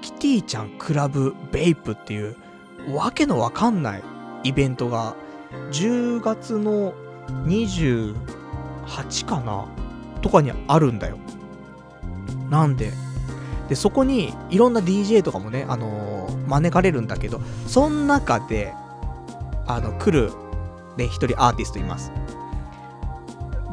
[0.00, 2.36] キティちゃんクラブベイプっていう、
[2.94, 4.02] わけのわかんない
[4.44, 5.16] イベントが、
[5.72, 6.94] 10月の
[7.46, 8.14] 28
[9.26, 9.66] かな
[10.22, 11.18] とかにあるんだよ。
[12.48, 12.92] なんで、
[13.70, 18.74] で、そこにいろんな DJ とかもね、あのー、招かれるんだけど、その中で、
[19.68, 20.32] あの、来る、
[20.96, 22.10] ね、一人アーティストいます。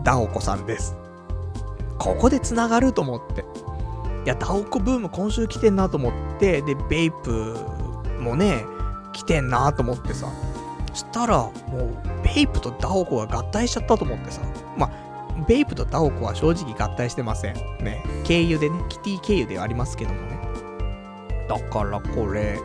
[0.03, 0.95] ダオコさんです。
[1.97, 3.41] ここで繋がると思って。
[4.23, 7.55] いや、ダオコブーム今週来てんなと思って、で、ベイプ
[8.19, 8.65] もね、
[9.13, 10.27] 来てんなと思ってさ。
[10.93, 14.41] したら、もう、ベイプとダオコが合体しちゃったと思ってさ。
[14.77, 15.06] まあ、
[15.45, 17.55] ベイプとダオコは正直合体してません。
[17.83, 18.03] ね。
[18.23, 20.39] 経由でね、キティ経由ではありますけどもね。
[21.47, 22.59] だからこれ、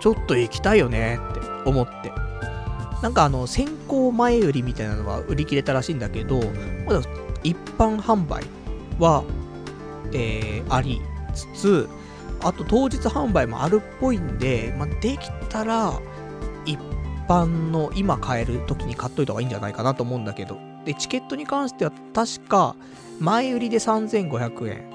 [0.00, 2.12] ちょっと行きたいよねって思って。
[3.02, 6.40] なんかあの、先行前売りみたいなのは売り切れたらしいんだけど、
[6.86, 7.02] まだ
[7.42, 8.44] 一般販売
[8.98, 9.24] は、
[10.12, 11.00] えー、あり
[11.34, 11.88] つつ、
[12.42, 16.00] あと当日販売もあるっぽいんで、まあ、できたら、
[16.64, 16.78] 一
[17.28, 22.76] 般の今買える時に買っといた方がいいんじゃないかなと思うんだけど、で、チケットに関しては確か、
[23.20, 24.94] 前売りで3500円。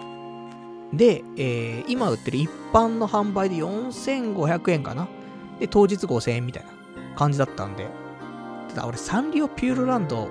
[0.94, 5.08] で、えー、今売ってる一般の販売で4500円かな。
[5.60, 6.70] で、当日5000円みたいな
[7.16, 7.88] 感じだったんで。
[8.70, 10.30] ただ俺、サンリオピューロランド、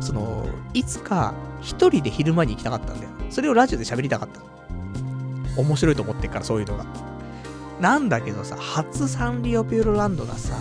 [0.00, 3.10] その、いつか一人で昼間に行きたかったんだよ。
[3.30, 4.40] それをラジオで喋りたかった。
[5.60, 6.86] 面白いと思ってっから、そういうのが。
[7.80, 10.56] なんだけどさ、初サンリオピューロランドがさ、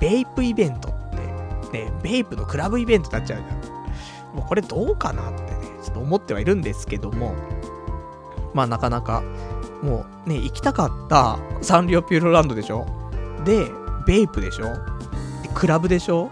[0.00, 0.94] ベイプイベント、
[1.72, 4.36] ね、ベイプのクラブイベントになっちゃうじゃん。
[4.36, 5.50] もうこれどうかなってね、
[5.82, 7.34] ちょっと思ってはいるんですけども、
[8.54, 9.22] まあなかなか、
[9.82, 12.86] もうね、行きたかったサンリオピューロランドでしょ？
[13.44, 13.70] で、
[14.06, 14.74] ベイプでしょ？
[15.42, 16.30] で、クラブでしょ？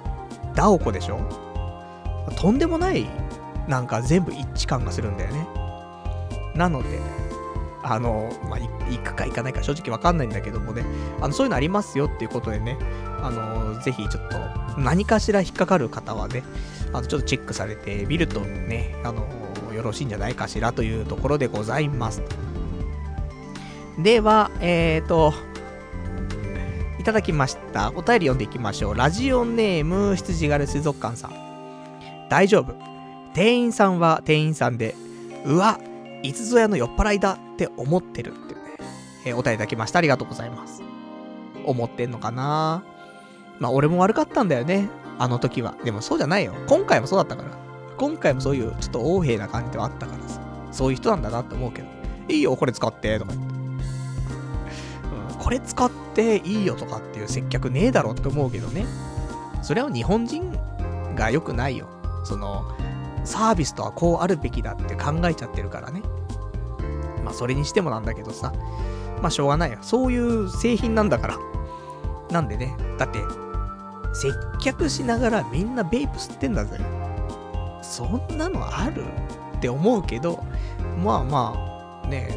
[0.55, 1.19] ダオコでしょ？
[2.36, 3.06] とんでもない、
[3.69, 5.47] なんか全部一致感がするんだよね。
[6.55, 7.01] なので、
[7.85, 8.59] あの、まあ、
[8.90, 10.85] 行くか行かないか正直わかんないんだけどもね、
[11.20, 12.78] あの、そういうのありますよっていうことでね、
[13.23, 16.43] あの、ぜひちょっと、何かしら引っかかる方はね、
[16.93, 19.27] あの、ちょっとチェックされてみるとね、あの、
[19.74, 22.23] よろしいんじゃないかしらというところでございます。
[23.98, 25.35] では、えーと、
[26.98, 27.90] いただきました。
[27.90, 28.94] お便り読んでいきましょう。
[28.94, 31.32] ラジオネーム、羊狩水族館さん。
[32.31, 32.74] 大丈夫。
[33.35, 34.94] 店員さんは店員さんで、
[35.44, 35.78] うわ、
[36.23, 38.60] いつぞやの酔っ払いだって思ってるってね、
[39.26, 40.01] えー、お便りいただきました。
[40.01, 40.82] ありがとうございます。
[41.64, 42.82] 思ってんのかな？
[43.60, 44.89] まあ、俺も悪かったんだよね。
[45.18, 45.76] あの時は。
[45.85, 46.52] でもそうじゃないよ。
[46.66, 47.51] 今回もそうだったから。
[47.97, 50.40] 今回もそういうちょっと横柄な感じではあったからさ。
[50.72, 51.89] そういう人なんだなって思うけど。
[52.28, 53.55] いいよ、これ使って、とか言って。
[55.31, 58.85] うん、これ使っていいよとかっていう接客ねえだろって思うけどね。
[59.62, 60.51] それは日本人
[61.14, 61.86] が良くないよ。
[62.24, 62.64] その、
[63.24, 66.02] サービスとはこうあるべきだって考えちゃってるからね。
[67.24, 68.52] まあ、それにしてもなんだけどさ。
[69.22, 69.78] まあ、しょうがないよ。
[69.80, 71.38] そういう製品なんだから。
[72.30, 72.76] なんでね。
[72.98, 73.20] だって、
[74.12, 76.78] 接客しながらみんなベイプ吸ってんだぜ。
[77.82, 79.05] そんなのある？
[79.56, 80.44] って思うけど、
[81.02, 82.28] まあまあ、ね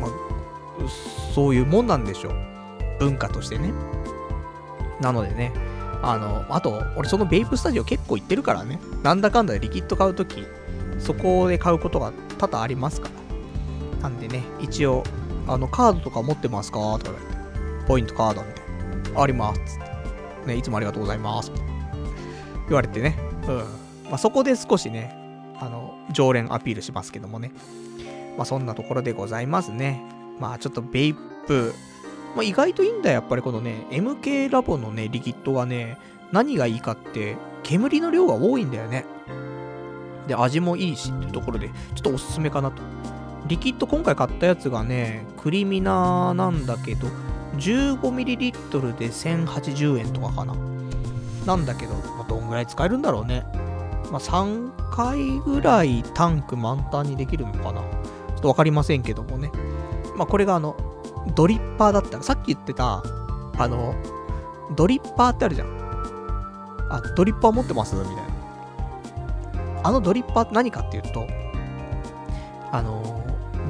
[0.00, 0.10] まあ、
[1.34, 2.34] そういうもんなんでしょう。
[2.98, 3.72] 文化としてね。
[5.00, 5.52] なのでね、
[6.02, 8.80] あの、あと、俺そのベイプスタジオ結構行ってるからね。
[9.02, 10.46] なんだかんだでリキッド買うとき、
[10.98, 13.14] そこで買うことが多々ありますから。
[14.00, 15.04] なんでね、一応、
[15.46, 19.22] あの、カードとか持ってますかとか言われて、ポイントカードみたいな。
[19.22, 19.78] あります。
[20.46, 21.52] ね、いつもありがとうございます。
[22.68, 23.18] 言われてね。
[23.48, 23.56] うん。
[24.10, 25.14] まあ、そこで少しね、
[25.60, 27.52] あの、常連アピールしますけどもね。
[28.36, 30.02] まあ、そんなところでございますね。
[30.38, 31.14] まあ、ちょっとベイ
[31.46, 31.74] プ、
[32.34, 35.98] まあ、意外といいんだよ、やっぱりこのね、MK ラボのね、リキッドがね、
[36.32, 39.04] 何がいいかって、煙の量が多いんだよね。
[40.26, 42.82] で、味もいいしっていうところで、ちょっとおすすめかなと。
[43.50, 47.08] リキッド今回買ったやつがね、クリミナなんだけど、
[47.56, 50.54] 15ml で1080円とかかな。
[51.44, 53.44] なんだけど、まあ、どんぐらい使えるんだろうね。
[54.12, 59.50] まあ、3回ぐらいタンク満タンにできるのかなちょっとわかりませんけどもね。
[60.16, 60.76] まあ、これがあの、
[61.34, 63.02] ドリッパーだったら、さっき言ってた、
[63.58, 63.96] あの、
[64.76, 65.68] ドリッパーってあるじゃん。
[66.88, 67.96] あ、ドリッパー持ってます？
[67.96, 68.22] みたいな。
[69.82, 71.26] あのドリッパーって何かっていうと、
[72.70, 73.20] あの、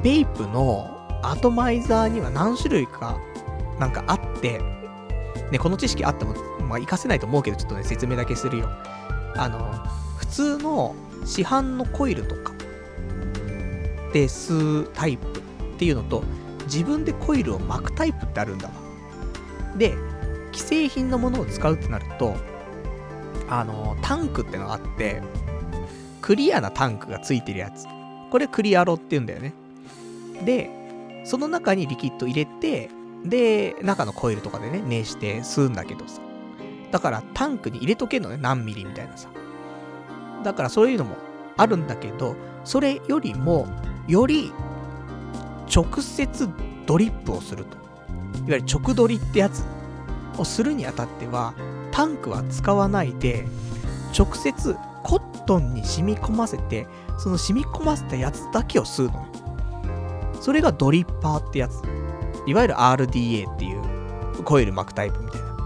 [0.03, 3.17] ベイプのアトマイザーには何種類か
[3.79, 4.59] なんかあって、
[5.51, 8.69] ね、この知識あっても、まあ、活かせないと思うけど、ちょっとね、説明だけするよ。
[9.35, 9.59] あの、
[10.17, 10.95] 普通の
[11.25, 12.53] 市販のコイルとか
[14.13, 15.41] で吸うタイプっ
[15.77, 16.23] ていうのと、
[16.65, 18.73] 自分でコイルを巻くタイプってあるんだわ。
[19.77, 19.95] で、
[20.53, 22.35] 既製品のものを使うってなると、
[23.49, 25.21] あの、タンクってのがあって、
[26.21, 27.85] クリアなタンクがついてるやつ。
[28.29, 29.53] これクリアロって言うんだよね。
[30.43, 30.69] で、
[31.23, 32.89] その中にリキッド入れて、
[33.23, 36.21] で、中のコイルとかでね、熱して吸うんだけどさ。
[36.91, 39.29] だからタンクに入れとけんのね、何ミリみたいなさ。
[40.43, 41.15] だからそういうのも
[41.57, 43.67] あるんだけど、それよりも、
[44.07, 44.51] より
[45.73, 46.49] 直接
[46.85, 47.77] ドリップをすると。
[47.77, 49.63] いわゆる直ドリってやつ
[50.37, 51.53] をするにあたっては、
[51.91, 53.45] タンクは使わないで、
[54.17, 56.87] 直接コットンに染み込ませて、
[57.17, 59.40] その染み込ませたやつだけを吸うのね。
[60.41, 61.81] それがドリッパーってやつ。
[62.47, 65.47] いわゆる RDA っていうコイル巻くタイプみたいな。
[65.47, 65.59] だか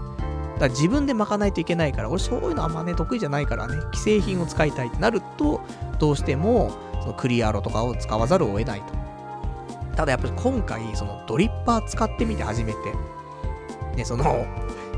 [0.60, 5.62] ら自分で巻かないといけないから、俺そういうのあんまね、得意じゃないからね、既製品を使いたいってなると、
[5.98, 6.70] どうしても、
[7.00, 8.92] そのクリアロとかを使わざるを得ないと。
[9.96, 12.78] ただやっぱり今回、そのドリッパー使ってみて初めて、
[13.96, 14.46] ね、その、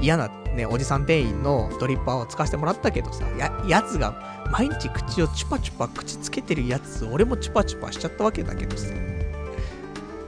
[0.00, 8.88] 嫌なね、おじさん店員のドリッパーを使わせてもらったけどさ、や、やつが毎日口をチュパチュパ口つけてるやつ、俺もチュパチュパしちゃったわけだけどさ。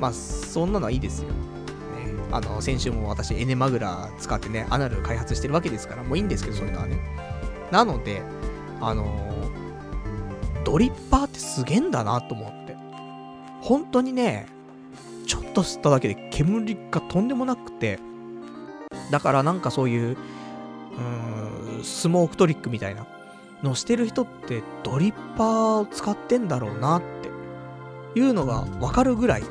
[0.01, 1.29] まあ、そんなのはいいですよ。
[1.29, 1.35] ね、
[2.33, 6.99] あの、先週も私、エネマグラ使ってね、アナル開発してるわけですから、もういいんですけど、そういうのはね。
[7.71, 8.23] なので、
[8.81, 12.77] あのー、ドリッパーってすげえんだなと思って。
[13.61, 14.47] 本当にね、
[15.27, 17.99] ちょっと吸っただけで煙がとんでもなくて、
[19.11, 23.07] だからなんかそういう、うーん、スモークトリックみたいな
[23.63, 27.03] のしてる人ってドリッパーを使ってんだろうなっ
[28.15, 29.43] ていうのがわかるぐらい、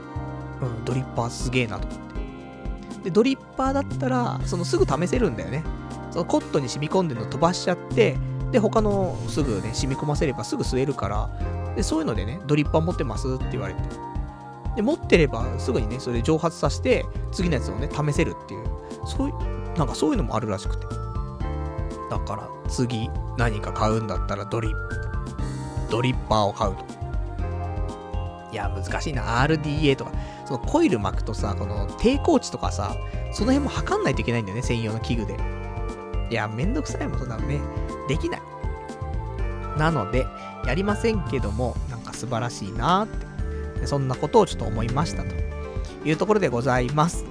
[0.61, 3.03] うん、ドリッパーすげえなと思って。
[3.05, 5.63] で、ドリッパーだったら、そのすぐ試せるんだよね。
[6.11, 8.17] そのコットンに染み込んでるの飛ばしちゃって、
[8.51, 11.29] で、他のすぐね、染み込ませればすぐ吸えるから、
[11.75, 13.81] で、そういうのでね、ドリッパー持ってますって言われて。
[14.75, 18.65] で、持ってればすぐにね、それ蒸発させて、次のやつをね、試せるっていう、
[19.05, 20.87] そういう、なんかそういうのもあるらしくて。
[22.09, 24.99] だから、次、何か買うんだったらドリップ、
[25.91, 26.83] ドリッパーを買うと。
[28.51, 29.43] いや、難しいな。
[29.43, 30.11] RDA とか、
[30.49, 32.95] そのコイル巻くとさ、この抵抗値とかさ、
[33.31, 35.37] その辺も測んないといけないんだよね、専用の器具で。
[36.31, 37.59] いや、めんどくさいもん、そんなのね。
[38.07, 38.41] できない。
[39.77, 40.25] なので、
[40.65, 43.07] やりませんけども、なんか素晴らしいなーっ
[43.79, 43.85] て。
[43.85, 45.35] そんなことをちょっと思いましたと
[46.03, 47.25] いうところでございます。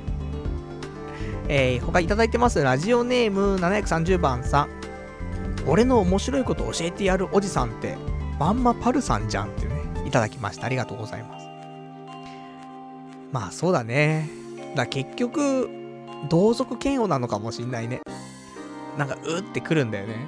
[1.48, 2.62] えー、他いただいてます。
[2.62, 4.68] ラジオネーム730番さん。
[5.66, 7.98] 俺の面白いこと教えてやるおじさんって、
[8.38, 10.66] まんまパルさんじゃんっていうね、いただきました。
[10.66, 11.47] ありがとうございます。
[13.32, 14.28] まあそうだね。
[14.74, 15.68] だ結局、
[16.28, 18.00] 同族嫌悪なのかもしんないね。
[18.96, 20.26] なんか、うってくるんだよね。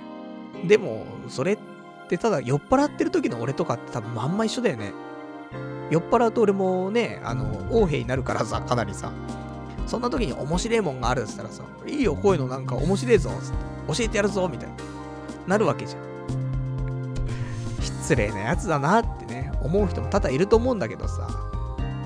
[0.66, 1.58] でも、それっ
[2.08, 4.92] てただ酔っ払ってる時の俺とかって多分まんま一緒だよね。
[5.90, 9.12] 酔っ払うと俺もね、あの、横兵になるからさ、かなりさ。
[9.86, 13.56] そんな時に面白いもんがあるっつったらさ、いいよ、こういうのなんか面白いぞ、つって。
[13.98, 14.76] 教えてやるぞ、みたいな。
[15.48, 16.02] なるわけじゃん。
[17.80, 21.28] 失礼なやつだなってね、思う人も多々いると思うんだけどさ。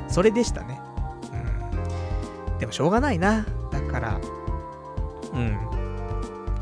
[0.08, 0.80] それでしたね。
[2.58, 3.44] でもしょうがないな。
[3.70, 4.20] だから、
[5.32, 5.58] うん。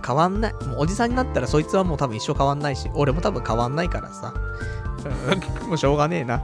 [0.04, 0.52] 変わんない。
[0.66, 4.34] もうおじさんになったらそいつはもう多分一生変わんないし、俺も多分変わんないからさ。
[5.62, 6.42] うん、もうしょうがねえな。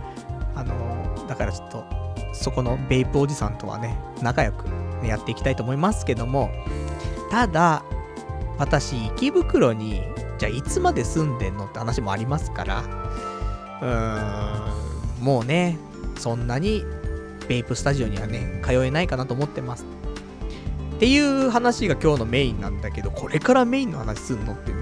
[0.54, 1.84] あの、だからちょっと、
[2.32, 4.64] そこのベイプおじさんとはね、仲良く、
[5.02, 6.50] ね、やっていきたいと思いますけども、
[7.30, 7.82] ただ、
[8.58, 10.02] 私、池袋に、
[10.38, 12.82] じゃあいつまで住んでんのって話もありますから、
[13.82, 15.78] うーん、もうね、
[16.16, 16.84] そんなに
[17.48, 19.84] ベイプスタジオにはね、通えないかなと思ってます。
[20.96, 24.78] っていう話が今日のメインなんだけど、これからメインの話すんのってね、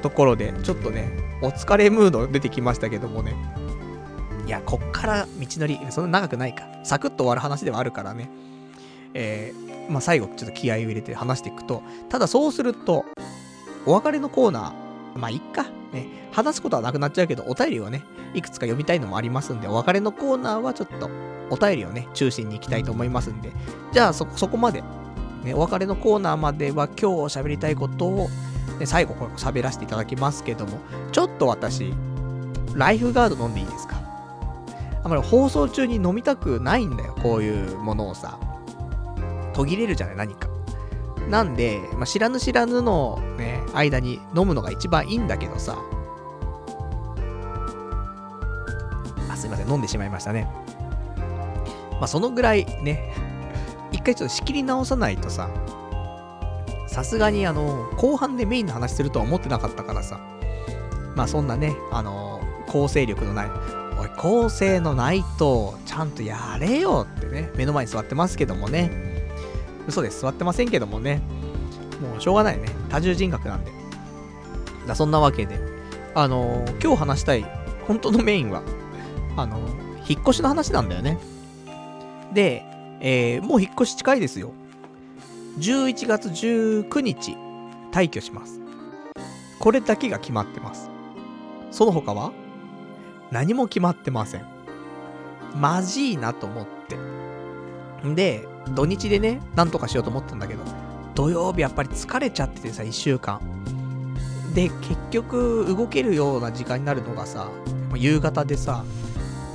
[0.00, 1.10] ところで、ちょっとね、
[1.42, 3.34] お疲れムード出てきましたけどもね、
[4.46, 6.64] いや、こっから道のり、そんな長くないか。
[6.84, 8.30] サクッと終わる話ではあるからね。
[9.12, 13.04] えー、まあ、最後、ちょっと気合を入れて話していくと、ただそうすると、
[13.86, 15.66] お別れのコーナー、まあ、いっか。
[15.92, 18.02] ね、話すことはなくなっちゃうけど、お便りをね、
[18.34, 21.10] いくつか読みたいのもありますんで、お別れのコーナーはちょっと、
[21.50, 23.52] お便りをね、中心に行きたいと思いますんで、
[23.92, 24.82] じゃあそ、そこまで、
[25.42, 28.28] ね、お別れのコーナーまでは今日喋りたいことを、
[28.78, 30.78] で最後これ喋らせていただきますけども、
[31.12, 31.92] ちょっと私、
[32.74, 34.00] ライフガード飲んでいいですか？
[35.02, 38.38] あんまり放送中に飲みたくないんだよ、こういうものをさ。
[39.54, 40.48] 途切れるじゃない、何か。
[41.28, 45.76] なんで、まあ、知らぬ知らぬのね、間に飲むのが一番いいんだけどさ。
[49.32, 50.46] あ、すいません、飲んでしまいましたね。
[51.92, 53.12] まあ、そのぐらいね、
[53.92, 55.50] 一回ちょっと仕切り直さないとさ、
[56.86, 60.18] さすがにあの、後半でメインの話するとは思ってなかったからさ。
[61.14, 63.50] まあそんなね、あの、構成力のない、
[64.00, 68.90] おい、構成のないと、ちゃんとやれよってね、目の前に座ってますけどもね。
[69.86, 71.20] 嘘です、座ってませんけどもね。
[72.00, 72.68] もうしょうがないね。
[72.88, 73.72] 多重人格なんで。
[74.86, 75.58] だそんなわけで、
[76.14, 77.44] あのー、今日話したい、
[77.86, 78.62] 本当のメインは、
[79.36, 79.58] あの、
[80.08, 81.18] 引っ越しの話なんだよね。
[82.32, 82.64] で、
[83.00, 84.52] えー、もう引っ越し近いですよ。
[85.58, 87.36] 11月19日、
[87.92, 88.60] 退去します。
[89.58, 90.90] これだけが決まってます。
[91.70, 92.32] その他は
[93.30, 94.44] 何も決まってません。
[95.54, 96.96] まじいなと思って。
[98.14, 100.62] で、土日でね、なんとかしようと思ったんだけど、
[101.14, 103.40] 土曜日やっぱり疲れちゃっててさ、1週間。
[104.54, 107.48] で、結局、動けるような時間になるのがさ、
[107.94, 108.84] 夕方でさ、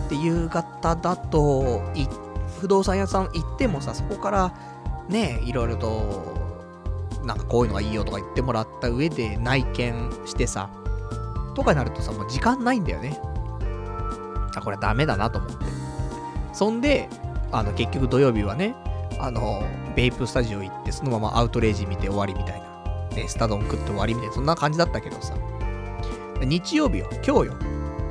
[0.09, 1.81] で、夕方だと、
[2.59, 4.53] 不動産屋さん行ってもさ、そこから、
[5.09, 6.45] ね、いろいろと、
[7.23, 10.69] なんかこういうのがいいよとか言ってもらった上で内見してさ、
[11.55, 13.19] とかになるとさ、もう時間ないんだよね。
[14.55, 15.65] あ、これダメだなと思って。
[16.53, 17.09] そんで、
[17.51, 18.75] あの、結局土曜日はね、
[19.19, 19.63] あの、
[19.95, 22.65] ベイプスタジオ行って、そのままアウトレイジ見て終わりみたいな。
[23.15, 25.33] ね、スタ丼食って終わりみたいな、そんな感じだったけどさ。
[26.41, 27.53] 日曜日よ、今日よ。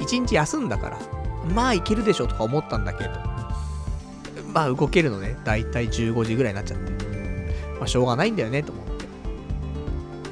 [0.00, 0.98] 一日休んだから、
[1.52, 3.10] まあいけるでしょとか思ったんだけど、
[4.52, 6.92] まあ動けるのね、だいたい15時ぐらいになっちゃって。
[7.78, 8.86] まあしょうがないんだよね、と思っ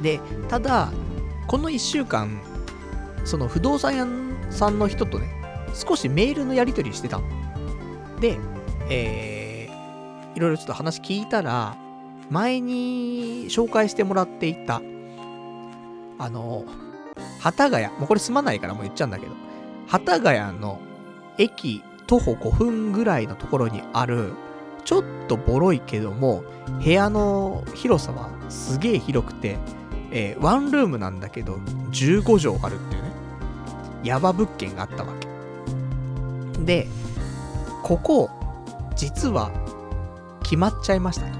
[0.00, 0.18] て。
[0.18, 0.92] で、ただ、
[1.46, 2.40] この1週間、
[3.24, 4.06] その不動産屋
[4.50, 5.28] さんの人とね、
[5.74, 7.24] 少しメールのやり取りしてたの。
[8.20, 8.38] で、
[8.88, 11.76] えー、いろいろちょっと話聞いたら、
[12.30, 14.80] 前に紹介してもらっていた、
[16.18, 16.64] あの、
[17.40, 19.32] 幡ヶ谷、もうこれすまないからもう言っちゃうんだけど、
[19.88, 20.80] 幡ヶ谷の
[21.38, 24.32] 駅徒歩5分ぐらいのところにある、
[24.84, 26.44] ちょっとボロいけども、
[26.82, 29.58] 部屋の広さはすげえ広くて、
[30.10, 31.54] えー、ワンルームなんだけど、
[31.90, 33.12] 15畳あるっていうね、
[34.04, 35.28] ヤバ物件があったわけ。
[36.64, 36.86] で、
[37.82, 38.30] ここ、
[38.94, 39.50] 実は、
[40.42, 41.38] 決まっちゃいましたと。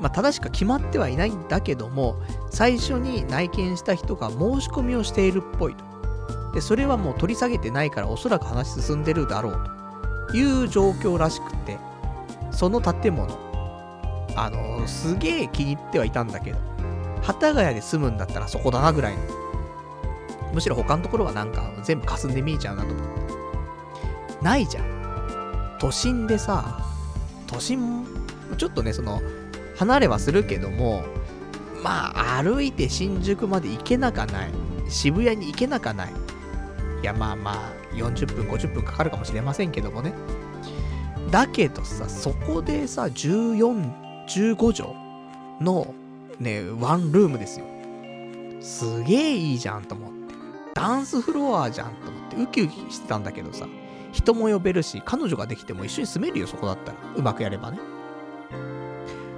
[0.00, 2.16] まあ、正しく決まってはいないんだけども、
[2.50, 5.93] 最初に内見した人が申し込みをしているっぽいと。
[6.54, 9.70] で、それはもう取り下げてないからおそらく話進んでるだろう
[10.30, 11.78] という状況らしくて、
[12.52, 13.28] その建物、
[14.36, 16.58] あの、すげえ気に入ってはいたんだけど、
[17.22, 19.22] 幡ヶ谷で住むんだったらそこだなぐらいの。
[20.52, 24.44] むしろ他のところはなんか全部霞んで見えちゃうなと思って。
[24.44, 25.76] ないじゃん。
[25.80, 26.86] 都心でさ、
[27.48, 28.06] 都心、
[28.56, 29.20] ちょっとね、その、
[29.76, 31.04] 離れはするけども、
[31.82, 34.50] まあ、歩いて新宿まで行けなかない。
[34.88, 36.23] 渋谷に行けなかない。
[37.04, 40.14] いや、まあまあ、40分、50分かかるかもしれませんけどもね。
[41.30, 43.92] だけどさ、そこでさ、14、
[44.26, 44.94] 15畳
[45.62, 45.94] の
[46.40, 47.66] ね、ワンルームですよ。
[48.62, 50.34] すげえいいじゃんと思って。
[50.72, 53.66] ダンスフロアじゃんと思って、ウキウキしてたんだけどさ、
[54.12, 56.98] 人も呼べるし、彼女ができても一緒に住めるよ、そこだったら。
[57.16, 57.80] うまくやればね。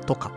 [0.06, 0.30] とか、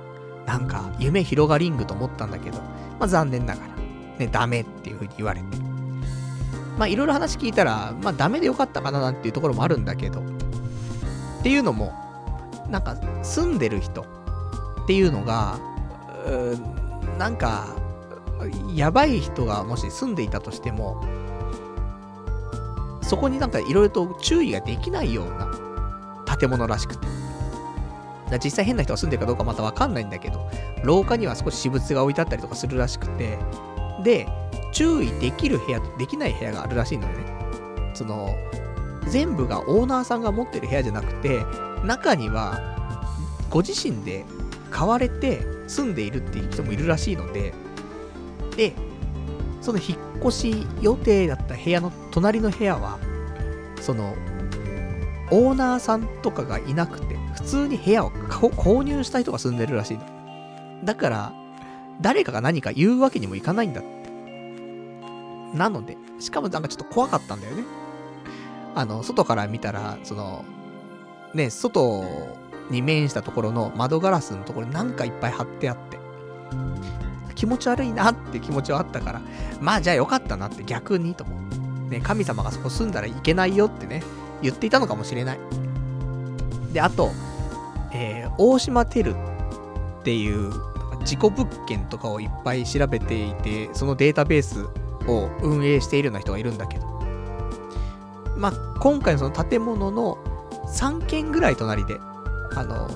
[0.48, 2.58] なんか、夢広がリングと思ったんだけど、
[2.98, 3.76] まあ残念ながら、
[4.18, 5.69] ね、ダメっていう風に言われて。
[6.80, 10.24] まあいろいろ話聞いたら、まあダメでよかったかななんていうところもあるんだけど、っ
[11.44, 11.94] ていうのも、
[12.70, 14.04] なんか住んでる人
[14.84, 15.60] っていうのが、
[16.26, 17.76] うなんか、
[18.74, 21.04] やばい人がもし住んでいたとしても、
[23.02, 27.08] そこになんかいろいろと注意ができないような建物らしくて。
[28.44, 30.50] 実際変な人が住んでるかどうかまたわかんないんだけど、
[30.84, 33.40] 廊下には少し私物が置いてあったりとかするらしくて、
[34.04, 34.28] で、
[34.72, 37.26] 注意できる部屋とできない部屋があるらしいのよね。
[37.94, 38.36] その、
[39.08, 41.44] 全部がオーナーさんが持ってる部屋じゃなくて、
[41.84, 42.78] 中には、
[43.50, 44.26] ご自身で
[44.70, 47.54] 買われて住んでいるっていう人もいるらしいので、
[48.56, 48.74] で、
[49.62, 53.00] その引っ越し予定だった部屋の隣の部屋は、
[53.82, 54.16] その、
[55.32, 60.04] オーナーさんとかがいなくて、普通に部屋を購入した人が住んでるらしいの。
[60.84, 61.34] だから、
[62.02, 63.90] 誰かが何か言うわけにもいかないんだって。
[65.58, 67.64] なので、しかもなんかちょっと怖かったんだよね。
[68.76, 70.46] あの、外から見たら、その、
[71.34, 72.04] ね、外
[72.70, 76.00] に面したところの窓ガラスのところになんかいっぱい貼ってあって、
[77.36, 79.22] 気持ち悪いなって気持ちはあったから、
[79.60, 81.90] まあじゃあよかったなって逆にと思う。
[81.90, 84.04] ね、神様がそこ住んだらいけないよってね、
[84.42, 85.40] 言っていたのかもしれない。
[86.72, 87.12] で、あと、
[87.92, 90.52] えー、大島テルっていう
[91.10, 94.66] 事故物件とかをいっぱい調べていて、そのデータベース
[95.08, 96.86] を運営しているような人がいるんだけど、
[98.38, 100.20] まあ、今回のその建物の
[100.68, 101.98] 3軒ぐらい隣で、
[102.54, 102.88] あの、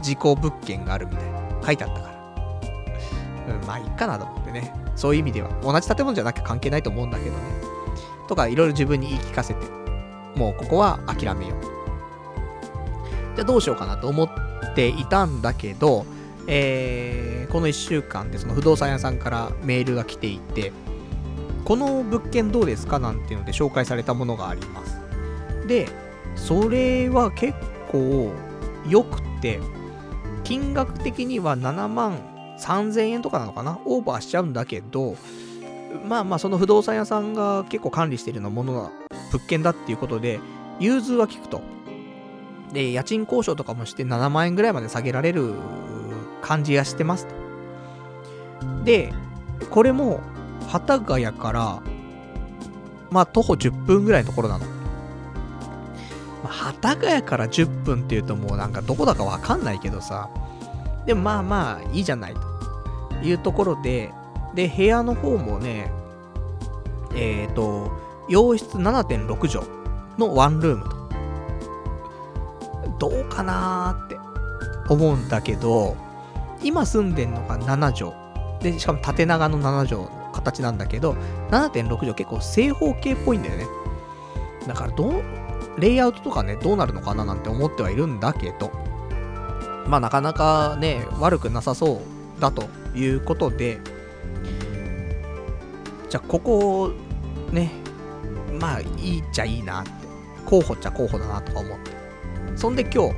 [0.00, 3.54] 事故物件があるみたいな、書いてあったから。
[3.54, 4.74] うん、まあ、いいかなと思ってね。
[4.96, 7.42] そういう意味では、同じ建物じゃなきゃ関係ないと思うんだけどね。
[8.28, 9.66] とか、いろいろ自分に言い聞かせて、
[10.36, 11.60] もうここは諦めよう。
[13.36, 16.06] じゃあどうしようかなと思っていたんだけど、
[16.46, 20.72] えー、この1週間でその不動産屋さんからメールが来ていて、
[21.64, 24.98] この物件どうですかなんていうので紹介されたものがあります。
[25.66, 25.88] で、
[26.34, 27.54] それは結
[27.90, 28.32] 構
[28.88, 29.60] 良くて、
[30.42, 32.18] 金額的には7万
[32.58, 33.78] 3000円とかなのかな？
[33.84, 35.16] オーバーしちゃうんだけど、
[36.08, 38.90] まあまあその不動産屋さんが結構管理してるようなものな
[39.32, 40.40] 物件だっていうことで、
[40.80, 41.62] 融通は効くと。
[42.72, 45.54] で、家賃交渉とかもして7万円ぐらいまで下げられる
[46.42, 47.34] 感じがしてますと。
[48.84, 49.12] で、
[49.70, 50.20] これも、
[50.72, 51.82] 幡ヶ谷から、
[53.10, 54.66] まあ、徒歩10分ぐらいのところなの。
[56.44, 60.30] まあ、幡ヶ谷から10分っていうともうなんかどこだかわかんないけどさ、
[61.06, 64.12] でもまあまあいいじゃないというところで、
[64.54, 65.92] で、部屋の方もね、
[67.14, 67.90] えっ、ー、と、
[68.28, 69.66] 洋室7.6畳
[70.18, 71.00] のワンルームと。
[72.98, 74.18] どうかなーって
[74.92, 75.96] 思うんだけど、
[76.62, 78.12] 今住んでんのが7畳。
[78.60, 81.16] で、しかも縦長の7畳の形なんだけど、
[81.50, 83.66] 7.6畳結構正方形っぽいんだよね。
[84.66, 85.22] だからどう、
[85.78, 88.70] レイアウトとかね、どうなるのかななんて思ってはいるんだけど、
[89.86, 92.02] まあなかなかね、悪くなさそ
[92.38, 93.80] うだということで、
[96.08, 96.92] じゃあここ、
[97.52, 97.70] ね、
[98.60, 99.90] まあいいっちゃいいなって、
[100.44, 101.90] 候補っちゃ候補だなとか思って。
[102.56, 103.14] そんで今日、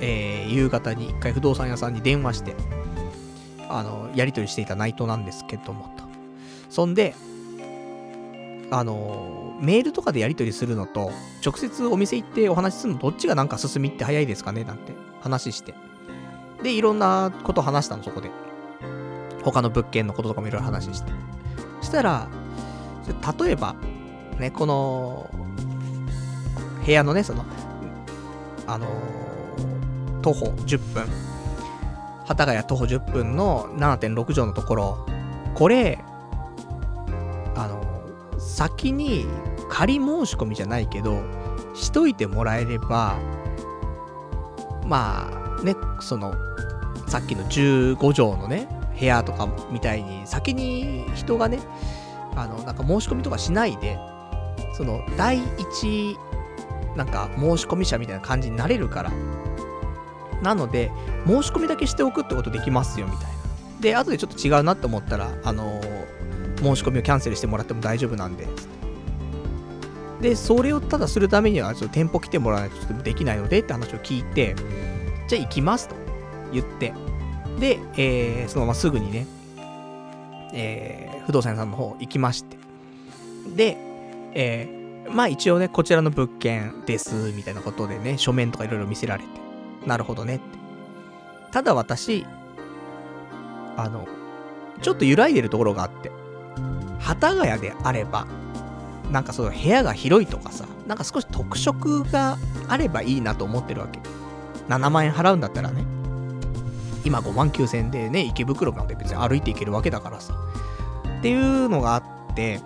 [0.00, 2.54] えー、夕方に一回不動産屋さんに電話して、
[3.68, 6.04] あの、やり取りしていたナイトなんですけども、と。
[6.70, 7.14] そんで、
[8.70, 11.10] あの、メールとかでやり取りするのと、
[11.44, 15.74] 直接お店行ってお話しするのどっちがなんか進みって早いですかねなんて話して。
[16.62, 18.30] で、いろんなこと話したの、そこで。
[19.42, 21.12] 他の物件のこととかもいろいろ話して。
[21.80, 22.28] そしたら、
[23.40, 23.74] 例えば、
[24.38, 25.30] ね、この、
[26.84, 27.44] 部屋のね、その、
[28.66, 28.86] あの、
[30.22, 31.06] 徒歩10分、
[32.26, 35.06] 幡ヶ谷徒歩10分の7.6畳のところ、
[35.54, 35.98] これ、
[37.54, 37.82] あの、
[38.38, 39.26] 先に
[39.68, 41.22] 仮申し込みじゃないけど、
[41.74, 43.18] しといてもらえれば、
[44.86, 46.34] まあ、ね、その、
[47.06, 48.68] さっきの15畳のね、
[48.98, 51.60] 部屋とかみたいに、先に人がね、
[52.34, 53.98] あの、なんか申し込みとかしないで、
[54.74, 56.18] その、第一
[56.96, 59.12] なんか申し込み者みたいな感じになれるから。
[60.42, 60.90] なので、
[61.26, 63.38] 申し込みだけしておくってことできますよ、みたいな。
[63.80, 68.46] で、後でちょっと違うなって思ったら、あのー、申し込みをキャンセルしてもらっても大丈夫なんで、
[70.20, 74.56] で、それをただするためには、ちょっと店舗来てもらわないとちょっとできないのでって話を聞いて、
[75.28, 75.94] じゃあ行きますと
[76.52, 76.92] 言って、
[77.60, 79.26] で、えー、そのまますぐにね、
[80.52, 82.56] えー、不動産屋さんの方行きまして、
[83.54, 83.76] で、
[84.34, 89.28] えー、まあ一応ね、こちらの物件です、みたいなことでね、書面とかいろいろ見せられて、
[89.86, 90.44] なるほどねって。
[91.50, 92.26] ただ私、
[93.76, 94.06] あの、
[94.82, 96.10] ちょっと揺らいでるところがあって、
[96.98, 98.26] 幡ヶ谷であれば、
[99.10, 102.36] なんかその部屋が広いとかさ、なんか少し特色が
[102.68, 104.00] あればいいなと思ってるわけ。
[104.68, 105.84] 7万円払うんだったらね、
[107.04, 110.34] 今5万9000円でね、池袋まで別に歩いていけるわけだからさ。
[111.18, 112.60] っていうのがあって、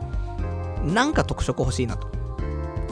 [0.85, 2.09] なんか特色欲しいなと。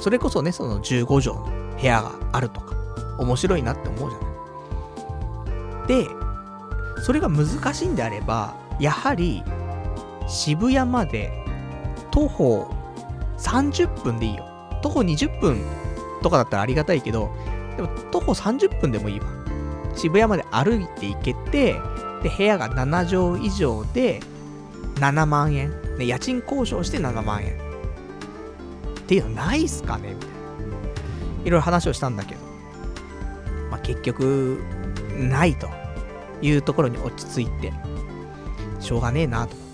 [0.00, 2.74] それこそね、その15畳の部屋があるとか、
[3.20, 6.04] 面白いなって思うじゃない。
[6.04, 6.08] で、
[7.02, 9.42] それが難しいんであれば、やはり、
[10.28, 11.32] 渋谷まで
[12.10, 12.74] 徒歩
[13.38, 14.44] 30分でいいよ。
[14.82, 15.62] 徒歩20分
[16.22, 17.30] とかだったらありがたいけど、
[17.76, 19.26] でも徒歩30分でもいいわ。
[19.94, 21.74] 渋谷まで歩いて行けて、
[22.22, 24.20] で、部屋が7畳以上で
[24.96, 25.70] 7万円。
[25.98, 27.58] ね、家賃交渉して7万円。
[27.58, 30.14] っていうのないっすかね？
[30.14, 30.36] みたいな。
[30.36, 30.38] い
[31.44, 32.40] ろいろ話をしたんだけど、
[33.70, 34.60] まあ、結局、
[35.16, 35.68] ないと
[36.42, 37.72] いうところに落ち着いて、
[38.80, 39.68] しょうがねえなと思っ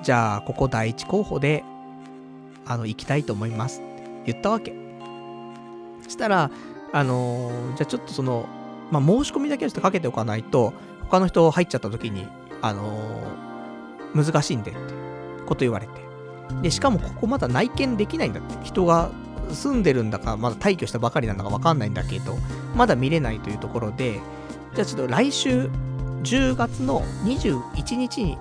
[0.00, 0.04] て。
[0.04, 1.64] じゃあ、ここ第一候補で、
[2.66, 4.74] あの、行きたいと思いますって言ったわけ。
[6.08, 6.50] したら、
[6.92, 8.46] あのー、じゃあちょっとその、
[8.90, 10.72] まあ、申し込みだけはちょっとかけておかないと、
[11.02, 12.26] 他の人入っちゃった時に、
[12.62, 14.80] あのー、難しいんでって
[15.46, 15.92] こと言われて。
[16.62, 18.54] で、しかもここまだ内見できないんだって。
[18.64, 19.10] 人が
[19.50, 22.36] 住んでるんだか、まだ退去したばかりなんだかわかんないんだけど、
[22.74, 24.20] まだ見れないというところで、
[24.74, 25.70] じゃあちょっと来週、
[26.22, 28.38] 10月の21日に、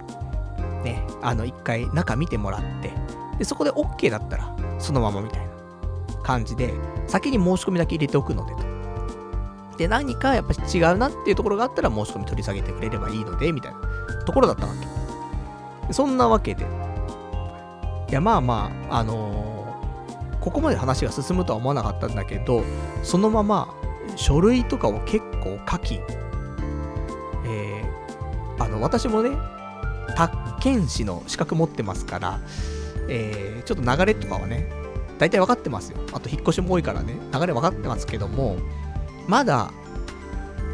[0.84, 2.92] ね、あの、一回中見てもらって、
[3.38, 5.54] で、そこで OK だったら、そのままみたいな
[6.24, 6.74] 感じで、
[7.08, 9.78] 先に申し込みだけ入れておくのでと。
[9.78, 14.74] で、何かやっぱ違うなっていうところがあったら申し込み取り下げてくれればいいので、みたいなところだったわ
[15.88, 15.94] け。
[15.94, 16.66] そんなわけで、
[18.10, 19.53] いや、まあまあ、あのー、
[20.44, 22.66] ここまで話が進むとは思わなかったんだけど、
[23.02, 23.74] そのまま
[24.18, 26.02] 書類とかを結構書き、
[27.46, 29.38] えー、あの、私もね、
[30.18, 32.42] 宅建士の資格持ってますから、
[33.08, 34.70] えー、ちょっと流れとかはね、
[35.18, 36.00] 大体分かってますよ。
[36.12, 38.58] あと引っ越しも多いからね、流れ分かってますけども、
[39.30, 39.72] まだ、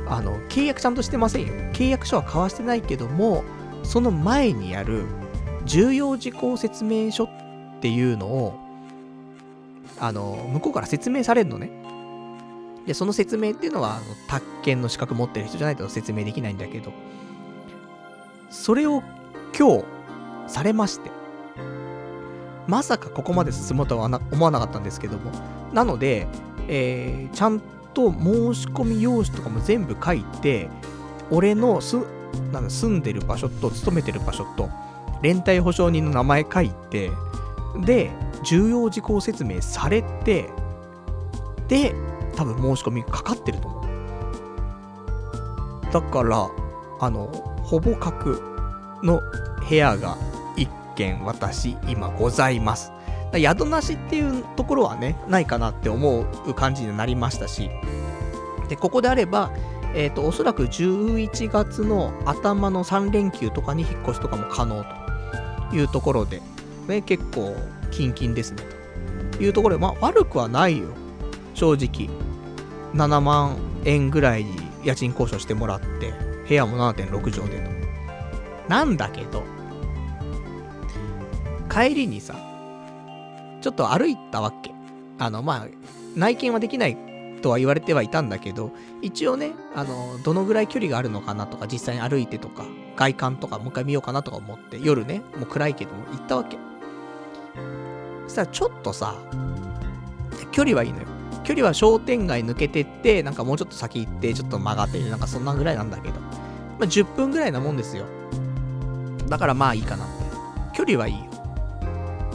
[0.07, 1.53] あの、契約ちゃんとしてませんよ。
[1.73, 3.43] 契約書は交わしてないけども、
[3.83, 5.05] その前にやる
[5.65, 7.29] 重要事項説明書っ
[7.81, 8.68] ていうのを、
[9.99, 11.71] あの、向こうから説明されるのね。
[12.85, 16.91] で、その説明っていうのは、あの、宅建の資格持ってる人じゃないと説明できないんだけど、
[18.49, 19.03] それを
[19.57, 19.85] 今日、
[20.47, 21.11] されまして、
[22.67, 25.31] まさかここまで進むとは思わなかったんですけども、
[25.73, 26.27] なので、
[26.67, 27.61] えー、ちゃん
[27.93, 30.69] と申し込み用紙とかも全部書いて、
[31.31, 31.97] 俺のす
[32.51, 34.69] なん住んでる場所と勤めてる場所と、
[35.21, 37.11] 連帯保証人の名前書いて、
[37.85, 38.11] で、
[38.43, 40.49] 重要事項説明されて、
[41.67, 41.93] で、
[42.35, 43.83] 多分申し込みかかってると思う。
[45.91, 46.49] だから、
[46.99, 47.27] あの、
[47.63, 48.39] ほぼ角
[49.03, 49.21] の
[49.67, 50.17] 部屋が
[50.55, 52.91] 1軒私今ございます。
[53.35, 57.69] 宿なしっていうところはね、ないかなって思う感じになりましたし、
[58.69, 59.51] で、ここであれば、
[59.93, 64.99] えっ、ー、と、おそらく11月の頭の3連休とかに引っ越しとかも可能と。
[65.73, 66.41] いうところで、
[66.87, 67.55] ね、結構、
[67.89, 68.63] キンキンですね、
[69.31, 70.87] というところで、まあ、悪くはないよ。
[71.53, 72.09] 正直。
[72.93, 76.13] 7万円ぐらいに家賃交渉してもらって、
[76.47, 77.69] 部屋も7.6畳でと。
[78.69, 79.43] なんだけど、
[81.69, 82.35] 帰りにさ、
[83.61, 84.71] ちょっと歩いたわけ。
[85.19, 85.67] あの、まあ、
[86.15, 86.97] 内見はできない
[87.41, 88.71] とは言われてはいたんだけど、
[89.01, 96.68] 一応ね、あの、どのぐらい距離があるのかなとか、実際に歩いてとか、外観とかもう一回見ようかなとか思って、夜ね、もう暗いけども行ったわけ。
[98.29, 99.15] そしたらちょっとさ、
[100.51, 101.07] 距離はいいのよ。
[101.43, 106.19] 距離は商店街抜けてって、なんかもうちょっと先行って、ちょっと曲がってる、なんかそんなぐらいなんだけど。
[106.19, 106.27] ま
[106.81, 108.05] あ、10分ぐらいなもんですよ。
[109.27, 110.77] だからまあいいかなって。
[110.77, 111.21] 距離はいいよ。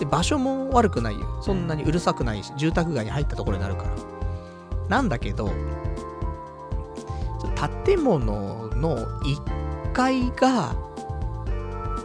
[0.00, 1.40] で、場所も悪くないよ。
[1.42, 3.90] そんなにうるさくないし、住宅街に入ったところになるから。
[4.88, 5.52] なんだけど、
[7.84, 10.74] 建物の1階が、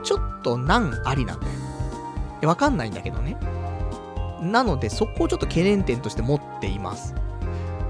[0.03, 2.49] ちょっと難ありなんだよ。
[2.49, 3.35] わかんないんだけどね。
[4.41, 7.13] なので、そこをちょっと懸念点として持っています。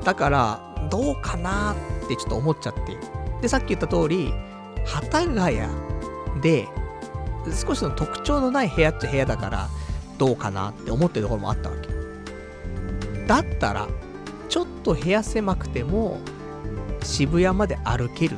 [0.04, 2.98] だから、どうかなってちょっと思っちゃって
[3.42, 4.34] で、さっき言った通り、
[4.86, 5.62] 幡ヶ谷
[6.42, 6.68] で、
[7.66, 9.70] 少しの特徴のない部屋っちゃ部屋だから、
[10.18, 11.90] どうかなって思ってるところもあったわけ。
[13.26, 13.88] だったら、
[14.50, 16.20] ちょっと部屋狭くても、
[17.04, 18.38] 渋谷まで歩ける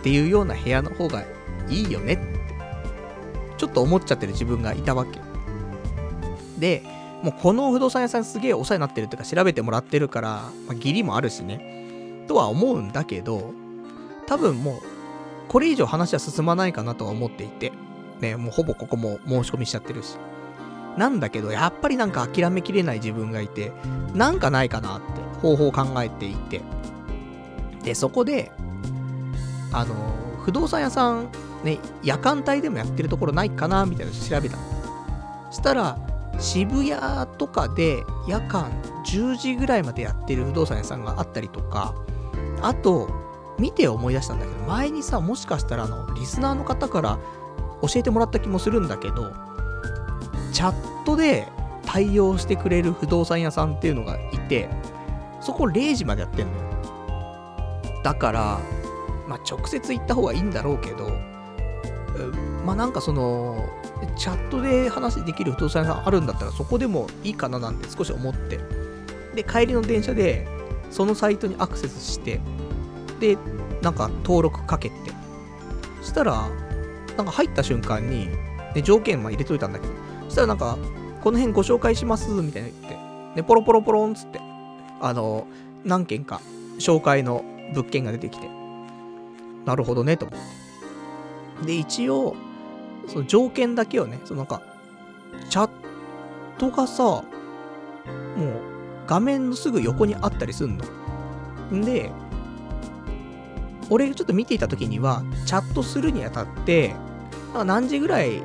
[0.00, 1.24] っていうような部屋の方が
[1.68, 2.32] いいよねって、
[3.56, 5.20] ちょっと思っちゃってる自分がいたわけ。
[6.58, 6.84] で、
[7.22, 10.28] もうこの不動産屋さんすげえお世話になってるっていうか調べてもらってるから、
[10.66, 13.52] まあ、義理もあるしね、とは思うんだけど、
[14.26, 14.80] 多分もう、
[15.48, 17.72] これ以上話は進まないかなとは思っていて、
[18.20, 20.16] ね、もうほぼここも申し込みしちゃってるし。
[20.96, 23.72] なんだけど、やっぱりなんか諦めきれない自分がいて、
[24.14, 25.06] なんかないかなって
[25.40, 26.60] 方法を考えていて。
[27.82, 28.52] で、そこで、
[29.72, 29.94] あの、
[30.44, 31.28] 不動産屋さん、
[31.64, 34.62] ね、夜間帯でもやってるところないかなみたいなの調べたの。
[35.50, 35.98] したら、
[36.38, 38.70] 渋谷とかで夜間
[39.06, 41.94] 10時ぐらいまでやってる不動産屋さんがあったりとか、
[42.60, 43.08] あと、
[43.58, 47.18] 見て思い出したんだけど、前にさ、もしかしたらあの、リスナーの方から
[47.82, 49.32] 教えてもらった気もするんだけど、
[50.52, 51.48] チャットで
[51.84, 54.68] 対応してくれる不動産屋さんっていうのがいて、
[55.40, 56.72] そこ0時までやってんのよ。
[58.02, 58.60] だから、
[59.28, 61.10] まあ、直接行った方がいいんだろうけど、
[62.64, 63.68] まあなんかその、
[64.16, 68.60] チャットで話できる不動産屋さんあるんだったらそこでもいいかななんて少し思って。
[69.34, 70.46] で、帰りの電車で、
[70.90, 72.40] そのサイトにアクセスして、
[73.20, 73.38] で、
[73.80, 74.96] なんか登録かけて、
[76.02, 76.48] そしたら、
[77.16, 78.28] なんか入った瞬間に、
[78.74, 79.92] で、条件ま入れといたんだけど、
[80.24, 80.76] そしたらなんか、
[81.22, 82.98] この辺ご紹介します、みたいな言って、
[83.36, 84.40] で、ポロポロポロンつって、
[85.00, 85.46] あの、
[85.84, 86.40] 何件か
[86.78, 88.48] 紹介の物件が出てきて、
[89.64, 91.66] なるほどね、と思って。
[91.66, 92.34] で、一応、
[93.12, 94.62] その条件だけをね、そのなんか、
[95.50, 95.70] チャッ
[96.58, 97.24] トがさ、もう、
[99.06, 100.84] 画面のすぐ横にあったりすんの。
[101.76, 102.10] んで、
[103.90, 106.94] 俺ちょっと見ていた時には、チャットするにあたって、
[107.66, 108.42] 何時ぐらい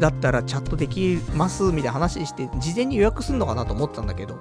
[0.00, 4.38] だったらチャットできますみたいな話して、事前に予約すんのかなと思ったんだけど、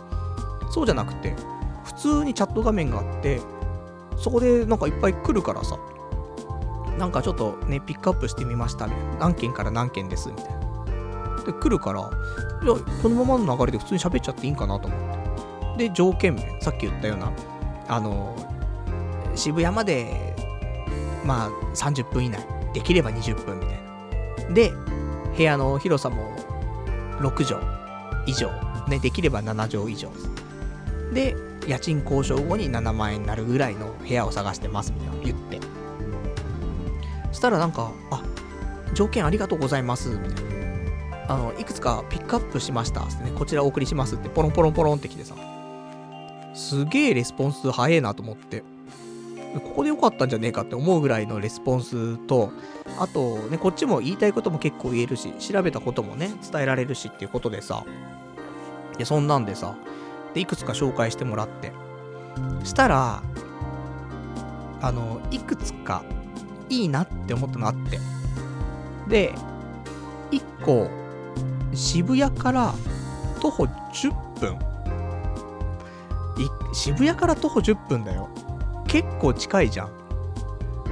[0.71, 1.35] そうじゃなくて、
[1.83, 3.41] 普通にチャット画面があって、
[4.17, 5.77] そこでなんかいっぱい来るからさ、
[6.97, 9.15] なんかちょっとね、ピックアップしてみましたみたいな。
[9.19, 11.43] 何件から何件ですみたいな。
[11.45, 15.89] で、来るから、いや、このままの流れで普通に喋っちゃっていいんかなと思って。
[15.89, 17.31] で、条件名、さっき言ったような、
[17.87, 18.35] あの、
[19.35, 20.35] 渋谷まで、
[21.23, 22.45] まあ、30分以内。
[22.73, 24.53] できれば20分みたいな。
[24.53, 24.71] で、
[25.35, 26.31] 部屋の広さも
[27.19, 27.65] 6畳
[28.25, 28.51] 以上。
[28.87, 30.09] ね、できれば7畳以上。
[31.13, 31.35] で、
[31.67, 35.76] 家賃交渉後に7万円になるぐらいの部屋を探してますみたいな言って。
[37.37, 38.23] したらなんか、あ、
[38.93, 40.45] 条件ありがとうございます、みたい
[41.27, 41.33] な。
[41.33, 45.35] あの、いくつかピックアップしました、ね、こちらお送りしますってポロンポロンポロンってきてさ。
[46.55, 48.63] すげえレスポンス早えなと思って。
[49.53, 52.51] ここでよかったんじゃねえかって思うぐらいのレスポンスと、
[52.99, 57.85] あとね、こっちも言いたいことも結構言えるし、調べたこともね、伝えられるしっていうことでさ、
[58.97, 59.75] で、そんなんでさ、
[60.33, 61.71] で、いくつか紹介してもらって、
[62.63, 63.21] したら、
[64.81, 66.03] あの、いくつか
[66.69, 67.99] いいなって思ったのあって。
[69.07, 69.33] で、
[70.31, 70.89] 1個、
[71.73, 72.73] 渋谷から
[73.39, 74.57] 徒歩10分。
[76.73, 78.29] 渋谷から徒歩10分だよ。
[78.87, 79.89] 結構近いじゃん。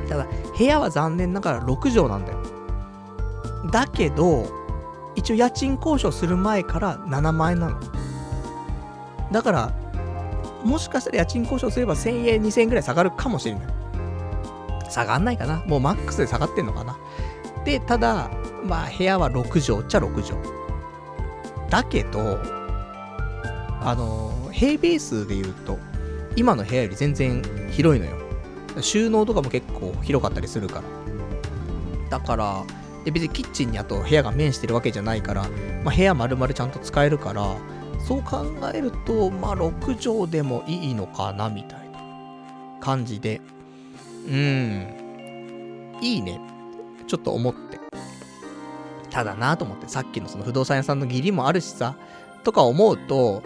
[0.10, 0.28] ただ、
[0.58, 2.40] 部屋は残念ながら6畳なんだよ。
[3.72, 4.48] だけど、
[5.16, 7.80] 一応家賃交渉する前から7万円なの。
[9.32, 9.74] だから、
[10.64, 13.75] もしかしたら家賃交渉すれば1000円、2000円ぐらい下がるかもしれない。
[14.90, 16.98] 下がんないかなもうマックスで下がってんのかな
[17.66, 18.30] で、ただ、
[18.64, 20.40] まあ部屋は6畳っちゃ6畳。
[21.70, 22.40] だけど、
[23.82, 25.78] あの、平米数で言うと、
[26.36, 27.42] 今の部屋より全然
[27.72, 28.18] 広いのよ。
[28.82, 30.82] 収納とかも結構広かったりするか
[32.10, 32.20] ら。
[32.20, 32.64] だから、
[33.04, 35.44] で別にキッチンにあと部屋が面してるわけじゃないから、
[35.84, 37.56] まあ、部屋丸々ちゃんと使えるから、
[38.00, 42.00] そう考えると、まあ6畳でもいいのかな、みたいな
[42.80, 43.42] 感じで。
[44.28, 45.98] うん。
[46.02, 46.40] いいね。
[47.08, 47.80] ちょっと思って。
[49.10, 51.96] ただなと思って、さっきのその不動産屋さんの義理もあるしさ、
[52.44, 53.44] とか思うと、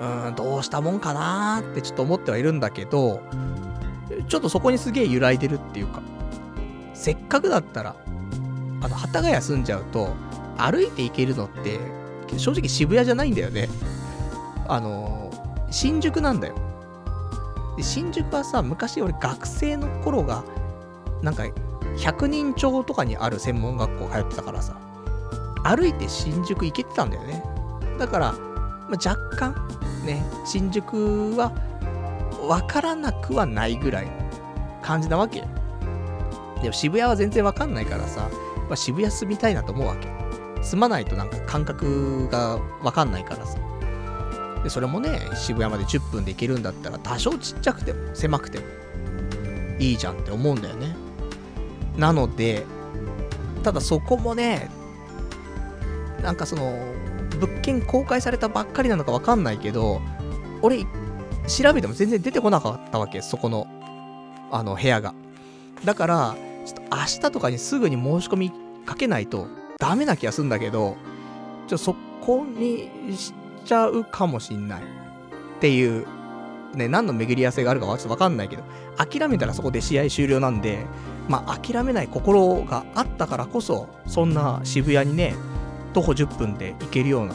[0.00, 3.20] うん、どうしたもんかなーってちょっと思ってはいるんだけど、
[4.28, 6.02] ちょっとそこにすげえ揺らいでるっていうか、
[6.94, 7.96] せっかくだったら、
[8.80, 10.14] あの、幡ヶ谷住んじゃうと、
[10.56, 11.78] 歩いて行けるのって、
[12.38, 13.68] 正直渋谷じゃないんだよね。
[14.68, 15.30] あの、
[15.70, 16.54] 新宿なんだよ。
[17.76, 20.44] で、新宿はさ、昔俺学生の頃が、
[21.22, 21.44] なんか、
[21.96, 24.76] 100人町とかにある専門学校通ってたからさ、
[25.62, 27.42] 歩いて新宿行けてたんだよね。
[27.98, 29.54] だから、まあ、若干、
[30.04, 31.52] ね、新宿は、
[32.48, 34.08] わからなくはないぐらい
[34.82, 35.46] 感じなわけよ。
[36.60, 38.28] でも渋谷は全然わかんないからさ、
[38.68, 40.08] まあ、渋谷住みたいなと思うわけ。
[40.62, 43.58] 住まないとなんか感覚がわかんないからさ。
[44.64, 48.64] で、それもね、渋谷まで10分で行けるんだったら、多少ちっちゃくても、狭くても、
[49.78, 50.96] いいじゃんって思うんだよね。
[51.98, 52.64] なので、
[53.62, 54.70] ただそこもね、
[56.22, 56.74] なんかその、
[57.38, 60.00] 物件公開されたばっかりなのかわかんないけど、
[60.62, 60.84] 俺、
[61.46, 63.66] 調べても全然出てこなかったわけ、そこの、
[64.50, 65.14] あの、部屋が。
[65.84, 68.52] だから、ちょっと明日とかにすぐに申し込み
[68.86, 69.46] かけないと
[69.78, 70.96] ダメな気がするんだけど、
[71.68, 73.34] ちょ、そこにし
[73.64, 74.82] ちゃうかもしんない。
[74.82, 74.86] っ
[75.60, 76.06] ていう、
[76.74, 78.62] ね、何の巡り合わせがあるかちょっとわかんないけど、
[78.96, 80.86] 諦めたらそこで試合終了なんで、
[81.28, 85.34] まあ、諦めない心があったからこそ、そんな渋谷にね、
[85.92, 87.34] 徒歩10分で行けるような、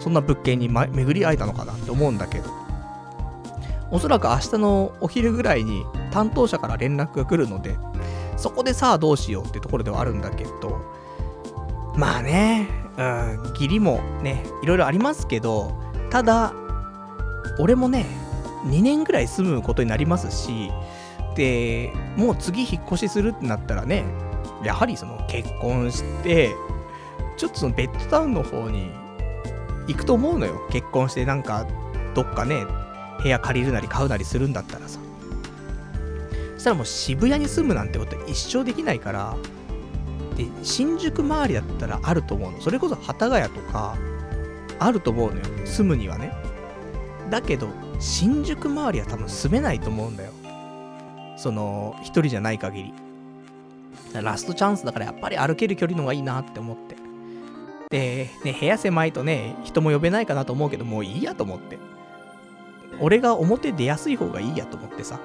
[0.00, 2.50] そんな物件に、ま、巡り合えたのかなって思うんだけど、
[3.90, 7.76] おそらく明日のお昼ぐらいに担当者から連絡が来るので、
[8.36, 10.80] そこでさあどうしようってところではあるんだけど、
[11.96, 12.68] まあね、
[12.98, 15.72] うん、義理もね、いろいろありますけど、
[16.10, 16.52] ただ、
[17.58, 18.06] 俺もね、
[18.66, 20.70] 2年ぐらい住むことになりますし、
[21.36, 24.04] で、もう次引っ越しするってなったらね、
[24.64, 26.50] やはりその結婚して、
[27.36, 28.90] ちょっとそのベッドタウンの方に
[29.86, 30.60] 行くと思うのよ。
[30.70, 31.66] 結婚してなんか、
[32.14, 32.66] どっかね、
[33.22, 34.98] 部屋借りるなり買うなりするんだったらさ。
[36.54, 39.36] そしたらもう渋谷に住むなんてこと一生できないから、
[40.38, 42.60] で、新宿周りだったらあると思うの。
[42.60, 43.96] それこそ幡ヶ谷とか、
[44.78, 45.44] あると思うのよ。
[45.66, 46.32] 住むにはね。
[47.28, 50.30] だけど、新宿周りは多分住めないと思うんだよ。
[51.36, 52.94] その、一人じゃない限り。
[54.14, 56.96] ラストチャンスだからやっぱり歩ける距離の方がいいなって思って。
[57.90, 61.78] で、ね、部屋狭いとね、人も呼べないかなと思うけど、もういいやと思って。
[63.00, 65.18] 俺が表出やすい方がいいやと思ってさ。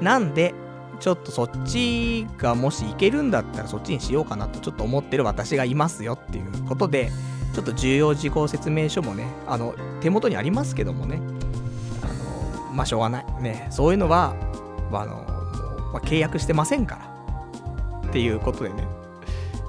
[0.00, 0.54] なんで、
[1.00, 7.10] ちょっとそっちがもし行けるんだったらそっちにしようかなとちょっと思ってる私がいますよっていうことで、
[7.54, 11.20] ちょっと重要事項説明書もね、あの、手元にありますけどもね、
[12.02, 12.06] あ
[12.68, 13.26] の、まあ、しょうがない。
[13.42, 14.36] ね、そういうのは、
[14.92, 15.24] あの、
[15.92, 17.10] まあ、契約してませんから。
[18.08, 18.86] っていうことでね、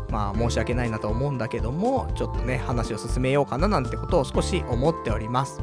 [0.10, 5.62] まあ、申し訳ないなと思うんだけども、ちょっとね、話を進めようかななんてことを少し思っております。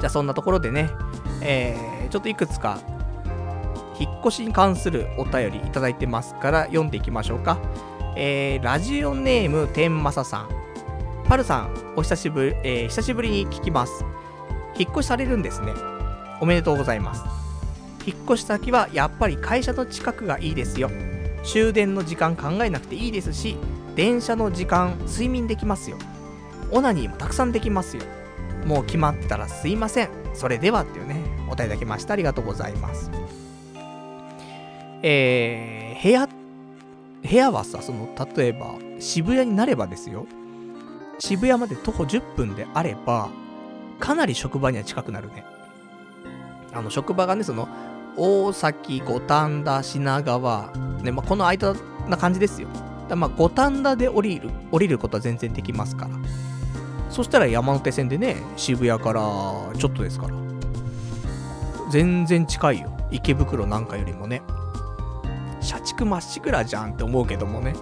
[0.00, 0.90] じゃあ、そんなところでね、
[1.40, 2.78] えー、ちょっといくつか、
[4.02, 7.58] 引っ越しに関するお便りいただいてますから読んでいきましょうか。
[8.16, 10.48] えー、ラジオネーム天正さん。
[11.28, 14.04] パルさん、お久しぶり、えー、久しぶりに聞きます。
[14.76, 15.72] 引っ越しされるんですね。
[16.40, 17.22] おめでとうございます。
[18.04, 20.90] 引っ越し先はやっぱり会社の近くがいいですよ。
[21.44, 23.56] 終電の時間考えなくていいですし、
[23.94, 25.96] 電車の時間睡眠できますよ。
[26.72, 28.02] オナニーもたくさんできますよ。
[28.66, 30.08] もう決まったらすいません。
[30.34, 32.14] それではっていうね、お答えいただきました。
[32.14, 33.10] ありがとうございます。
[35.02, 40.26] えー、部屋、部屋はさ、その、例えば、渋谷になればですよ。
[41.18, 43.28] 渋谷まで徒歩10分であれば、
[43.98, 45.44] かなり職場には近くなるね。
[46.72, 47.68] あの、職場がね、その、
[48.16, 50.72] 大崎、五反田、品川、
[51.02, 51.74] ね、まあ、この間
[52.08, 52.68] な感じですよ。
[53.08, 56.10] だまあ、五反田で降りる、降りることは全然できますから。
[57.10, 59.20] そしたら山手線でね、渋谷から
[59.76, 60.34] ちょっとですから。
[61.90, 62.96] 全然近いよ。
[63.10, 64.42] 池袋なんかよりもね。
[65.62, 67.74] 社畜まっしぐらじゃんって思うけどもね。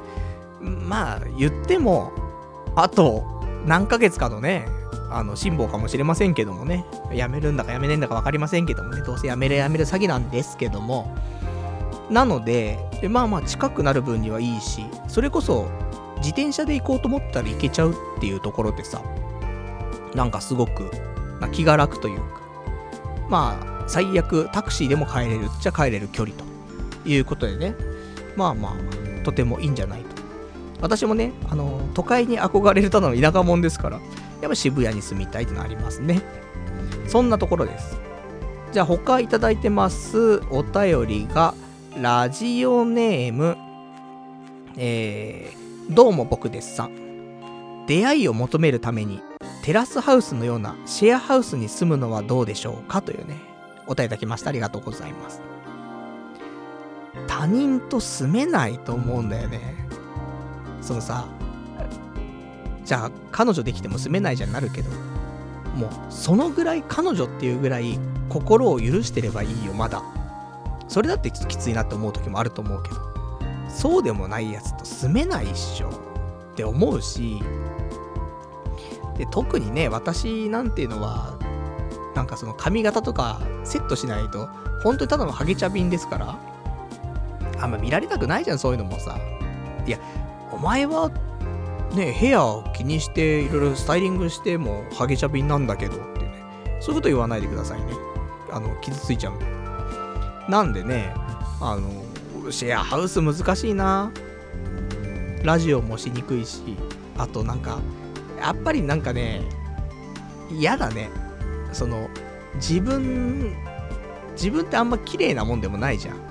[0.61, 2.13] まあ、言っても、
[2.77, 3.25] あと
[3.67, 4.67] 何ヶ月かのね、
[5.11, 11.17] あの、辛抱かもしれませんけどもね、やめるんだかやめないんだか分かりませんけどもね、どうせやめるやめる詐欺なんですけども、
[12.11, 12.79] なので、
[13.09, 15.69] まあまあ近くなる分にはいいし、それこそ
[16.19, 19.03] 自転車で行こうと思ったら行けちゃうっていうところでさ、
[20.15, 20.91] なんかすごく、
[21.53, 22.41] 気が楽というか、
[23.29, 26.45] まあ、最悪タクシーでも帰れるっちゃ帰れる距離と
[27.05, 27.75] いうことでね、
[28.37, 30.09] まあまあ、とてもいいんじゃないと。
[30.81, 34.01] 私もね、あの、都会に憧れるただの田舎者ですから、
[34.41, 36.23] やっぱ渋谷に住みたいってのありますね。
[37.07, 38.01] そんなところです。
[38.73, 41.55] じゃあ他いただいてますお便りが、
[42.01, 43.57] ラジオネーム、
[44.77, 47.85] えー、どうも僕ですさん。
[47.87, 49.21] 出会いを求めるために、
[49.65, 53.37] テラスハウスのようなシェアハウスに住むのはどうでしょうかというね、
[53.87, 54.51] お答えいただきました。
[54.51, 55.50] ありがとうございます。
[57.27, 59.75] 他人と住めないと思うんだよね。
[60.81, 61.27] そのさ、
[62.85, 64.91] じゃあ彼女できても住めないじゃんなるけど、
[65.77, 67.99] もうそのぐらい彼女っていうぐらい
[68.29, 70.03] 心を許してればいいよ、まだ。
[70.89, 72.97] それだってちょっときついなって思う時もあると思うけど、
[73.69, 75.89] そうでもないやつと住めないっしょ
[76.53, 77.41] って思うし、
[79.17, 81.39] で、特にね、私なんていうのは、
[82.17, 84.49] なんかその髪型とかセットしないと、
[84.83, 86.39] 本当にただのハゲ茶瓶ですから、
[87.61, 89.19] あんま見られたくないじゃん、そういうのもさ。
[89.87, 89.99] いや、
[90.53, 91.11] お前は
[91.95, 96.45] ね、ヘアを気にしていろいろスタイリングしてもハゲチャビンなんだけどってね、
[96.81, 97.93] そういうこと言わないでくださいね。
[98.51, 99.47] あの、傷ついちゃうんで。
[100.49, 101.15] なんでね、
[101.61, 104.11] あの、シェアハウス難しいな。
[105.43, 106.77] ラジオもしにくいし、
[107.17, 107.79] あとなんか、
[108.39, 109.43] やっぱりなんかね、
[110.51, 111.11] 嫌だね。
[111.73, 112.09] その、
[112.55, 113.55] 自分、
[114.33, 116.30] 自分ってあんま綺麗なもんでもないじゃん。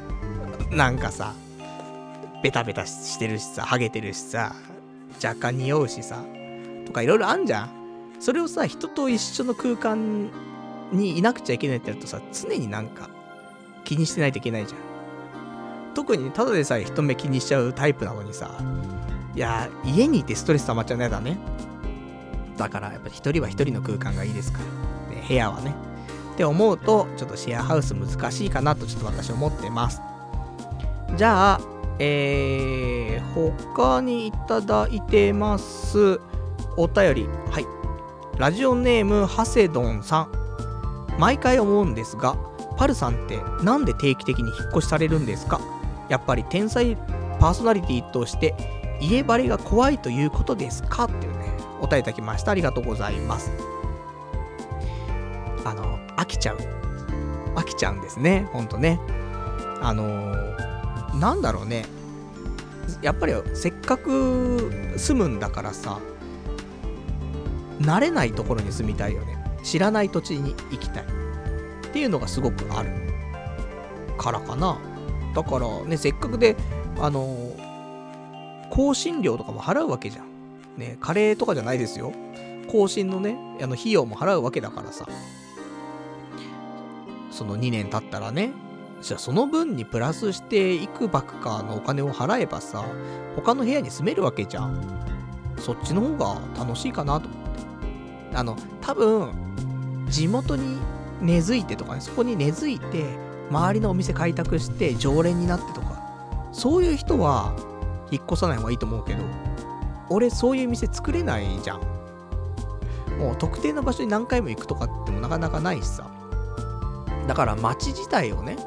[0.72, 1.34] なんかさ、
[2.44, 4.56] ベタベタしてるしさ、ハゲてるしさ、
[5.24, 6.24] 若干匂うしさ、
[6.86, 7.70] とかいろいろあんじゃん。
[8.20, 10.30] それをさ、人と一緒の空間
[10.92, 13.10] にいなくちゃいけないってやるとさ、常になんか
[13.84, 15.94] 気にしてないといけないじゃん。
[15.96, 18.52] 特にただでさえ人目気にしちゃうタイプなのにさ、
[19.36, 21.38] いや、家にいてストレス溜まっちゃうのやだね。
[22.58, 25.16] だからやっぱり一人は一人の空間がいいですから。
[25.16, 25.74] ね、部屋はね。
[26.34, 30.02] って思うと、ちょっとシェアハウス難しいかなとちょっと私思ってます。
[31.16, 31.62] じゃあ、
[32.00, 36.22] えー、他にいただいてます。
[36.78, 37.28] お便り。
[37.52, 37.66] はい。
[38.38, 40.32] ラジオネーム、ハセドンさん。
[41.20, 42.38] 毎回思うんですが、
[42.78, 45.60] パルさんってなんで定期的に引っ越しされるんですか？
[46.08, 46.96] やっぱり天才
[47.40, 48.56] パーソナリティとして
[49.02, 51.04] 家バレが怖いということですか？
[51.04, 52.52] っていうね、お便りいただきました。
[52.52, 53.52] ありがとうございます。
[55.66, 56.58] あの、飽きちゃう。
[57.56, 58.48] 飽きちゃうんですね。
[58.54, 59.02] ほんとね。
[59.82, 60.59] あのー
[61.20, 61.86] なんだろうね。
[63.02, 66.00] やっぱりせっかく住むんだからさ、
[67.80, 69.38] 慣れないところに住みたいよね。
[69.64, 71.04] 知らない土地に行きたい。
[71.04, 72.92] っていうのがすごくある
[74.18, 74.78] からかな。
[75.36, 76.56] だからね、せっかくで
[77.00, 77.54] あの、
[78.70, 80.26] 更新料とかも払うわけじゃん。
[80.78, 82.14] ね、カレーとかじゃないですよ。
[82.72, 85.06] 更新のね、あの費用も払うわけだからさ。
[87.32, 88.52] その2年経ったらね、
[89.02, 92.84] じゃあその分にプラスしていくばくかのお金を払えばさ、
[93.36, 94.82] 他の部屋に住めるわけじゃん。
[95.58, 97.42] そっちの方が楽しいかなと思っ
[98.32, 98.38] て。
[98.38, 99.32] あの、多分、
[100.10, 100.80] 地元に
[101.22, 103.18] 根付いてとかね、そこに根付いて、
[103.50, 106.02] 周りのお店開拓して常連になってとか、
[106.52, 107.56] そういう人は
[108.12, 109.24] 引っ越さない方がいいと思うけど、
[110.10, 111.82] 俺そういう店作れないじゃん。
[113.18, 116.10] もう特定の場所に何回も行くとかってもなかなかないしさ。
[117.28, 118.58] だから街自体をね、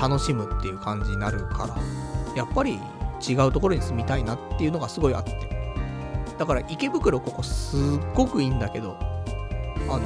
[0.00, 1.76] 楽しむっていう感じになるから、
[2.36, 2.78] やっぱり
[3.26, 5.48] 違うところに住みたいなっていうのがすごいあって。
[6.38, 7.80] だから池袋ここすっ
[8.14, 8.96] ごくいいんだけど、
[9.88, 10.00] あの、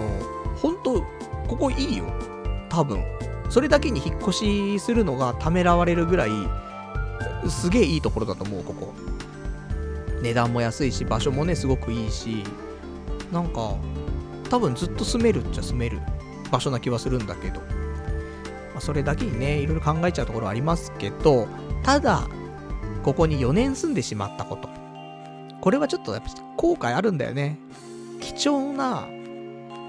[0.57, 1.03] ほんと、
[1.47, 2.05] ここいいよ。
[2.69, 3.05] 多分。
[3.51, 6.31] それだけに引っ越しするのがためらわれるぐらい、
[7.51, 8.95] すげえいいところだと思う、ここ。
[10.23, 12.45] 値段も安いし、場所もね、すごくいいし、
[13.31, 13.75] なんか、
[14.49, 16.01] 多分ずっと住めるっちゃ住める
[16.51, 17.82] 場所な気はするんだけど。
[18.73, 21.47] まあ、それだけにね、いろいろ考えちゃうところありますけど、
[21.83, 22.29] ただ、
[23.03, 24.69] ここに4年住んでしまったこと。
[25.61, 27.59] これはちょっとやっぱ後悔あるんだよね。
[28.21, 29.07] 貴重な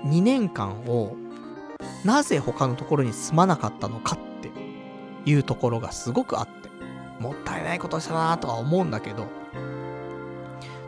[0.05, 1.15] 2年間を
[2.03, 4.51] なぜ他のところに住まなかったのかって
[5.29, 6.69] いうところがすごくあって、
[7.19, 9.27] もったいないことしたなとは思うんだけど、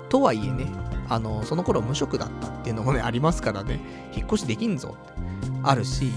[0.10, 0.68] とはいえね、
[1.08, 3.80] あの、その頃無職だったっていうのもね、ありますからね、
[4.14, 5.26] 引っ越しできんぞって
[5.64, 6.12] あるし、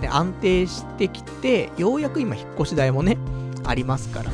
[0.00, 3.18] で、安定してきて、ようやく今引っ越し代もね、
[3.64, 4.30] ありますから、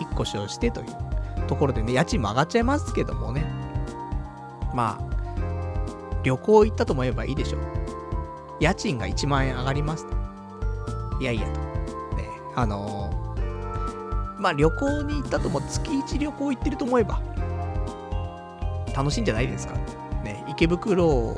[0.00, 3.44] 引っ越しをしてというところでね、家賃も上がっちゃいますけどもね、
[4.74, 5.10] まあ、
[6.22, 7.60] 旅行行ったと思えばいいでしょう。
[8.60, 10.20] 家賃が1万円上がりますと
[11.20, 11.60] いやいやと。
[12.16, 17.20] ね、あのー、まあ旅行に行ったとも月1旅行行ってると思えば、
[18.94, 19.74] 楽しいんじゃないですか。
[20.22, 21.36] ね、池袋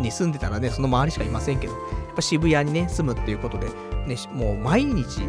[0.00, 1.74] に住んでたらね、その周りしかいませんけど、
[2.20, 3.68] ぱ渋谷にね、住むっていうことで、
[4.06, 5.20] ね、もう毎日、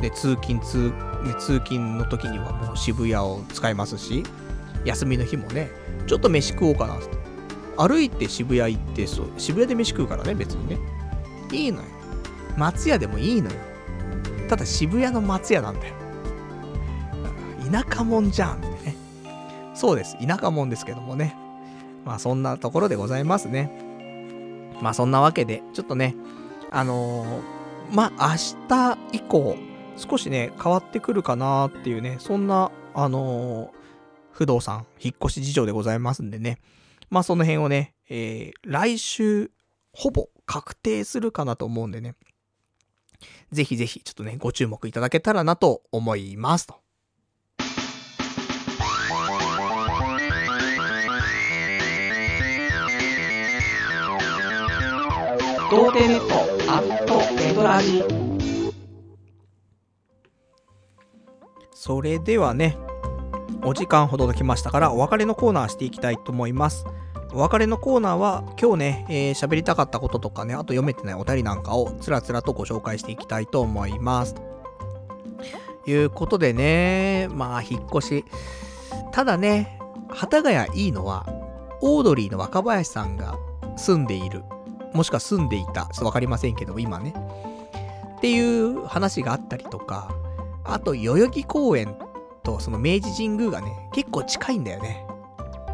[0.00, 0.90] ね、通勤通、
[1.24, 4.24] ね、通勤の時にはもう渋谷を使いますし、
[4.84, 5.70] 休みの日もね、
[6.06, 7.16] ちょっと飯食おうかなって。
[7.76, 10.78] 歩いて渋谷行って、そう、渋谷で飯食うからね、別にね。
[11.52, 11.84] いいのよ。
[12.56, 13.56] 松屋でもいいのよ。
[14.48, 15.94] ただ渋谷の松屋なんだよ。
[17.70, 18.96] 田舎もんじゃんってね。
[19.74, 20.16] そうです。
[20.26, 21.36] 田舎もんですけどもね。
[22.04, 23.87] まあそんなところでございますね。
[24.80, 26.14] まあそんなわけで、ちょっとね、
[26.70, 29.56] あのー、まあ明日以降、
[29.96, 33.70] 少しね、変わってくるかなっていうね、そんな、あのー、
[34.32, 36.58] 不動産、引っ越し事情でございますんでね。
[37.10, 39.50] まあその辺をね、えー、来週、
[39.92, 42.14] ほぼ確定するかなと思うんでね。
[43.50, 46.76] ぜひぜひ、ちょっとね、ご注目いただけたらなと思いますと。
[55.70, 56.34] 童貞ネット
[56.72, 58.02] アットネトラジ
[61.74, 62.78] それではね、
[63.62, 66.86] お時間ほど来ましたからお別れのコーナーしていきたいと思います。
[67.34, 74.34] お別れのコーナーは今日ね、えー、喋りたかったこととかね、あと読めてないお便りなんかをつらつらとご紹介していきたいと思います。
[75.84, 78.24] ということでね、まあ引っ越し。
[79.12, 79.78] ただね、
[80.08, 81.26] 幡ヶ谷いいのは、
[81.82, 83.36] オードリーの若林さんが
[83.76, 84.42] 住んでいる。
[84.92, 85.72] もしくは住んでいた。
[85.72, 87.14] ちょっとわかりませんけど、今ね。
[88.16, 90.14] っていう話があったりとか、
[90.64, 91.96] あと代々木公園
[92.42, 95.04] とその明治神宮がね、結構近いんだよね。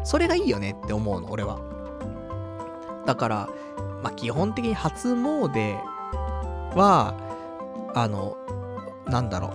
[0.03, 1.59] それがいいよねって思うの、俺は。
[3.05, 3.49] だから、
[4.03, 5.77] まあ、基本的に初詣
[6.75, 7.15] は、
[7.95, 8.37] あの、
[9.07, 9.53] なんだろ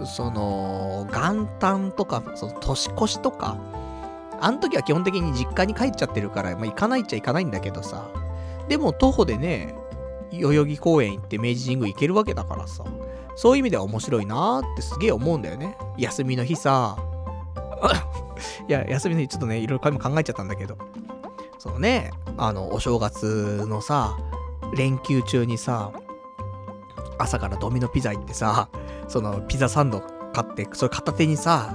[0.00, 3.56] う、その、元旦とか、その年越しとか、
[4.40, 8.08] あの時は基本的に実家に帰っちゃってるから、まあ、行かないっちゃ行かないんだけどさ、
[8.68, 9.74] でも徒歩でね、
[10.32, 12.84] 代々木公園行って明治神宮行けるわけだからさ、
[13.36, 15.76] そういう意味では面白いなーってすげえ思うんだよね。
[15.98, 16.96] 休みの日さ、
[18.68, 20.76] いや、休みの日ちょっとね、いろいろ考えちゃったんだけど、
[21.58, 24.16] そのね、あの、お正月のさ、
[24.74, 25.92] 連休中にさ、
[27.18, 28.68] 朝からドミノピザ行ってさ、
[29.08, 30.02] そのピザサンド
[30.32, 31.74] 買って、それ片手にさ、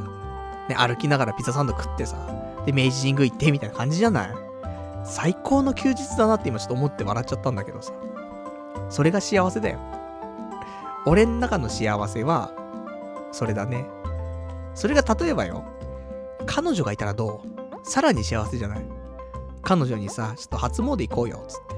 [0.68, 2.18] ね、歩きながらピザサンド食ってさ、
[2.66, 4.47] で、明治神宮行ってみたいな感じじゃない？
[5.08, 7.94] 最高の休日だなって今ちょっと思って笑っちゃったんだけどさ。
[8.90, 9.80] それが幸せだよ。
[11.06, 12.52] 俺ん中の幸せは、
[13.32, 13.86] それだね。
[14.76, 15.64] それが例えばよ、
[16.46, 17.90] 彼女がいたらどう？
[17.90, 18.86] さらに幸せじゃない？
[19.62, 21.76] 彼女にさ、ちょっと初詣行こうよ、つって。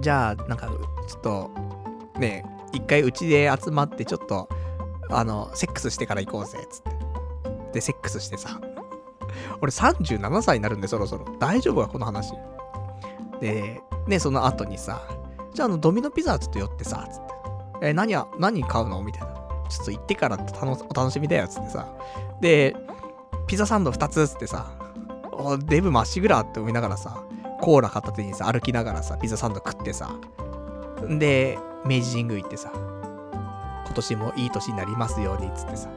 [0.00, 0.68] じゃあ、なんか、
[1.08, 1.50] ちょっと、
[2.18, 4.48] ね、一回うちで集まって、ちょっと、
[5.10, 6.90] あの、セックスしてから行こうぜ、つって。
[7.74, 8.60] で、セックスしてさ、
[9.60, 11.24] 俺37歳になるんで、そろそろ。
[11.38, 12.32] 大丈夫か、この話。
[13.40, 15.02] で、ね、その後にさ、
[15.54, 17.20] じゃあ、あの、ドミノピザちょっと寄ってさ、つっ
[17.80, 17.88] て。
[17.88, 19.34] え、何や、何買うのみたいな。
[19.68, 21.86] ちょっと行ってからお楽しみだよ、つってさ。
[22.40, 22.76] で、
[23.46, 24.66] ピザサンド2つ、つってさ、
[25.66, 27.22] デブまっしぐらって思いながらさ、
[27.60, 30.10] コーラ片手にさ、歩きながらさ、ピザサンド食ってさ、
[31.08, 32.70] で、明治神宮行ってさ、
[33.86, 35.88] 今年もいい年になりますように、つってさ、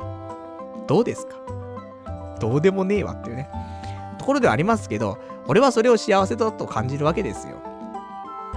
[0.88, 1.36] どうですか？
[2.40, 3.50] どうでもねえわっていうね。
[4.18, 7.58] ところではありますけど、俺はそれを幸せだと感じるわけですよ。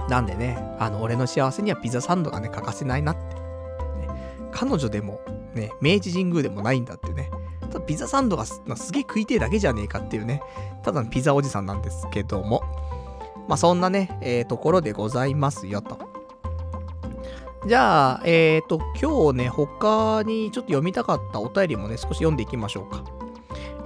[0.09, 3.21] なんでね、あの、俺の幸せにはピザサンドがね、欠かせないなって。
[3.21, 5.19] ね、彼女でも、
[5.53, 7.29] ね、明治神宮でもないんだってね。
[7.61, 10.41] ただピザサンドがすげえ食いてえだけじゃねえかっていうね。
[10.83, 12.63] ただのピザおじさんなんですけども。
[13.47, 15.97] まあ、そんなね、えー、ところでございますよと。
[17.65, 23.03] じゃあ、えっ、ー、と、今日ね、他にちょっと読みたかったお便りもね、少し読んでいきましょうか。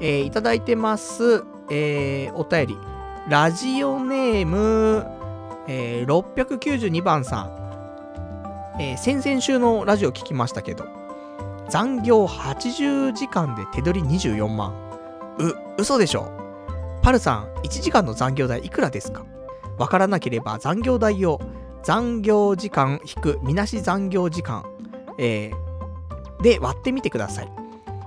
[0.02, 2.78] えー、いただいてます、えー、お便り。
[3.30, 5.06] ラジオネーム、
[5.68, 8.82] えー、692番さん。
[8.82, 10.86] えー、先々週のラジオ聞きましたけど、
[11.70, 14.74] 残業80時間で手取り24万。
[15.38, 16.32] う、嘘でしょ
[17.04, 19.24] パルさん、1時間の残業代いくらですか？
[19.78, 21.40] わからなければ残業代を
[21.84, 24.66] 残業時間引くみなし残業時間、
[25.18, 27.61] えー、で割ってみてください。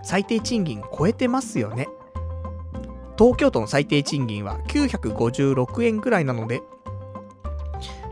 [0.05, 1.89] 最低賃金超えてますよね。
[3.19, 6.63] 東京都の最低賃金は956円くらいなので、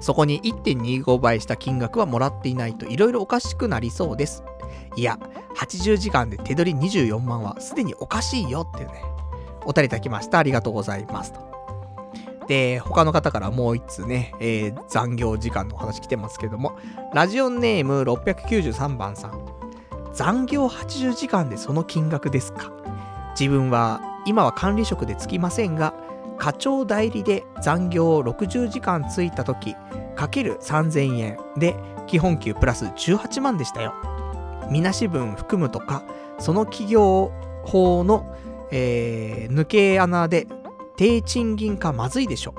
[0.01, 4.43] そこに1.25倍した金額はもらっていないと色々おかしくなりそうです。
[4.97, 5.19] いや、
[5.57, 9.03] 80時間で手取り24万はすでにおかしいよっていうね、
[9.65, 10.39] お便りいただきました。
[10.39, 11.41] ありがとうございますと。
[12.49, 16.77] で、他の方からもう一通ね、えー、残業時間のお話来てますけども、
[17.15, 19.62] ラジオネーム693番さん。
[20.13, 22.71] 残業80時間でその金額ですか？
[23.39, 25.95] 自分は今は管理職でつきませんが、
[26.39, 29.75] 課長代理で残業60時間ついた時、
[30.17, 31.77] かける3000円で
[32.07, 33.95] 基本給プラス18万でしたよ。
[34.71, 36.03] みなし分含むとか、
[36.39, 37.33] その企業
[37.65, 38.37] 法の、
[38.71, 40.47] えー、抜け穴で
[40.97, 42.55] 低賃金化まずいでしょ。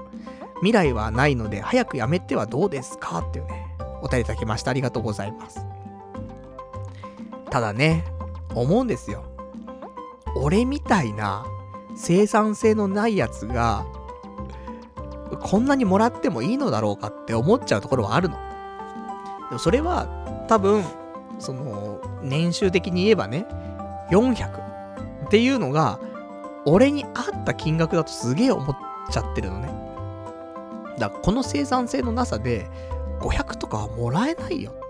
[0.58, 3.20] 未来はないので早くやめてはどうですか？
[3.20, 4.72] っていうね、お便りいただきました。
[4.72, 5.66] ありがとうございます。
[7.54, 8.04] ただね、
[8.56, 9.26] 思うんですよ。
[10.36, 11.46] 俺みたいな
[11.96, 13.86] 生産性のないやつが、
[15.40, 18.38] こんなにもらってもいいのだろうかって思っちゃうところはあるの。
[19.50, 20.08] でもそれは
[20.48, 20.84] 多分、
[21.38, 23.46] その、年収的に言えばね、
[24.10, 26.00] 400っていうのが、
[26.66, 28.76] 俺に合った金額だとすげえ思っ
[29.12, 29.68] ちゃってるのね。
[30.98, 32.68] だからこの生産性のなさで
[33.20, 34.82] 500とかはもらえないよって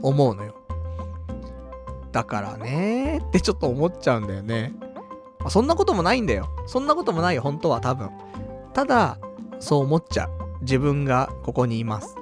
[0.00, 0.57] 思うのよ。
[2.18, 4.72] だからねってちょっと思っちゃうんだよね。
[5.38, 6.50] まあ、そんなこともないんだよ。
[6.66, 8.10] そんなこともないよ、本当は多分。
[8.72, 9.18] ただ、
[9.60, 10.30] そう思っちゃう。
[10.62, 12.16] 自分がここにいます。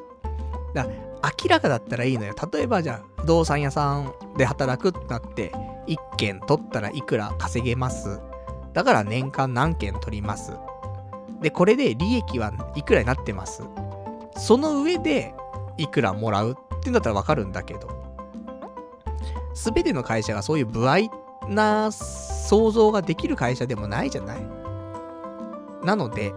[0.75, 0.97] だから
[1.43, 2.35] 明らかだったらいいのよ。
[2.53, 5.51] 例えばじゃあ、不動産屋さんで働くってなって、
[5.87, 8.21] 1件取ったらいくら稼げます
[8.75, 10.53] だから年間何件取ります。
[11.41, 13.63] で、これで利益はいくらになってます。
[14.37, 15.35] その上で、
[15.79, 17.97] いくらもらうってうんだったらわかるんだけど、
[19.57, 21.11] すべての会社がそういう不合
[21.49, 24.47] な想像ができる会社でもないじゃない。
[25.83, 26.35] なので、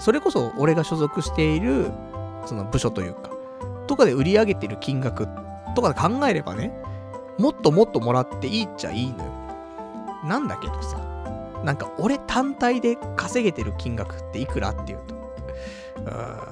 [0.00, 1.92] それこそ俺が所属している、
[2.44, 3.30] その部署というか、
[3.86, 5.28] とかで売り上げてる金額
[5.76, 6.72] とかで考えればね、
[7.38, 9.30] もっともっともらっていいっちゃいいのよ。
[10.24, 10.98] なんだけどさ、
[11.62, 15.14] なんか俺単体で稼げてる金額っていくらっていうと、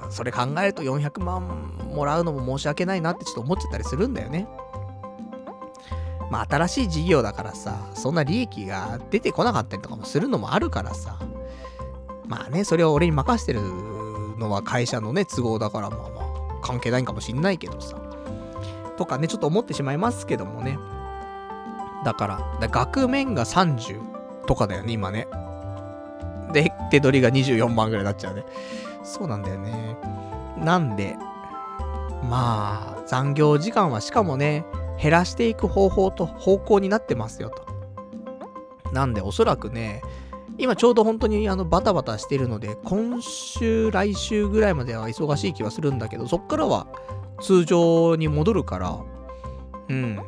[0.04, 4.46] うん、それ考えると400万もらうのも申し訳ないなってちょっと思っちゃったりするんだよね。
[6.32, 11.18] まあ新しい事業だからさ、そんな利益が出てこなかったりとかもするのもあるからさ、
[12.26, 13.60] まあね、それを俺に任せてる
[14.38, 17.98] のは会社のね、都合だからまあまあ関係ないんかもしんないけどさ、
[18.96, 20.78] とかね、ちょっと思ってしまいますけどもね。
[22.02, 24.00] だから、だ額面が30、
[24.46, 25.28] とかだよね、今ね。
[26.54, 28.46] で、手取りが24万ぐらいになっちゃうね。
[29.04, 29.98] そうなんだよね。
[30.56, 31.14] なんで、
[32.24, 34.64] まあ、残業時間はしかもね、
[35.02, 38.92] 減らしていく方法と方向になってますよと。
[38.92, 40.00] なんで、おそらくね、
[40.58, 46.86] 今ちょうど本当にあのバタバタしてるので、今週、来週ぐらいまでは忙しい気はするんだけど、そっからは
[47.40, 49.00] 通常に戻るから、
[49.88, 50.20] うん、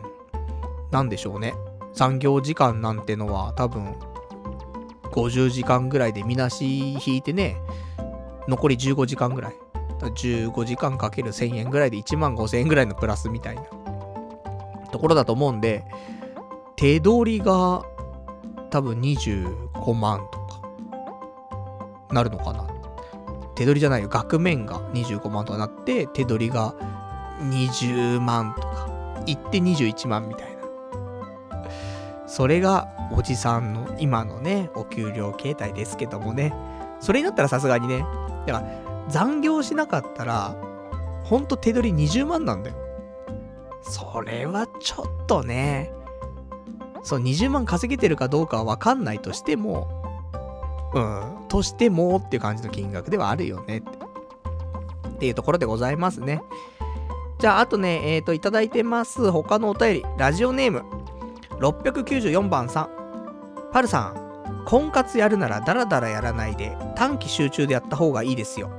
[0.90, 1.54] なんでしょうね。
[1.92, 3.94] 残業時間なんてのは多分
[5.12, 7.58] 50時間ぐらいでみなし引いてね、
[8.48, 9.54] 残り15時間ぐらい。
[10.00, 13.62] 15時間かける1000円ぐらいで1万5000円ぐらいのプラスみたいな
[14.94, 15.84] ところだと思うんで、
[16.76, 17.82] 手取りが
[18.70, 20.60] 多分25万とか、
[22.12, 22.64] なるのかな。
[23.56, 24.08] 手取りじゃないよ。
[24.08, 26.76] 額面が25万とかなって、手取りが
[27.40, 28.88] 20万とか、
[29.26, 30.62] 行って21万みたいな。
[32.28, 36.54] それがおじさんの今のね、お給料形態ですけどもね。
[37.00, 38.06] それになったらさすがにね、
[38.46, 38.64] だから
[39.08, 40.54] 残業しなかったら、
[41.24, 42.76] ほんと手取り20万なんだよ。
[43.84, 45.92] それはちょっとね、
[47.02, 50.02] そう、20万稼げてるかどうかはわかんないとしても、
[50.94, 53.88] うん、としてもっていう感じの金額ではあるよねって。
[55.08, 56.42] っていうところでございますね。
[57.38, 59.30] じゃあ、あとね、えっ、ー、と、いただいてます。
[59.30, 60.04] 他のお便り。
[60.18, 60.82] ラジオネーム。
[61.60, 62.88] 694番さん。
[63.72, 64.24] パルさん。
[64.64, 68.70] 婚活やるならダラダラやらないで短期集中でやった方がいいですよ。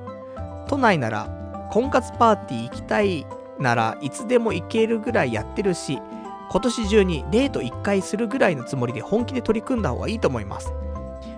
[0.68, 3.26] 都内なら婚活パーティー行きたい
[3.60, 6.02] ならいつでも行けるぐらいやってるし、
[6.50, 10.74] 今年中にデート1回するぐらいのつもりで本気で取り組んだ方がいいと思います。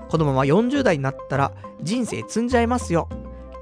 [0.10, 3.08] このまま40代になったら人生積んじゃいますよ。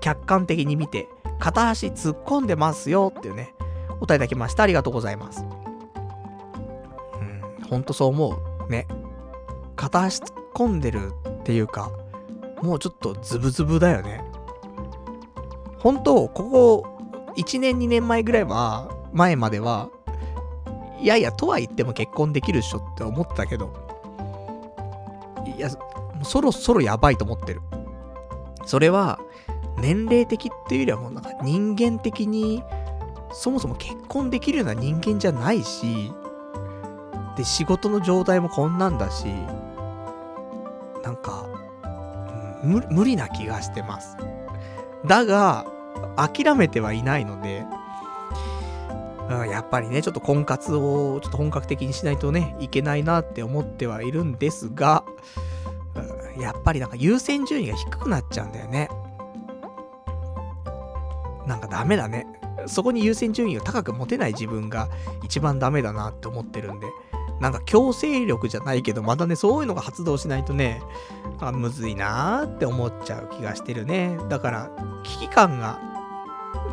[0.01, 1.07] 客観的に見て、
[1.39, 3.53] 片足突っ込んでますよっていうね、
[3.89, 4.63] お答えいただきました。
[4.63, 5.43] ありがとうございます。
[7.61, 8.37] うん、ほんとそう思
[8.67, 8.71] う。
[8.71, 8.87] ね。
[9.75, 11.91] 片足突っ込んでるっていうか、
[12.61, 14.23] もうちょっとズブズブだよね。
[15.79, 16.94] 本当ここ
[17.37, 19.89] 1年2年前ぐらいは、前までは、
[20.99, 23.73] いやいや、とは言っても結婚できるっしょって思ったけど、
[25.45, 25.69] いや、
[26.23, 27.61] そろそろやばいと思ってる。
[28.65, 29.19] それは、
[29.77, 32.63] 年齢的っていうよりはもうなんか人間的に、
[33.31, 36.11] そもそも結婚できるような人間じゃないし、
[37.35, 39.25] で、仕事の状態もこんなんだし、
[41.03, 41.45] なんか、
[42.63, 44.17] 無理な気がしてます。
[45.05, 45.65] だが、
[46.15, 47.65] 諦めてはいないので、
[49.29, 55.03] うん、やっぱりね、ちょっと婚活をちょっと本格的にしないとね、いけないなって思ってはいるんですが、
[56.35, 58.89] うん、やっぱりなんか優先順位が低くなっちゃうんだよね。
[61.47, 62.25] なんかダメだね。
[62.67, 64.89] そこに優先順位を高く持てない自分が
[65.23, 66.87] 一番ダメだなって思ってるんで、
[67.39, 70.81] なんか強制力じゃないけど、またね、そういうのが発動しないとね、
[71.39, 74.17] あむずいなーって思っちゃう気がしてるね。
[74.29, 74.69] だから、
[75.03, 75.79] 危機感が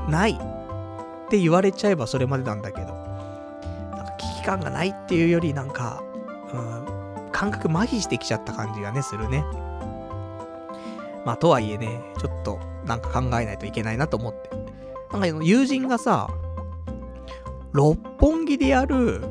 [0.09, 6.03] ないって言われちゃえばそれまでなんだけど、なんか危機感がないっていうよりなんか、
[6.53, 9.45] うん、感覚麻痺してきちゃった感じがね、するね。
[11.25, 14.51] まあ、とはいえね、ちょっとなんか考えないといけないなと思って。
[15.13, 16.29] なんか友人がさ、
[17.73, 19.23] 六本木でやる、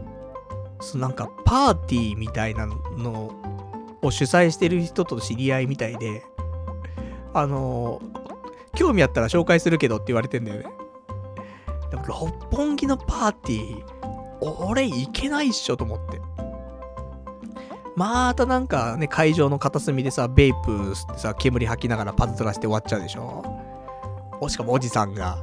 [0.81, 3.31] そなんかパーティーみたいなの
[4.01, 6.23] を主催してる人と知り合いみたいで、
[7.33, 10.65] あのー、興味あったら紹介するけどって言われてんだよね。
[11.91, 16.19] でも六本木のパーティー、俺行けないっしょと思って。
[17.95, 23.43] またなんかね、会場の片隅でさ、ベイプ吸ってさ、煙吐きながらパズドラして終わっちゃうでしょ
[24.39, 25.37] おしかもおじさんが。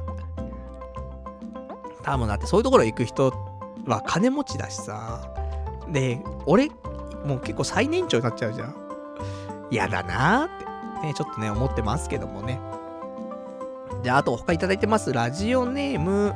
[2.03, 3.48] 多分だってそういうところ行く人
[3.89, 5.21] は金持ちだしさ。
[5.91, 6.69] で、俺、
[7.25, 8.75] もう結構最年長になっちゃうじゃん。
[9.71, 12.59] 嫌だなーって、ね、ちょっとね、思ってますけどもね。
[14.03, 15.11] じゃあ、あと他いただいてます。
[15.11, 16.33] ラジオネーム、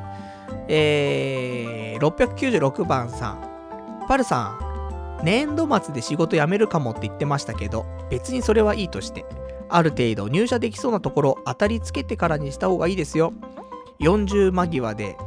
[0.67, 4.05] えー、696番さん。
[4.07, 9.25] パルさん、年度末で仕事辞めるかもって言ってましたけど、別にそれはいいとして、
[9.69, 13.33] ある程度入社できそうなところ当たりつけてからにした方がいいですよ。
[13.99, 15.17] 40間際で、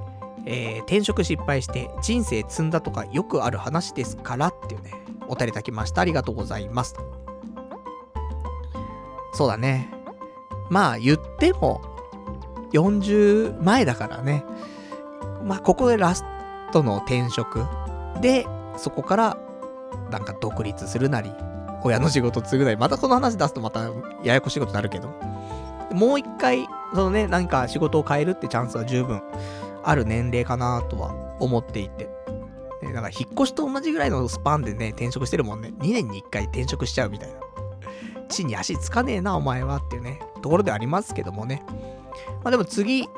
[0.47, 4.93] えー、転職失敗して人生積んだとかよくある話ですからっていうね、
[5.29, 6.01] お便りいただきました。
[6.01, 6.95] ありがとうございます。
[9.35, 9.91] そうだね。
[10.71, 11.83] まあ言っても、
[12.73, 14.45] 40前だからね。
[15.45, 16.25] まあ、ここでラス
[16.73, 17.65] トの転職
[18.21, 18.47] で、
[18.77, 19.39] そこから、
[20.11, 21.33] なんか独立するなり、
[21.83, 23.91] 親の仕事継ぐなり、またこの話出すとまた
[24.25, 25.09] ややこしいことになるけど、
[25.93, 29.23] もう一回、そのね、何か仕事を変えるってチャンスは十分
[29.87, 32.11] ある年齢かなとは思っていて。
[32.83, 35.73] で、なんか引っ越しと同じぐらいのスパンでね、転職してるもんね。
[35.79, 37.37] 2年に1回転職しちゃうみたいな。
[38.29, 41.63] 地に足つかねえな、お前はっていうね、ところでありますけどもね。
[42.43, 43.09] まあでも次、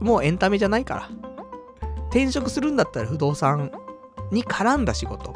[0.00, 1.08] もうエンタメじゃないから。
[2.10, 3.70] 転職するんだったら不動産
[4.30, 5.34] に絡んだ仕事、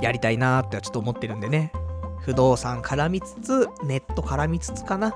[0.00, 1.72] やりたいなーってちょっと思ってるんでね。
[2.20, 5.14] 不動産絡みつつ、ネット絡みつつかな。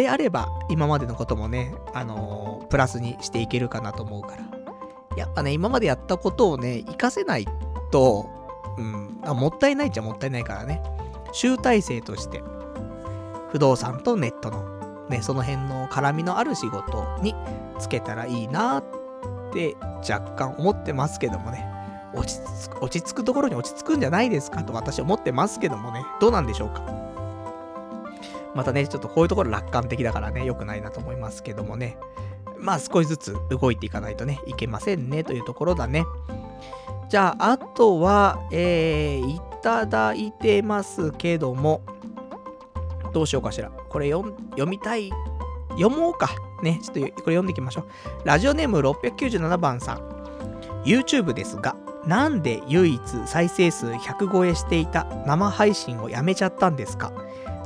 [0.00, 4.42] であれば、今までのこともね、あのー、プラスにしていけるかなと思うから。
[5.16, 7.46] やっぱね、今までやったことをね、活かせない
[7.90, 8.28] と、
[8.78, 10.82] うん、あもったいないっちゃもったいないからね。
[11.32, 12.42] 集大成として、
[13.50, 14.64] 不動産とネットの
[15.08, 17.34] ね、その辺の絡みのある仕事に
[17.78, 18.84] つけたらいいなっ
[19.52, 19.76] て
[20.08, 21.68] 若干思ってますけどもね。
[22.14, 26.04] 落ち着く、落ち着くところに落ち着くんじゃないですかと私は思ってますけどもね。
[26.20, 26.99] どうなんでしょうか？
[28.54, 31.96] またね、ちょっとこういうところ楽観的だからね、良くないなと思いますけどもね。
[32.58, 36.04] まあ少しずつ動いていかないとね、いけませんねというところだね。
[37.08, 41.82] じゃあ、あとは、えー、いただいてますけども、
[43.12, 43.70] どうしようかしら。
[43.70, 44.34] これ読
[44.66, 45.10] みたい。
[45.70, 46.30] 読もうか。
[46.62, 47.86] ね、ちょっとこれ読んでいきましょう。
[48.24, 49.98] ラジオネーム697番さん。
[50.84, 51.74] YouTube ですが、
[52.06, 57.12] なんで唯一再生数100超えしていた生配信をやめちゃったんですか？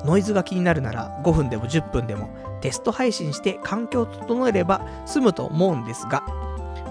[0.04, 2.28] ノイズが気になるなら5分でも10分でも
[2.60, 6.22] テスト配信して環境を整えれば済むと思うんですが、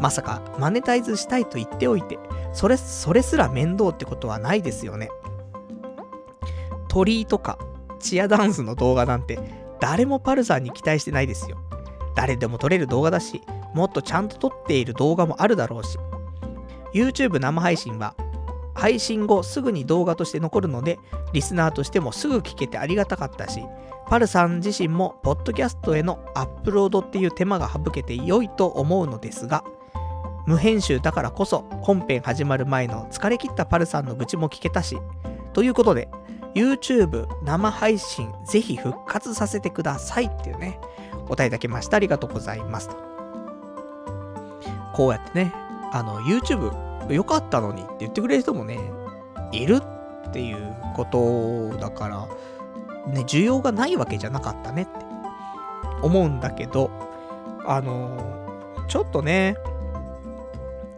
[0.02, 2.18] まさかマネタイズしたいと言っておいて、
[2.54, 5.10] それ、それすら面倒ってことはないですよね。
[6.88, 7.58] 鳥居とか
[8.00, 9.40] チアダンスの動画なんて
[9.80, 11.58] 誰もパルさんに期待してないですよ。
[12.16, 13.42] 誰でも撮れる動画だし、
[13.74, 15.98] もっとちゃんと撮っている動画もあるだろうし。
[16.94, 18.16] YouTube 生配信は
[18.74, 21.00] 配信後すぐに動画として残るので、
[21.32, 23.64] リスナーとしてもすぐ聞けてありがたかったし、
[24.08, 29.64] パルさん自身もポッドキャストへのアップロードっていう手間が省けて良いと思うのですが、
[30.46, 34.98] 無編集だからこそ本編始まる前の疲れ切ったパルさんの愚痴も聞けたし、
[35.54, 36.10] ということで、
[36.54, 40.80] YouTube 生配信ぜひ復活させてくださいっていうね、
[41.26, 41.98] お答えいただきました。
[41.98, 42.96] ありがとうございますと。
[44.94, 45.54] こうやってね、
[45.92, 48.80] あの、YouTube 良かったのにって言ってくれる人もね、
[49.52, 49.80] いる
[50.28, 52.28] っていうことだから、
[53.12, 54.92] ね、需要がないわけじゃなかったねって。
[56.02, 56.92] 思うんだけど、
[57.66, 58.18] あの、
[58.90, 59.56] ちょっとね、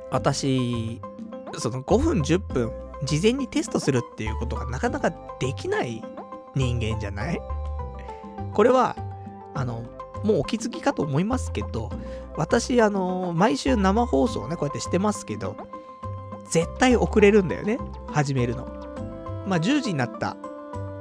[0.09, 0.99] 私、
[1.57, 2.71] その5分10分、
[3.03, 6.03] 事前にテストするっていうことがなかなかできない
[6.55, 7.39] 人間じゃない？
[8.53, 8.95] これは、
[9.53, 9.83] あの、
[10.23, 11.91] もうお気づきかと思いますけど、
[12.35, 15.55] 私、あの、毎週生放送ね、こうやってしてますけど、
[16.49, 17.77] 絶対遅れるんだよね、
[18.11, 18.65] 始めるの。
[19.47, 20.37] まあ、10時になった。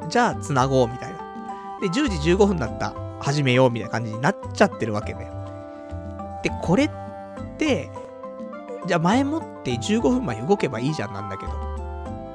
[0.08, 1.78] じゃあ、つなごう、みたいな。
[1.80, 2.94] で、10時15分だった。
[3.20, 5.30] 始めよう、みたいな感じになっちゃってるわけね。
[6.42, 6.90] で、これっ
[7.56, 7.90] て、
[8.86, 11.52] じゃあ前もって15分前動けばいいじゃんなんだけど。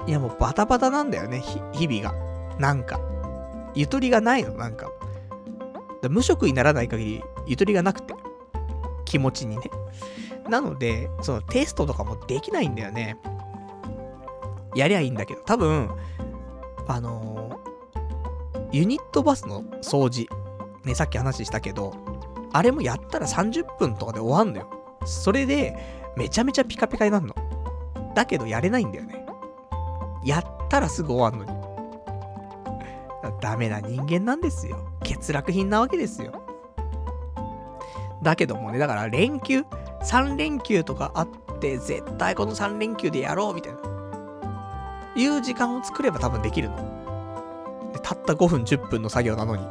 [0.07, 2.15] いやもうバタバタなんだよね、日々が。
[2.57, 2.99] なんか。
[3.75, 4.89] ゆとりがないの、なんか。
[6.09, 8.15] 無職にならない限り、ゆとりがなくて。
[9.05, 9.63] 気持ちにね。
[10.49, 13.17] なので、そのテストとかもできないんだよね。
[14.75, 15.89] やりゃいいんだけど、多分、
[16.87, 20.27] あのー、ユニットバスの掃除、
[20.83, 21.93] ね、さっき話したけど、
[22.51, 24.69] あれもやったら30分とかで終わんのよ。
[25.05, 25.77] それで、
[26.15, 27.35] めちゃめちゃピカピカになるの。
[28.15, 29.25] だけどやれないんだよね。
[30.25, 31.59] やったらすぐ終わんのに。
[33.41, 34.77] ダメな人間なんですよ。
[34.99, 36.43] 欠落品なわけですよ。
[38.21, 39.63] だけどもね、だから連休、
[40.03, 41.27] 3連休とかあっ
[41.59, 43.79] て、絶対この3連休でやろうみたいな。
[45.15, 46.75] いう時間を作れば多分できるの。
[47.93, 49.63] でたった5分10分の作業なのに。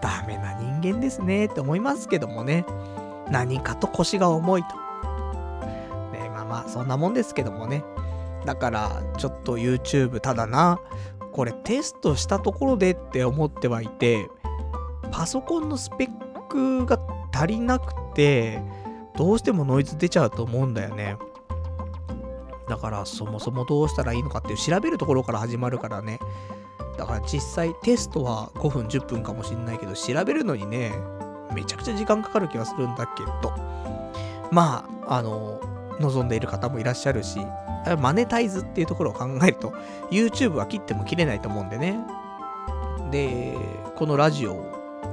[0.00, 2.64] ダメな人間ですねって思いますけどもね。
[3.30, 4.74] 何かと腰が重いと。
[6.12, 7.84] ねまあまあ、そんなもんですけどもね。
[8.44, 10.80] だから、ちょっと YouTube ただな、
[11.32, 14.28] これテストしたところでって思ってはいて、
[15.10, 16.98] パソコンのスペックが
[17.32, 18.60] 足りなくて、
[19.16, 21.16] どうしてもノイズ出ちゃうと思うんだよね。
[22.68, 26.18] だからそもそもどうしたらいいのかっていう調べるところから始まるからね。
[26.96, 30.92] だから実際テストは5分10分かもしんないけど、調べるのにね、
[31.54, 33.52] めちゃくちゃ時間かかる気がするんだけど、
[34.50, 35.60] まあ、あの、
[36.00, 37.40] 望んでいる方もいらっしゃるし、
[37.98, 39.72] マネタイズっていうところを考えると、
[40.10, 41.98] YouTube は切っても切れないと思うんでね。
[43.10, 43.56] で、
[43.96, 44.64] このラジオ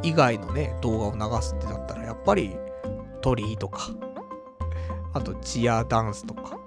[0.03, 2.55] 以外のね、動画を流すってなったら、やっぱり
[3.21, 3.89] 鳥居とか、
[5.13, 6.59] あとチアダンスとか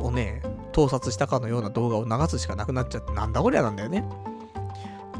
[0.00, 4.04] をね、盗撮したかのような動画を流すしかなくなっちゃって、なんだこりゃなんだよね。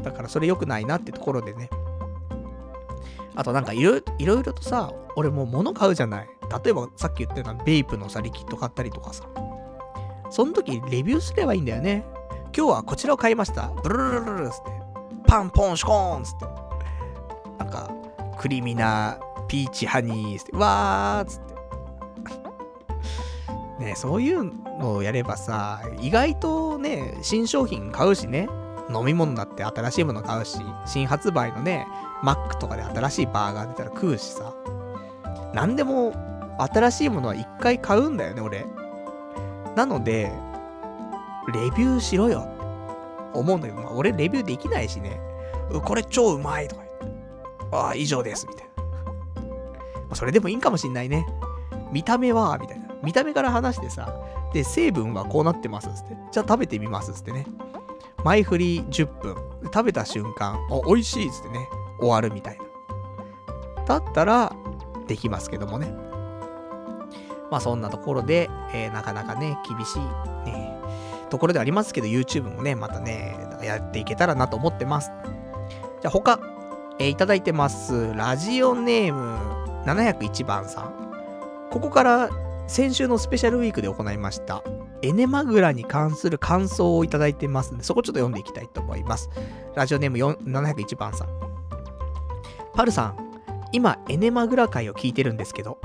[0.03, 1.69] だからそれ良くないなってところでね。
[3.35, 6.29] あとなんかいろいろとさ、俺もう物買うじゃない。
[6.63, 9.25] 例えばさっき言ったようなベイプのさ、リキッド買ったりとかさ。
[10.29, 12.05] その時レビューすればいいんだよね。
[12.55, 13.71] 今日はこちらを買いました。
[13.83, 14.71] ブルルルルルルつって。
[15.27, 16.45] パンポンシコーンつって。
[17.59, 17.91] なんか、
[18.37, 19.19] クリミナ
[19.49, 20.55] ピーチハニーって。
[20.55, 21.41] わーっつっ
[23.77, 23.83] て。
[23.83, 24.43] ねそういう
[24.79, 28.47] のをやればさ、意外とね、新商品買うしね。
[28.89, 31.87] 飲み物だって新しいもの買うし、新発売のね、
[32.23, 34.53] マックとかで新しいバーガー出たら食うしさ。
[35.53, 36.13] なんでも
[36.57, 38.65] 新しいものは一回買うんだよね、俺。
[39.75, 40.31] なので、
[41.53, 42.59] レビューしろよって
[43.33, 45.19] 思うんだけど、まあ、俺レビューできないしね。
[45.85, 47.75] これ超うまいとか言って。
[47.75, 48.68] ああ、以上です、みたいな。
[50.15, 51.25] それでもいいんかもしんないね。
[51.91, 52.87] 見た目は、みたいな。
[53.03, 54.13] 見た目から話してさ、
[54.53, 56.17] で、成分はこうなってますっつって。
[56.31, 57.45] じゃあ食べてみますっつってね。
[58.23, 59.35] 前振り10分。
[59.63, 61.67] 食べた瞬間、お、美味しいっつってね、
[61.99, 63.85] 終わるみたいな。
[63.85, 64.53] だったら、
[65.07, 65.93] できますけどもね。
[67.49, 69.99] まあそんなところで、えー、なかなかね、厳しい、
[70.45, 70.79] ね、
[71.29, 75.11] ところでありますけど、YouTube もね、またね、やっていけたらなと思ってます。
[76.01, 76.39] じゃあ他、
[76.99, 78.13] えー、いただいてます。
[78.13, 81.69] ラジオネーム701番さん。
[81.71, 82.29] ここから
[82.67, 84.63] 先週のスペシャルウィークで行いました、
[85.01, 89.29] エネマグラに関する感想をいただいてますので、そこちょっと読んでいきたいと思います。
[89.75, 91.27] ラジオネーム701番さん。
[92.73, 93.17] パルさん、
[93.71, 95.79] 今、エネマグラ会を聞いてるんですけど、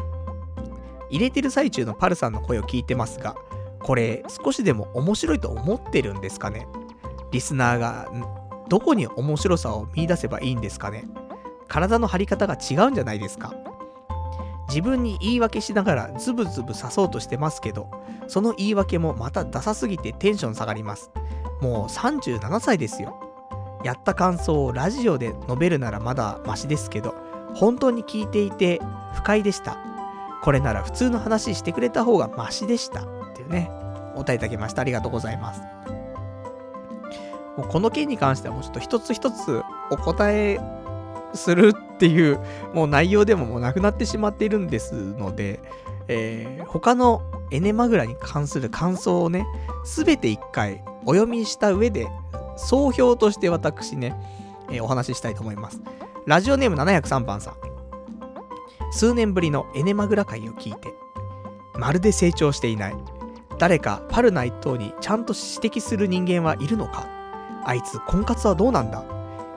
[1.11, 3.37] 入れてる最中のパルさんの声を聞いてますが、
[3.83, 6.67] これ、少しでも面白いと思ってるんですかね？
[7.31, 8.09] リスナーが、
[8.69, 11.05] どこに面白さを見出せばいいんですかね？
[11.69, 13.53] 体の張り方が違うんじゃないですか？
[14.69, 17.91] 自分に言い訳しながらズブズブ刺そうとしてますけど、
[18.27, 21.11] その言い訳もまたダサすぎてテンション下がります。
[21.61, 23.21] もう37歳ですよ。
[23.85, 27.15] やった感想をラジオで述べるならまだマシですけど、
[27.55, 28.81] 本当に聞いていて
[29.15, 29.77] 不快でした。
[30.43, 33.03] これなら普通の話してくれた方がマシでした。
[33.03, 33.05] っ
[33.35, 33.71] ていうね、
[34.15, 34.81] お答えいただきました。
[34.81, 35.61] ありがとうございます。
[37.57, 40.59] もうこの件に関してはもうちょっと一つ一つお答え
[41.35, 42.41] するっていう、
[42.73, 45.61] もう内容でももうなくなってしまっているんですので、
[46.09, 49.47] えー、他のエネマグラに関する感想をね、
[49.85, 52.07] すべて一回お読みした上で、
[52.57, 54.15] 総評として私ね、
[54.71, 55.81] えー、お話ししたいと思います。
[56.27, 57.55] ラジオネーム703番さん。
[58.93, 60.95] 数年ぶりのエネマグラ会を聞いて、
[61.77, 62.97] まるで成長していない。
[63.59, 67.07] 誰かパルナ一党にちゃんと指摘する人間はいるのか？
[67.65, 69.05] あいつ婚活はどうなんだ？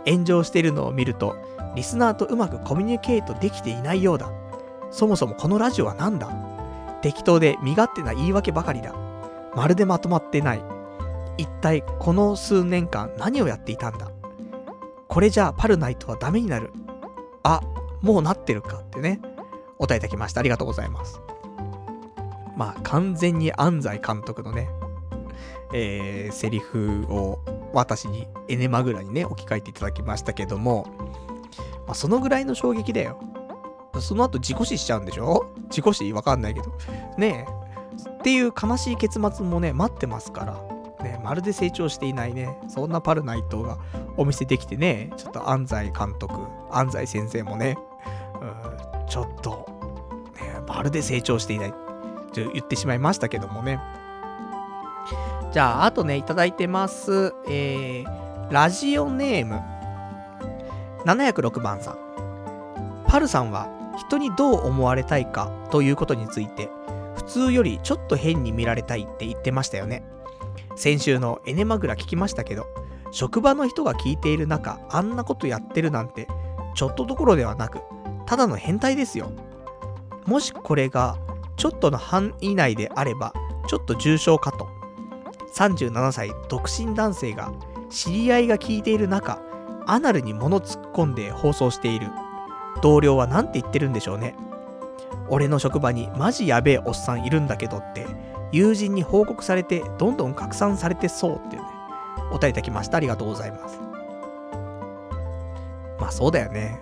[0.06, 1.36] 炎上しているのを見ると
[1.78, 4.32] リスナーとうまくコミュニケートできていないようだ。
[4.90, 6.28] そもそもこのラジオは何だ？
[7.04, 8.96] 適当で身勝手な言い訳ばかりだ。
[9.56, 10.64] まるでまとまってない。
[11.38, 14.10] 一体この数年間何をやっていたんだ？
[15.08, 16.72] これじゃあパルナイトはダメになる。
[17.44, 17.62] あ、
[18.02, 19.22] もうなってるかってね。
[19.78, 20.40] お答えいただきました。
[20.40, 21.22] ありがとうございます。
[22.56, 24.68] まあ完全に安西監督のね、
[25.74, 27.40] えー、セリフを
[27.72, 30.88] 私にエネマグラにね、置き換えていただきましたけども、
[31.88, 33.20] まあ、そのぐらいの衝撃だよ。
[34.00, 35.52] その後自己死しちゃうんでしょ？
[35.70, 36.14] 自己死？
[36.14, 36.68] わかんないけど。
[37.18, 38.10] ねえ。
[38.10, 40.62] っていう悲しい結末もね、待ってますから。
[41.04, 43.78] ね、まるで成長していないね、そんなパルナイトが
[44.18, 46.34] お見せできてね、ちょっと安西監督、
[46.72, 47.78] 安西先生もね、
[48.42, 49.68] うん、ちょっと、
[50.42, 51.78] ね、まるで成長していない、と
[52.36, 53.80] 言ってしまいましたけどもね。
[55.52, 57.36] じゃあ、あとね、いただいてます。
[57.48, 59.62] えー、ラジオネーム、
[61.08, 61.98] 706番さん。
[63.08, 66.70] パルさんは人にどう思われたいかということについて、
[67.16, 70.04] 普通よりちょっと変に見られたいって言ってましたよね。
[70.76, 72.68] 先週のエネマグラ聞きましたけど、
[73.12, 76.28] 職場の人が聞いている中、あんなことやってるなんて、
[76.76, 77.80] ちょっとどころではなく、
[78.26, 79.32] ただの変態ですよ。
[80.26, 81.18] もしこれが、
[81.56, 83.34] ちょっとの範囲内であれば、
[83.70, 84.68] ちょっと重症かと。
[85.56, 87.54] 37歳独身男性が、
[87.90, 89.40] 知り合いが聞いている中、
[89.88, 92.08] アナルに物突っ込んで放送している。
[92.82, 94.36] 同僚は何て言ってるんでしょうね。
[95.30, 98.06] 俺の職場にマジやべえおっさんいるんだけどって、
[98.52, 101.68] 友人に報告されてどんどん拡散されてそうっていうね、
[102.32, 102.98] お便りいきました。
[102.98, 103.80] ありがとうございます。
[106.00, 106.82] まあそうだよね。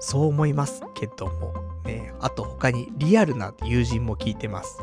[0.00, 1.52] そう思いますけども。
[1.84, 4.80] ね、あと他にリアルな友人も聞いてます。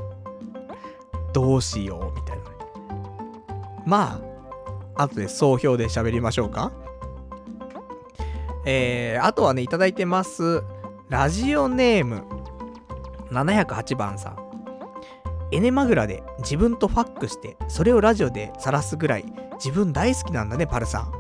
[1.32, 2.44] どうしようみたいな。
[3.86, 4.20] ま
[4.96, 6.72] あ、後で総評で喋りましょうか。
[8.70, 10.62] えー、あとはね、いただいてます。
[11.08, 12.26] ラジオネーム
[13.32, 14.38] 708番さん。
[15.52, 21.14] エネマグラで自分とファックして、それをラジオで晒すぐらい自分大好きなんだね、パルさん。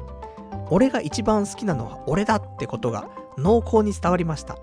[0.69, 3.07] 俺が一番好きなのは俺だってことが
[3.37, 4.57] 濃厚に伝わりました。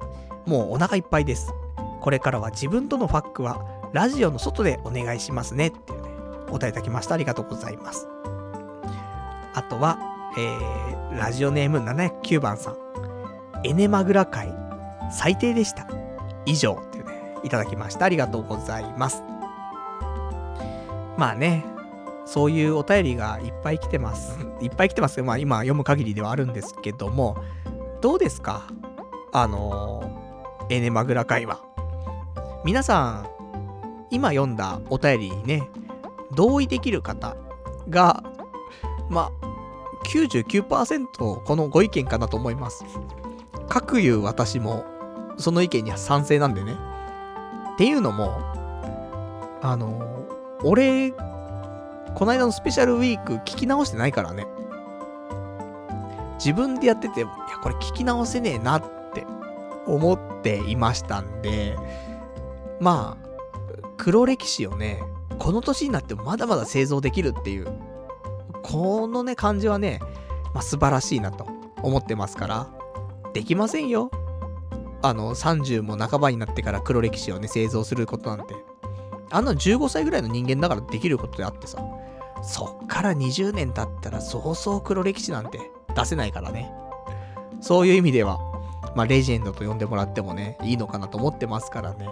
[0.45, 1.55] もうお腹いっぱいです。
[2.03, 6.11] これからは自分とのファックはラジオの外でお願いしますねっていうね、
[6.51, 7.15] お答えいただきました。
[7.15, 8.07] ありがとうございます。
[9.55, 12.77] あとは、えー、ラジオネーム709番さん。
[13.63, 14.53] エネマグラ会、
[15.11, 15.87] 最低でした。
[16.45, 18.05] 以上っていうね、いただきました。
[18.05, 19.23] ありがとうございます。
[21.17, 21.65] まあね、
[22.27, 24.39] そういうお便りがいっぱい来てます。
[24.61, 27.37] いっぱい来てますけど、まあ今読む限りではあるんですけども、
[28.01, 28.63] どうですか？
[29.33, 31.61] あのー、エネマグラ会は。
[32.65, 33.29] 皆さん、
[34.11, 35.69] 今読んだお便りにね、
[36.33, 37.37] 同意できる方
[37.89, 38.23] が、
[39.09, 39.54] まあ、
[40.05, 42.85] 99%このご意見かなと思います。
[43.69, 44.85] 各言う私も、
[45.37, 46.77] その意見には賛成なんでね。
[47.75, 48.39] っていうのも、
[49.63, 50.27] あの、
[50.63, 54.47] 俺、この間のスペシャルウィーク聞き直してないからね。
[56.37, 57.29] 自分でやってて、いや、
[57.63, 58.83] これ聞き直せねえなっ
[59.13, 59.27] て
[59.87, 61.77] 思っていましたんで、
[62.81, 63.25] まあ、
[63.97, 65.03] 黒歴史をね、
[65.39, 67.67] この年になってもまだまだ製造できるっていう、
[68.65, 70.01] このね、感じはね、
[70.55, 71.47] まあ、素晴らしいなと
[71.83, 72.71] 思ってますから、
[73.35, 74.11] できませんよ。
[75.03, 78.55] あの、30も半ばになってから黒歴史をね、製造することなんて。
[79.31, 81.79] あんな15歳ぐらいの人間だからできることであってさ、
[82.43, 85.59] そっから20年経ったらそうそう黒歴史なんて
[85.95, 86.73] 出せないからね。
[87.61, 88.39] そういう意味では、
[88.97, 92.09] まあ、レジェンドと呼んでもらってもね、いいのかなと思ってますからね。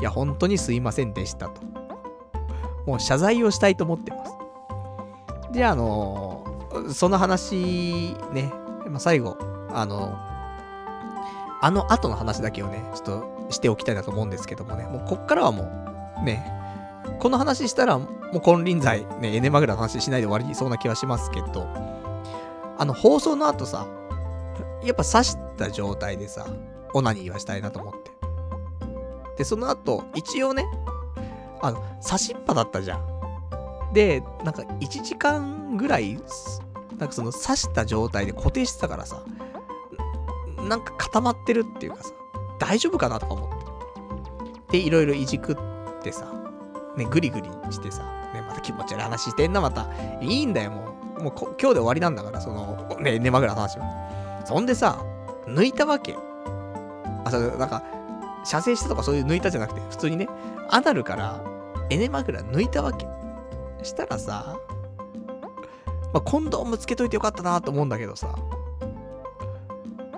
[0.00, 1.60] いや、本当にすいませんでしたと。
[2.86, 4.47] もう謝罪をしたいと思ってます。
[5.52, 8.52] で、あのー、その話、ね、
[8.86, 9.36] まあ、最後、
[9.72, 10.16] あのー、
[11.60, 13.04] あの後の話だけをね、ちょっ
[13.46, 15.64] としておきたいなと思うんですけどもね、もうこっからはも
[16.22, 16.52] う、ね、
[17.18, 21.66] この話したら、もう金輪際、ね、エネマグラの話しないで終わりそうな気はしますけど、
[22.78, 23.86] あの、放送の後さ、
[24.84, 26.46] やっぱ刺した状態でさ、
[26.94, 28.10] オナニーはしたいなと思って。
[29.38, 30.64] で、その後、一応ね、
[31.60, 33.07] あの、刺しっぱだったじゃん。
[33.98, 36.16] で、なんか1時間ぐらい、
[36.98, 39.24] なんかその刺した状態で固定してたからさ、
[40.68, 42.12] なんか固まってるっていうかさ、
[42.60, 43.48] 大丈夫かなとか思っ
[44.70, 44.78] て。
[44.78, 45.56] で、いろいろいじくっ
[46.00, 46.32] てさ、
[46.96, 49.88] ね、グリグリしてさ、ね、また気持ち悪い話してんな、また。
[50.20, 51.22] いいんだよ、もう。
[51.24, 54.42] もう今日で終わりなんだから、その、ね、寝枕の話は。
[54.44, 55.04] そんでさ、
[55.48, 56.16] 抜いたわけ。
[57.24, 57.82] あ、そう、なんか、
[58.44, 60.28] 射精したとかそういう抜いたじゃなくて、普通にね、
[60.68, 61.40] アナルから
[61.90, 63.08] エネ枕抜いたわけ。
[63.82, 64.56] したらさ、
[66.12, 68.34] まあ、コンドームつけといてよかったなと思うんだけどさ、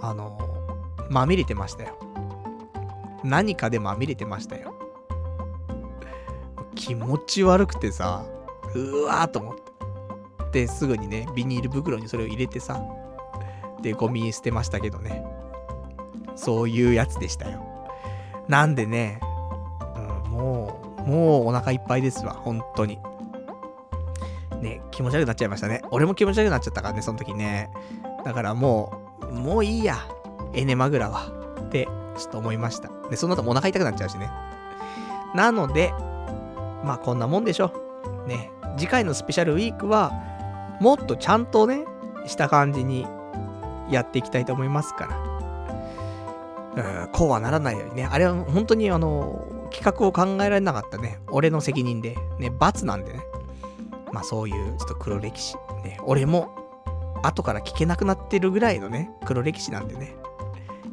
[0.01, 0.39] あの、
[1.09, 1.99] まみれてましたよ。
[3.25, 4.75] 何かでまみれてましたよ。
[6.75, 8.25] 気持ち悪くてさ、
[8.75, 9.71] うわーと思って。
[10.53, 12.83] で、すぐにね、ビニール袋にそれを入れてさ、
[13.83, 15.25] で、ゴミ捨てましたけどね。
[16.35, 17.65] そういうやつでしたよ。
[18.49, 19.21] なんでね、
[20.25, 22.99] うん、もう、もうお腹いっぱいですわ、本当に。
[24.61, 25.83] ね、気持ち悪くなっちゃいましたね。
[25.91, 27.71] 俺も気持ち悪くなっちゃったからね、その時ね。
[28.25, 29.97] だからもう、もういいや、
[30.53, 31.41] エネマグラは。
[31.61, 32.91] って、ちょっと思いました。
[33.09, 34.31] で、その後もお腹痛くなっちゃうしね。
[35.35, 35.93] なので、
[36.85, 37.73] まあこんなもんでしょ。
[38.27, 40.13] ね、次回のスペシャルウィークは、
[40.81, 41.85] もっとちゃんとね、
[42.27, 43.07] した感じに
[43.89, 45.31] やっていきたいと思いますから。
[47.03, 48.09] うん、こうはならないようにね。
[48.11, 51.21] あれは本当にあの、企画を考えられなかったね。
[51.31, 52.17] 俺の責任で。
[52.39, 53.21] ね、罰なんでね。
[54.13, 55.57] まあそういうちょっと黒歴史。
[55.85, 56.55] ね、俺も
[57.23, 60.17] 後から聞けなくなってるぐらいのね、黒歴史なんでね。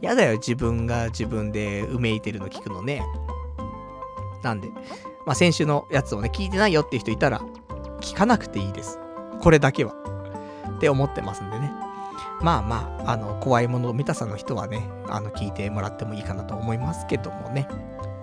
[0.01, 3.03] やだよ、自分が自分でうめいてるの聞くのね。
[4.43, 4.69] なんで、
[5.25, 7.41] まあ先週のやつをね、聞いてないよっていう人いたら、
[8.01, 8.99] 聞かなくていいです。
[9.41, 9.93] これだけは。
[10.77, 11.71] って思ってますんでね。
[12.41, 17.67] まあまあ、あの、怖いものを見たさの人はね、あの、聞いてもらってもいいかなと思いますけどもね。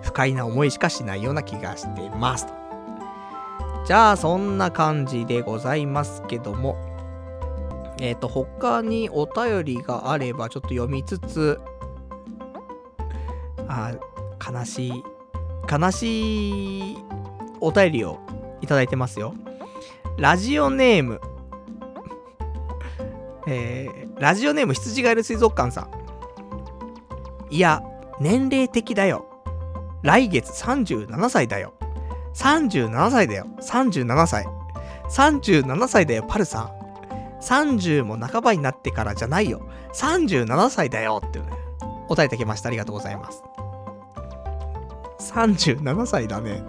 [0.01, 2.47] 不快な思いしかしないような気がしてます。
[3.85, 6.75] じゃあ、そんな感じでございますけども、
[8.01, 11.59] えっ、ー、と、他にお便りがあればちょっと読みつつ、
[13.67, 13.93] あ、
[14.43, 15.03] 悲しい、
[15.71, 16.97] 悲しい
[17.61, 18.19] お便りを
[18.61, 19.35] いただいてますよ。
[20.17, 21.21] ラジオネーム、
[23.45, 25.89] えー、ラジオネーム羊ガエル水族館さん。
[27.51, 27.83] いや、
[28.19, 29.27] 年齢的だよ。
[30.01, 31.74] 来月37歳だよ。
[32.35, 33.45] 37歳だよ。
[33.61, 34.45] 37歳。
[35.09, 36.69] 37歳だよ、パルさん。
[37.41, 39.61] 30も半ばになってからじゃないよ。
[39.93, 41.39] 37歳だよって、
[42.07, 42.69] 答えてきました。
[42.69, 43.43] ありがとうございます。
[45.19, 46.63] 37歳だね。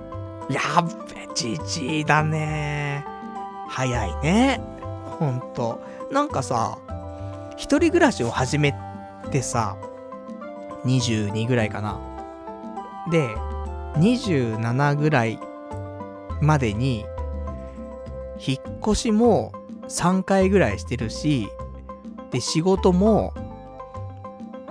[0.49, 3.05] やっべ、じじいだね。
[3.69, 4.61] 早いね。
[5.19, 5.81] ほんと。
[6.13, 6.79] なんかさ、
[7.57, 8.75] 一人暮らしを始め
[9.31, 9.77] てさ、
[10.85, 11.99] 22ぐらいかな。
[13.11, 13.35] で、
[13.97, 15.41] 27ぐらい
[16.41, 17.05] までに、
[18.39, 19.53] 引っ越しも
[19.89, 21.49] 3回ぐらいしてるし、
[22.31, 23.33] で、仕事も、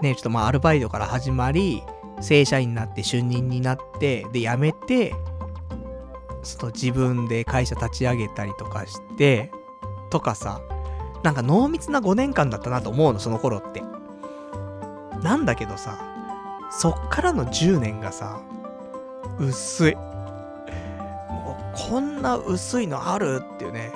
[0.01, 1.83] ね、ちょっとまあアルバイトから始まり、
[2.21, 5.13] 正社員になって主任になって、で、辞めて、
[6.43, 9.51] その自分で会社立ち上げたりとかして、
[10.11, 10.61] とかさ、
[11.23, 13.83] なんか濃密な5年間だったなと思うの、その頃って。
[15.23, 15.97] なんだけどさ、
[16.69, 18.41] そっからの10年がさ、
[19.39, 19.97] 薄い。
[21.89, 23.41] こんな薄いのある？
[23.41, 23.91] っていうね。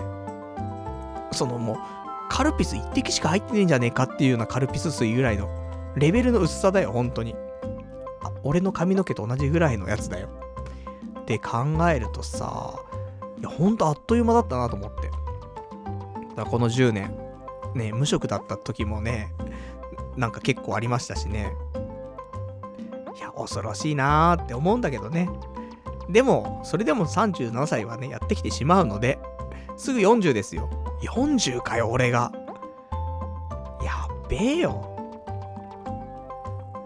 [1.32, 1.78] そのもう、
[2.30, 5.48] カルピス1滴しか入ってねえんじゃねえかっていうようなカルピス水ぐらいの
[5.96, 7.36] レベルの薄さだよ、本当に。
[8.22, 10.28] あ、俺の髪の毛と同じぐらいのやつだよ。
[11.22, 12.80] って考えるとさ、
[13.38, 15.10] いや、ほんとあっという間だったなと思って。
[16.30, 17.16] だからこの10年、
[17.76, 19.34] ね、無職だった時もね、
[20.18, 21.54] なんか結構ありましたしね。
[23.16, 25.30] いや、恐ろしいなーって思うんだけどね。
[26.10, 29.20] でも、それでも37歳はね、やってきてしまうので、
[29.78, 30.70] すぐ40ですよ。
[31.04, 32.32] 40かよ、俺が。
[33.84, 34.90] やっべえよ。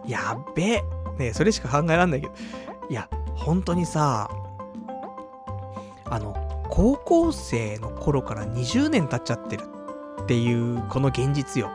[0.06, 0.84] やっべえ。
[1.18, 2.34] ねそれしか考えらんないけど。
[2.90, 4.30] いや、本当にさ、
[6.06, 6.36] あの、
[6.70, 9.64] 高校生の頃から20年経っちゃってる
[10.22, 11.72] っていう、この現実よ。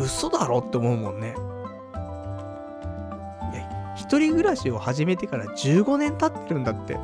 [0.00, 1.34] 嘘だろって思うもんね。
[4.10, 6.98] 一人暮らしを始めてから15年経ってるんだって。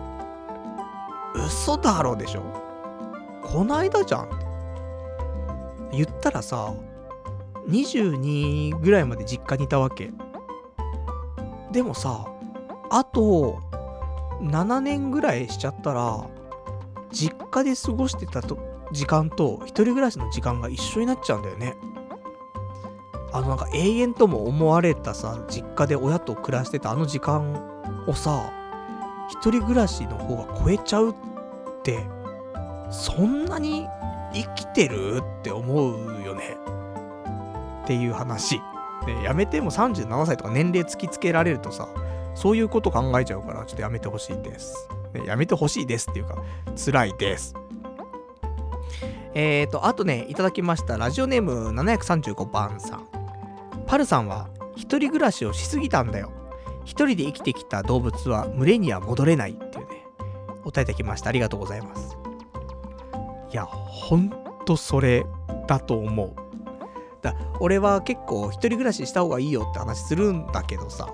[1.36, 2.42] 嘘だろでしょ？
[3.44, 4.28] こないだじゃん。
[5.92, 6.74] 言ったらさ、
[7.68, 10.10] 22ぐらいまで実家にいたわけ。
[11.70, 12.26] でもさ、
[12.90, 13.60] あと、
[14.40, 16.26] 7年ぐらいしちゃったら、
[17.12, 18.58] 実家で過ごしてたと
[18.90, 21.76] 時間と一人暮らしの時間が一緒になっちゃうんだよね。
[23.36, 27.54] あのなんか永遠とも思われたさ、実家で親と暮らしてたあの時間
[28.06, 28.50] をさ、
[29.28, 31.14] 一人暮らしの方が超えちゃうっ
[31.82, 32.06] て、
[32.90, 33.86] そんなに
[34.32, 36.56] 生きてるって思うよね。
[37.84, 38.60] っていう話。
[39.06, 41.88] ね、やめても37歳とか年齢突きつけられるとさ、
[42.34, 44.88] そういうこと考えちゃうから、ちょっとやめてほしいです。
[45.12, 46.36] ね、やめてほしいですっていうか、
[46.74, 47.54] 辛いです。
[49.34, 50.96] えーと、あとね、いただきました。
[50.96, 53.15] ラジオネーム735番さん。
[53.86, 56.30] パルさんは、一人暮らしをしすぎたんだよ。
[56.84, 60.04] 一人で生きてきた動物は群れには戻れないっていうね、
[60.60, 61.30] お答えいただきました。
[61.30, 62.16] ありがとうございます。
[63.52, 64.30] いや、ほん
[64.64, 65.26] とそれ
[65.66, 66.32] だと思う。
[67.22, 71.08] だ俺は結構一人暮らしした方がいいよって話するんだけどさ、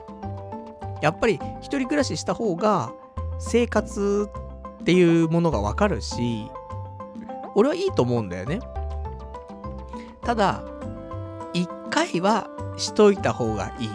[1.00, 2.92] やっぱり一人暮らしした方が
[3.38, 4.28] 生活
[4.80, 6.50] っていうものがわかるし、
[7.54, 8.60] 俺はいいと思うんだよね。
[10.22, 10.64] ただ、
[11.52, 13.90] 一回はしといた方がいいっ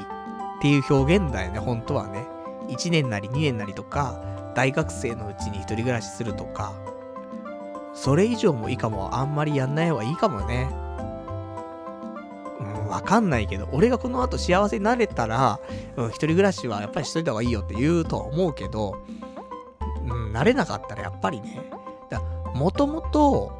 [0.62, 2.28] ていう表現だよね、本当はね。
[2.70, 4.22] 1年なり2年なりとか、
[4.56, 6.74] 大学生のうちに一人暮らしするとか、
[7.94, 10.70] それ以上もいいかも、あんまりやんない方がいいかもね。
[12.60, 15.60] うんわかんないけど、俺がこの後幸せになれたら、
[15.96, 18.98] うん、一人暮らしはやっぱりしといた方がいいよって言うとは思うけど、
[20.06, 21.70] うん、慣れなかったらやっぱりね、
[22.58, 23.52] もともと、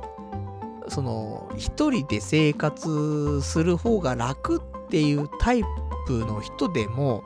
[0.88, 5.64] その、一人で生活する方が楽っていうタイ
[6.06, 7.24] プの人でも、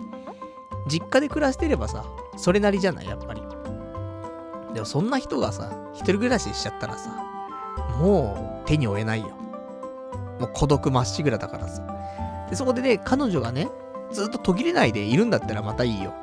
[0.88, 3.41] 実家で暮らしてればさ、それなりじゃない、やっぱり。
[4.73, 7.11] でもそんな人がさ、一人暮らししちゃったらさ、
[7.99, 9.30] もう手に負えないよ。
[10.40, 11.83] もう孤独まっしぐらだからさ。
[12.49, 13.69] で、そこでね、彼女がね、
[14.11, 16.14] ずっと途切れないでいるんだったらまたいいよ。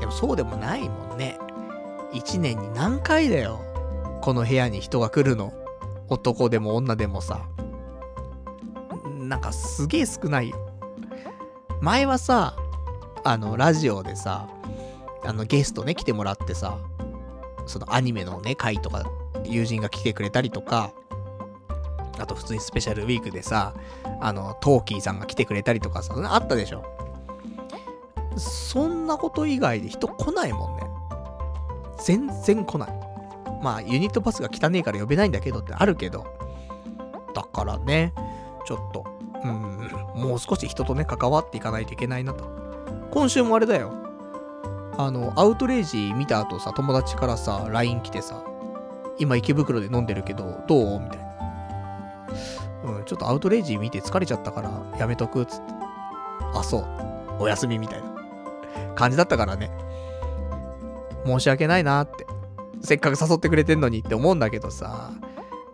[0.00, 1.38] でもそうでもないもんね。
[2.12, 3.60] 一年に何回だよ。
[4.20, 5.54] この部屋に人が来るの。
[6.08, 7.40] 男でも女でもさ。
[9.28, 10.56] なんかすげえ少ないよ。
[11.80, 12.56] 前はさ、
[13.24, 14.48] あの、ラジオでさ、
[15.24, 16.78] あの、ゲストね、来てもらってさ、
[17.66, 19.04] そのアニメのね、回とか、
[19.44, 20.92] 友人が来てくれたりとか、
[22.18, 23.74] あと普通にスペシャルウィークでさ、
[24.20, 26.84] あの、トーキーさんが来てくれたりとかさ、あったでしょ。
[28.36, 30.82] そんなこと以外で人来ないもんね。
[31.98, 32.88] 全然来ない。
[33.62, 36.26] まあ、ユニットパスが汚ねえから呼べないんだけどってあるけど。
[37.34, 38.12] だからね、
[38.66, 39.04] ちょっと、
[39.54, 42.44] うん、もう少し人とね、関わっていかないといけないなと。
[43.10, 43.92] 今週もあれだよ。
[44.98, 48.42] あの、アウトレイジ見た後さ、友達からさ、LINE 来てさ、
[49.18, 51.00] 今池袋で飲んでるけど、どう？
[51.00, 51.26] みたいな。
[52.84, 55.74] うん、ちょっとアウトレイジ見て疲れちゃったからやめとくっつって。
[56.54, 56.86] あ、そう。
[57.40, 58.14] お休みみたいな
[58.94, 59.70] 感じだったからね。
[61.24, 62.26] 申し訳ないなって。
[62.82, 65.10] せっかく誘ってくれてんのにって思うんだけどさ。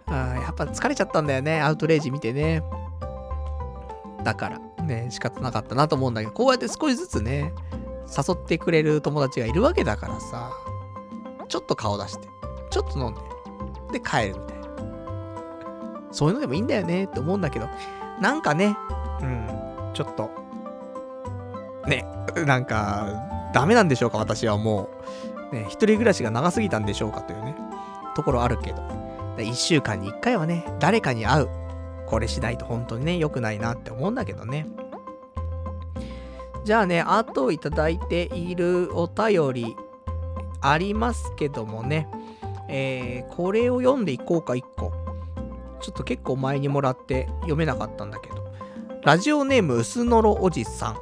[0.07, 1.61] あやっぱ疲れちゃったんだよね。
[1.61, 2.63] アウトレイジ見てね。
[4.25, 7.53] だから、ね、仕方なかったなと思うんだけど、こうやって少しずつね、
[8.07, 10.53] 誘ってくれる友達がいるわけだからさ、
[11.49, 12.29] ちょっと顔出して、
[12.71, 13.21] ちょっと飲んで、
[13.99, 14.63] で帰るみたいな。
[16.13, 17.69] そういうのでもいいんだよねって思うんだけど、
[18.21, 18.77] なんかね、
[19.21, 19.49] うん、
[19.95, 20.31] ちょっと、
[21.87, 22.05] ね、
[22.47, 23.09] なんか、
[23.53, 24.89] ダメなんでしょうか、私はも
[25.53, 25.55] う。
[25.55, 27.55] ね、一人暮らしが長すぎたんでしょうかというね、
[28.15, 28.83] ところあるけど。
[29.39, 31.49] 一週間に一回はね、誰かに会う。
[32.13, 34.67] これしないと本当にね、良くないなって思うんだけどね。
[36.63, 39.77] じゃあね、あといただいているお便り
[40.61, 42.07] ありますけどもね、
[42.69, 44.93] えー、これを読んでいこうか、一個。
[45.81, 48.45] ちょっと結構前にもらって読めなかったんだけど。
[49.05, 50.99] ラジオネーム薄のろおじさん。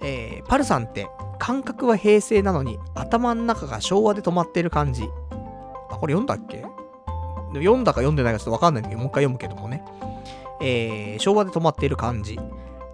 [0.00, 1.08] えー、パルさんって
[1.40, 5.10] 感覚は平成なのに頭の中が昭和で止まってる感じ。
[5.90, 6.64] あ、これ読んだっけ？
[7.54, 9.84] 読んだか読んでないかちょっとわかんないんだけど、もう一回読むけどもね。
[10.60, 12.38] えー、昭和で止まっている感じ。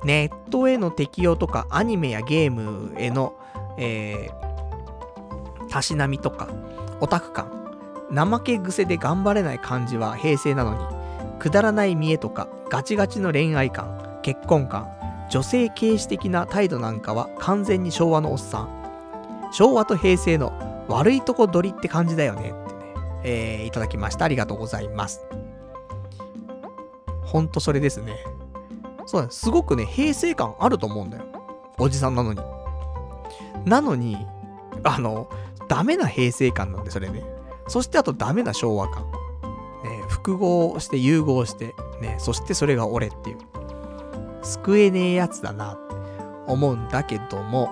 [0.05, 3.35] ネットへの適用とか、アニメやゲームへの、
[3.77, 6.49] えー、たしなみとか、
[7.01, 7.51] オタク感、
[8.15, 10.79] 怠け癖で頑張れない感じは平成なのに、
[11.39, 14.89] くだらない見栄とか、ガチガチの恋愛感、結婚観、
[15.29, 18.69] 女性軽視的な態度なんかは完全に昭和のおっさん。
[19.53, 20.53] 昭和と平成の
[20.89, 24.25] 悪いとこ取りって感じだよねってね、えー、いただきました。
[24.25, 25.27] ありがとうございます。
[27.27, 28.17] ほんとそれですね。
[29.05, 31.25] そうだ、すごくね、平成感あると思うんだよ。
[31.79, 32.41] おじさんなのに。
[33.65, 34.17] なのに、
[34.85, 35.29] あの、
[35.69, 37.25] ダメな平成感なんで、それね。
[37.69, 39.05] そしてあとダメな昭和感。
[39.85, 43.39] ね、複合して融合して、ね、そしてそれが俺っていう。
[44.43, 45.95] 救えねえやつだなって
[46.47, 47.71] 思うんだけども、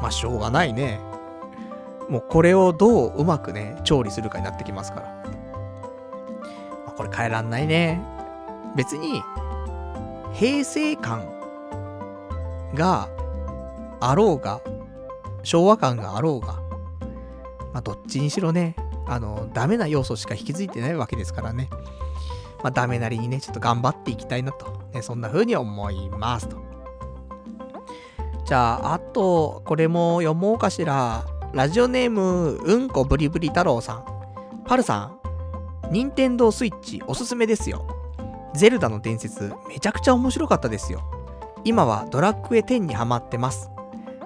[0.00, 1.00] まあしょうがないね。
[2.08, 5.06] もうこれをどううまくね、調理するかになってきますから。
[6.86, 8.00] まあ、これ変えらんないね。
[8.76, 9.22] 別に、
[10.34, 11.26] 平成感
[12.74, 13.08] が
[14.00, 14.60] あろうが、
[15.42, 16.54] 昭和感があろうが、
[17.72, 21.68] まあどっちにしろね、あの、ダメな要素しか引き継いでないわけですからね。
[22.62, 26.58] まあダメなりにね、ちょっと頑張っていきたいなと、ね、そんな風に思いますと。
[28.44, 31.24] じゃあ、あと、これも読もうかしら。
[31.52, 34.04] ラジオネーム、うんこブリブリ太郎さん。
[34.66, 35.12] パルさ
[35.84, 37.86] ん、任天堂スイッチおすすめですよ。
[38.56, 41.02] ゼルダの伝説、めちゃくちゃ面白かったですよ。
[41.64, 43.70] 今はドラッグエ10にハマってます。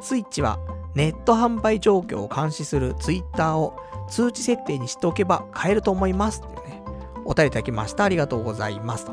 [0.01, 0.59] スイッチは
[0.95, 3.77] ネット販売状況を監視するツイッターを
[4.09, 6.43] 通知設定にしておけば買えると思います。
[6.43, 6.83] っていうね、
[7.25, 8.05] お便りいただきました。
[8.05, 9.13] ありがとうございますと。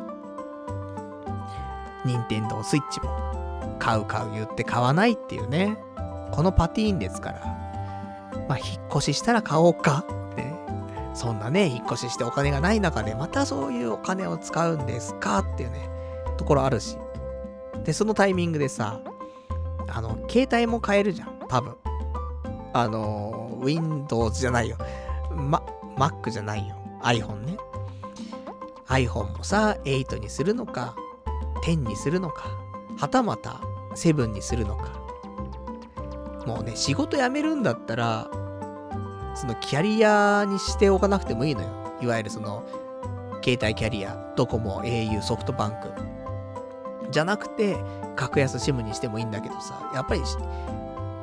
[2.06, 3.10] 任天堂スイッチも
[3.80, 5.78] 買う買う言って買わないっていうね。
[6.32, 7.40] このパティーンですから。
[8.48, 10.06] まあ、引っ越ししたら買おうか。
[11.18, 15.90] そんなね、引っ越ししてお金がない中で、またそういうお金を使うんですかっていうね、
[16.38, 16.96] ところあるし。
[17.84, 19.02] で、そのタイミングでさ、
[19.88, 21.76] あの、携帯も買えるじゃん、多分。
[22.72, 24.78] あの、Windows じゃないよ。
[25.32, 25.64] ま、
[25.98, 26.76] Mac じゃないよ。
[27.02, 27.58] iPhone ね。
[28.88, 30.96] iPhone もさ、8にするのか、
[31.64, 32.44] 10にするのか、
[32.96, 33.60] はたまた
[33.96, 34.92] 7にするのか。
[36.46, 38.30] もうね、仕事辞めるんだったら、
[39.38, 41.70] そのキャリアにしておかなくてもいいのよ。
[42.02, 42.64] いわゆるその、
[43.44, 45.92] 携帯キャリア、ドコモ、au、ソフトバンク。
[47.12, 47.78] じゃなくて、
[48.16, 50.22] 格安 SIM にしてもいいんだけどさ、やっぱり、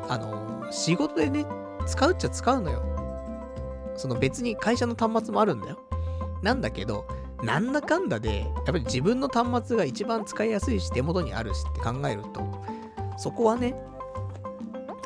[0.08, 1.44] あの、仕事でね、
[1.86, 2.84] 使うっちゃ使うのよ。
[3.96, 5.80] その別に会社の端末もあるんだよ。
[6.40, 7.06] なんだけど、
[7.42, 12.46] なんだかんだで、やっぱり自分の端末が一番使いやすいし、手元にあるしって考えると、
[13.16, 13.74] そこはね、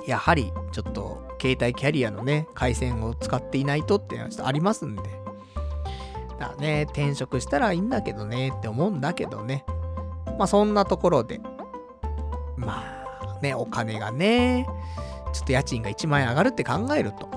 [0.09, 5.03] やはりちょっと携帯キャリアのね、回線を使っていないとっていうのはちょっとありますんで。
[6.41, 9.67] だね、転職したらいいんだけどねって思うんだけどね。
[10.39, 11.43] まあそんなところで、
[12.57, 12.85] ま
[13.21, 14.67] あね、お金がね、
[15.35, 17.29] ちょっと家賃が1万円上がるって考えると、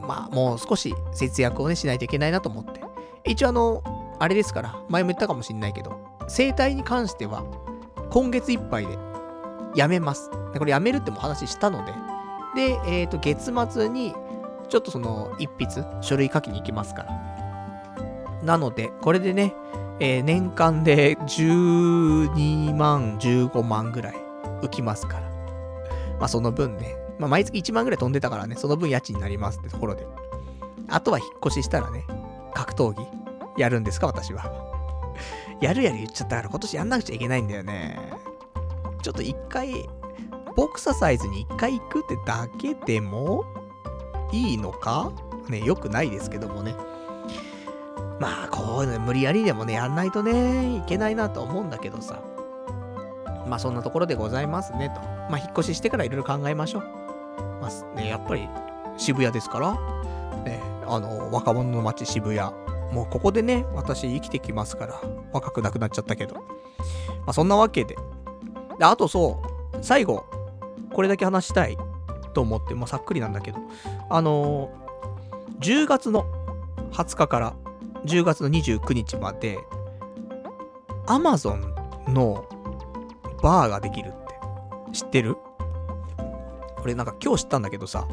[0.00, 2.82] まあもう少し節約をね、しないといけないなと思って。
[3.24, 7.42] 一応あの、あれですから、前も言ったかもしんないけど、生態に関しては、
[8.10, 9.09] 今月いっぱいで
[9.74, 10.30] 辞めます。
[10.52, 11.94] でこれ辞めるっても話したので、
[12.54, 14.14] で、えっ、と、月末に、
[14.68, 17.10] ちょっとその、一筆、書類書きに行きますから。
[18.42, 19.54] なので、これでね、
[20.00, 24.14] えー年間で12万、15万ぐらい
[24.62, 25.30] 浮きますから。
[26.18, 30.06] まあその分ね、まあ毎月1万ぐらい飛んでたからね、その分家賃になりますってところで。
[30.88, 32.04] あとは引っ越ししたらね、
[32.54, 33.06] 格闘技
[33.56, 34.50] やるんですか、私は。
[35.60, 38.29] やるやる言っちゃったから今年やんなくちゃいけないんだよね。
[39.02, 39.88] ちょっと一回、
[40.56, 43.44] ボクササイズに一回行くってだけでも
[44.32, 45.12] いいのか？
[45.48, 46.74] ね、よくないですけどもね。
[48.20, 52.20] まあ、こういうの無理やりでもね、やんないとね、いけないなと思うんだけどさ。
[53.48, 55.00] まあ、そんなところでございますね、と。
[55.00, 56.82] まあ、引っ越ししてからいろいろ考えましょう。
[57.60, 58.48] まあ、ね、やっぱり、
[58.98, 59.72] 渋谷ですから、
[60.44, 62.52] ね、あの、若者の街渋谷。
[62.92, 65.00] もうここでね、私生きてきますから、
[65.32, 66.34] 若くなくなっちゃったけど。
[66.34, 66.42] ま
[67.28, 67.96] あ、そんなわけで。
[68.80, 69.40] で、あとそ
[69.74, 70.24] う、最後、
[70.92, 71.76] これだけ話したい
[72.32, 73.58] と思って、まあ、さっくりなんだけど、
[74.08, 74.80] あのー
[75.60, 76.24] 10月の
[76.92, 77.54] 20日から
[78.06, 79.58] 10月の29日まで、
[81.04, 81.74] Amazon
[82.10, 82.46] の
[83.42, 85.36] バーができるって、知ってる？
[86.76, 88.08] これなんか今日知ったんだけどさ、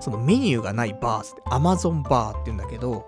[0.00, 3.06] そのメニューがないバーって、Amazon バーって言うんだけど、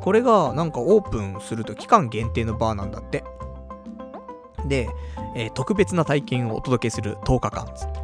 [0.00, 3.22] これがなんかオープンすると期間限定のバーなんだって。
[4.66, 4.88] で、
[5.34, 8.02] えー特別な体験をお届けする10日間つって。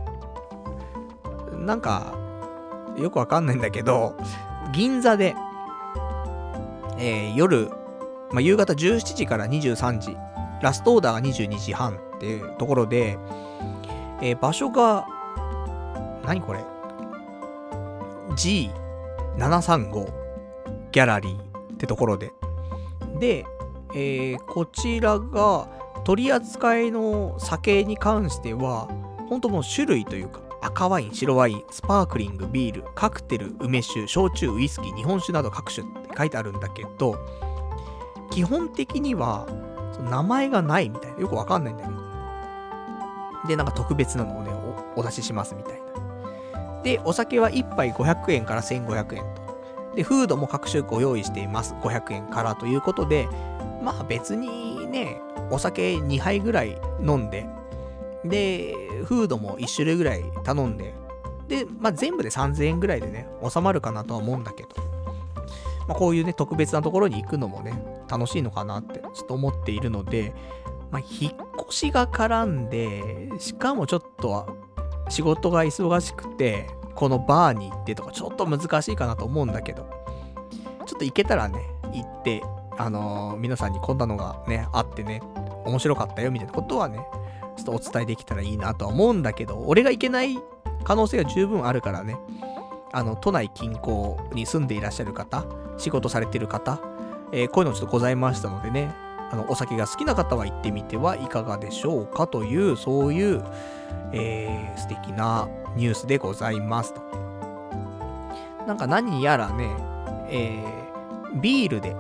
[1.56, 2.14] なんか、
[2.96, 4.14] よくわかんないんだけど、
[4.72, 5.34] 銀座で、
[6.98, 7.70] えー、夜、
[8.32, 10.16] まあ、夕方17時から23時、
[10.62, 13.18] ラストオーダーが22時半っていうところで、
[14.20, 15.06] えー、場所が、
[16.24, 16.64] 何これ
[18.30, 20.12] ?G735
[20.90, 22.32] ギャラリーってところで。
[23.20, 23.44] で、
[23.94, 25.68] えー、こちらが
[26.08, 28.88] 取り扱いの酒に関しては、
[29.28, 37.18] 本当もう種類というか、赤ワイン、白ワイン、スパークリング、ビール、カクテル、梅酒、焼酎、ウイスキー、日本酒など各種って書いてあるんだけど、
[38.30, 39.46] 基本的には、
[40.08, 41.18] 名前がないみたいな。
[41.18, 41.98] よくわかんないんだけど。
[43.46, 44.50] で、なんか特別なのをね
[44.96, 45.82] お、お出ししますみたい
[46.54, 46.80] な。
[46.84, 49.94] で、お酒は1杯500円から1500円と。
[49.94, 51.74] で、フードも各種ご用意しています。
[51.82, 53.28] 500円からということで、
[53.82, 57.46] まあ別にね、お酒2杯ぐらい飲んで、
[58.24, 60.94] で、フードも1種類ぐらい頼んで、
[61.48, 64.68] で、まあ全部で3000円ぐらいでね、収まるかなとは思うんだけど、
[65.86, 70.34] まあこういうね、特別なところに行くのもね、楽しいのかなってちょっと思っているので、
[70.90, 71.32] まあ引っ
[71.68, 74.56] 越しが絡んで、しかもちょっと
[75.08, 79.88] 仕事が忙しくて、このバーに行ってとかちょっと難しいかなと思うんだけど、
[80.84, 81.60] ちょっと行けたらね、
[81.92, 82.42] 行って、
[82.78, 85.20] あのー、皆さんにこんなのがね、あってね、
[85.64, 86.98] 面白かったよみたいなことはね、
[87.56, 90.38] ちょっとお伝えできたらいいなとは思うんだけど、俺が行けない
[90.84, 92.16] 可能性が十分あるからね、
[92.92, 95.44] あの、都内近郊に住んでいらっしゃる方、
[95.76, 96.80] 仕事されてる方、
[97.32, 98.94] えー、こういうのちょっとございましたのでね、
[99.30, 103.44] あの、お酒が好きな方は行ってみてはいかがでしょうかという、そういう、
[104.12, 107.02] えー、素敵なニュースでございますと。
[108.66, 109.76] なんか何やらね、
[110.30, 111.96] えー、ビールで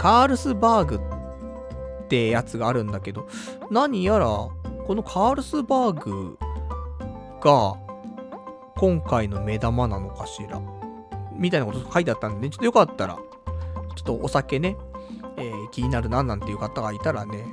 [0.00, 3.28] カールスバーグってやつがあるんだけど、
[3.70, 6.38] 何やらこのカールスバーグ
[7.38, 7.76] が
[8.78, 10.58] 今回の目玉なのかしら。
[11.36, 13.18] みたいなこと書いてあったんで、ね、ちょっとよかったら、
[13.94, 14.78] ちょっとお酒ね、
[15.36, 17.44] えー、気になるななんていう方がいたらね、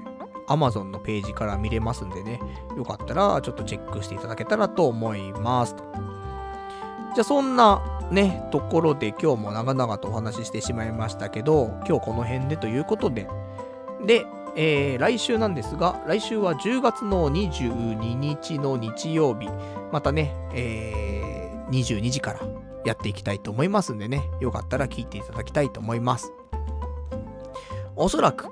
[0.48, 2.40] Amazon のページから見れますんでね、
[2.78, 5.76] よかったらちょっとチェックしていただけたらと思います。
[7.16, 13.28] じゃあそんなね、ところで今日も長々とお話ししてしまいましたけど、今日この辺でということで、
[14.06, 19.50] で、えー、来週なんですが、来週は10月の22日の日曜日、
[19.92, 22.40] またね、えー、22時から
[22.86, 26.32] やっていきたいと思いますんでね、よかったら聞いていただきたいと思います。
[27.96, 28.48] おそらく、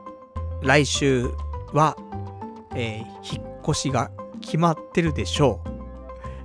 [0.61, 1.29] 来週
[1.71, 1.95] は、
[2.75, 4.11] えー、引っ越しが
[4.41, 5.69] 決まってるでしょう。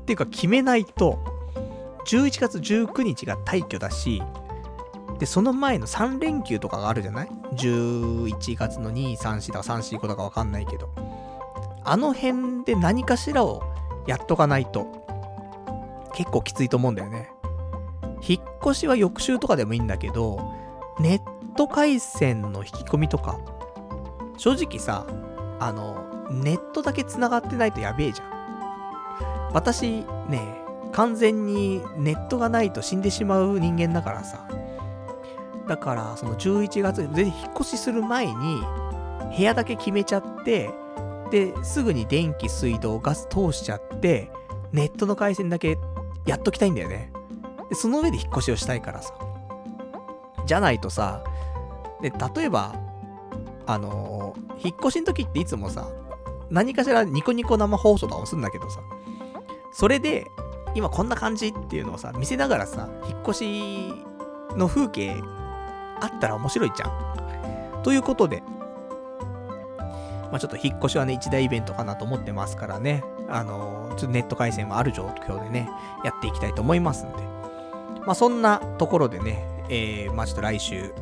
[0.02, 1.18] っていうか、決めないと、
[2.06, 4.22] 11月19日が退去だし、
[5.18, 10.88] で、その前の3連休とかがあるじゃない ?11 月の2、3、4だか3、4、5だかわかんないけど。
[11.84, 13.62] あの辺で何かしらを
[14.06, 14.86] やっとかないと、
[16.14, 17.30] 結構きついと思うんだよね。
[18.26, 20.40] 引っ越しは翌週とかでもいいんだけど、
[20.98, 23.38] ネット回線の引き込みとか、
[24.36, 25.06] 正直さ、
[25.58, 29.50] あの、ネットだけ繋がってないとやべえじゃん。
[29.52, 30.59] 私、ね、
[30.92, 34.46] 完全にネットがないと死んでしまう人間だからさ。
[35.68, 38.60] だから、その11月、全然引っ越しする前に、
[39.36, 40.70] 部屋だけ決めちゃって、
[41.30, 44.30] で、すぐに電気、水道、ガス通しちゃって、
[44.72, 45.78] ネットの回線だけ
[46.26, 47.12] やっときたいんだよね。
[47.68, 49.14] で、その上で引っ越しをしたいからさ。
[50.46, 51.22] じゃないとさ、
[52.02, 52.74] で、例えば、
[53.66, 55.88] あのー、引っ越しの時っていつもさ、
[56.50, 58.80] 何かしらニコニコ生放送とかもするんだけどさ、
[59.72, 60.26] それで、
[60.74, 63.94] 今こんな感じっていうのをさ、見せながらさ、引っ越し
[64.56, 65.16] の風景
[66.00, 67.82] あったら面白いじゃん。
[67.82, 68.42] ということで、
[70.30, 75.68] まあ、ちょっと引っ越しはね、一大イベントかなと思ってますからね、あの、ちょっとネット回線もある状況でね、
[76.04, 77.18] やっていきたいと思いますんで。
[78.06, 80.94] まあ、そんなところでね、えー、まあ、ちょっと来週、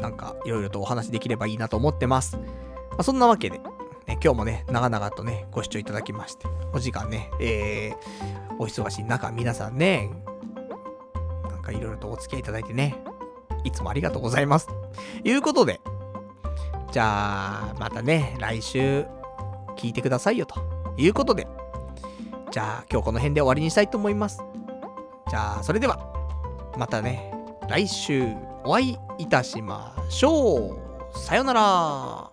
[0.00, 2.36] なんか、いろいろとお話できればいいなと思ってます。
[2.36, 3.60] まあ、そんなわけで、
[4.22, 10.10] 今日もね、長々とね、ご視聴いただきまして、お時間ね、えー、お忙しい中、皆さんね、
[11.48, 12.96] なんかいろいろとお付き合いいただいてね、
[13.64, 14.66] いつもありがとうございます。
[14.66, 14.74] と
[15.24, 15.80] いうことで、
[16.90, 19.06] じゃあ、またね、来週、
[19.76, 20.60] 聞いてくださいよ、と
[20.96, 21.46] いうことで、
[22.50, 24.42] じゃあ、今日この辺で終わりにしたいと思います。
[25.28, 26.12] じゃあ、それでは、
[26.76, 27.32] またね、
[27.68, 28.34] 来週
[28.64, 30.76] お会いいたしましょ
[31.14, 31.18] う。
[31.18, 32.31] さよなら。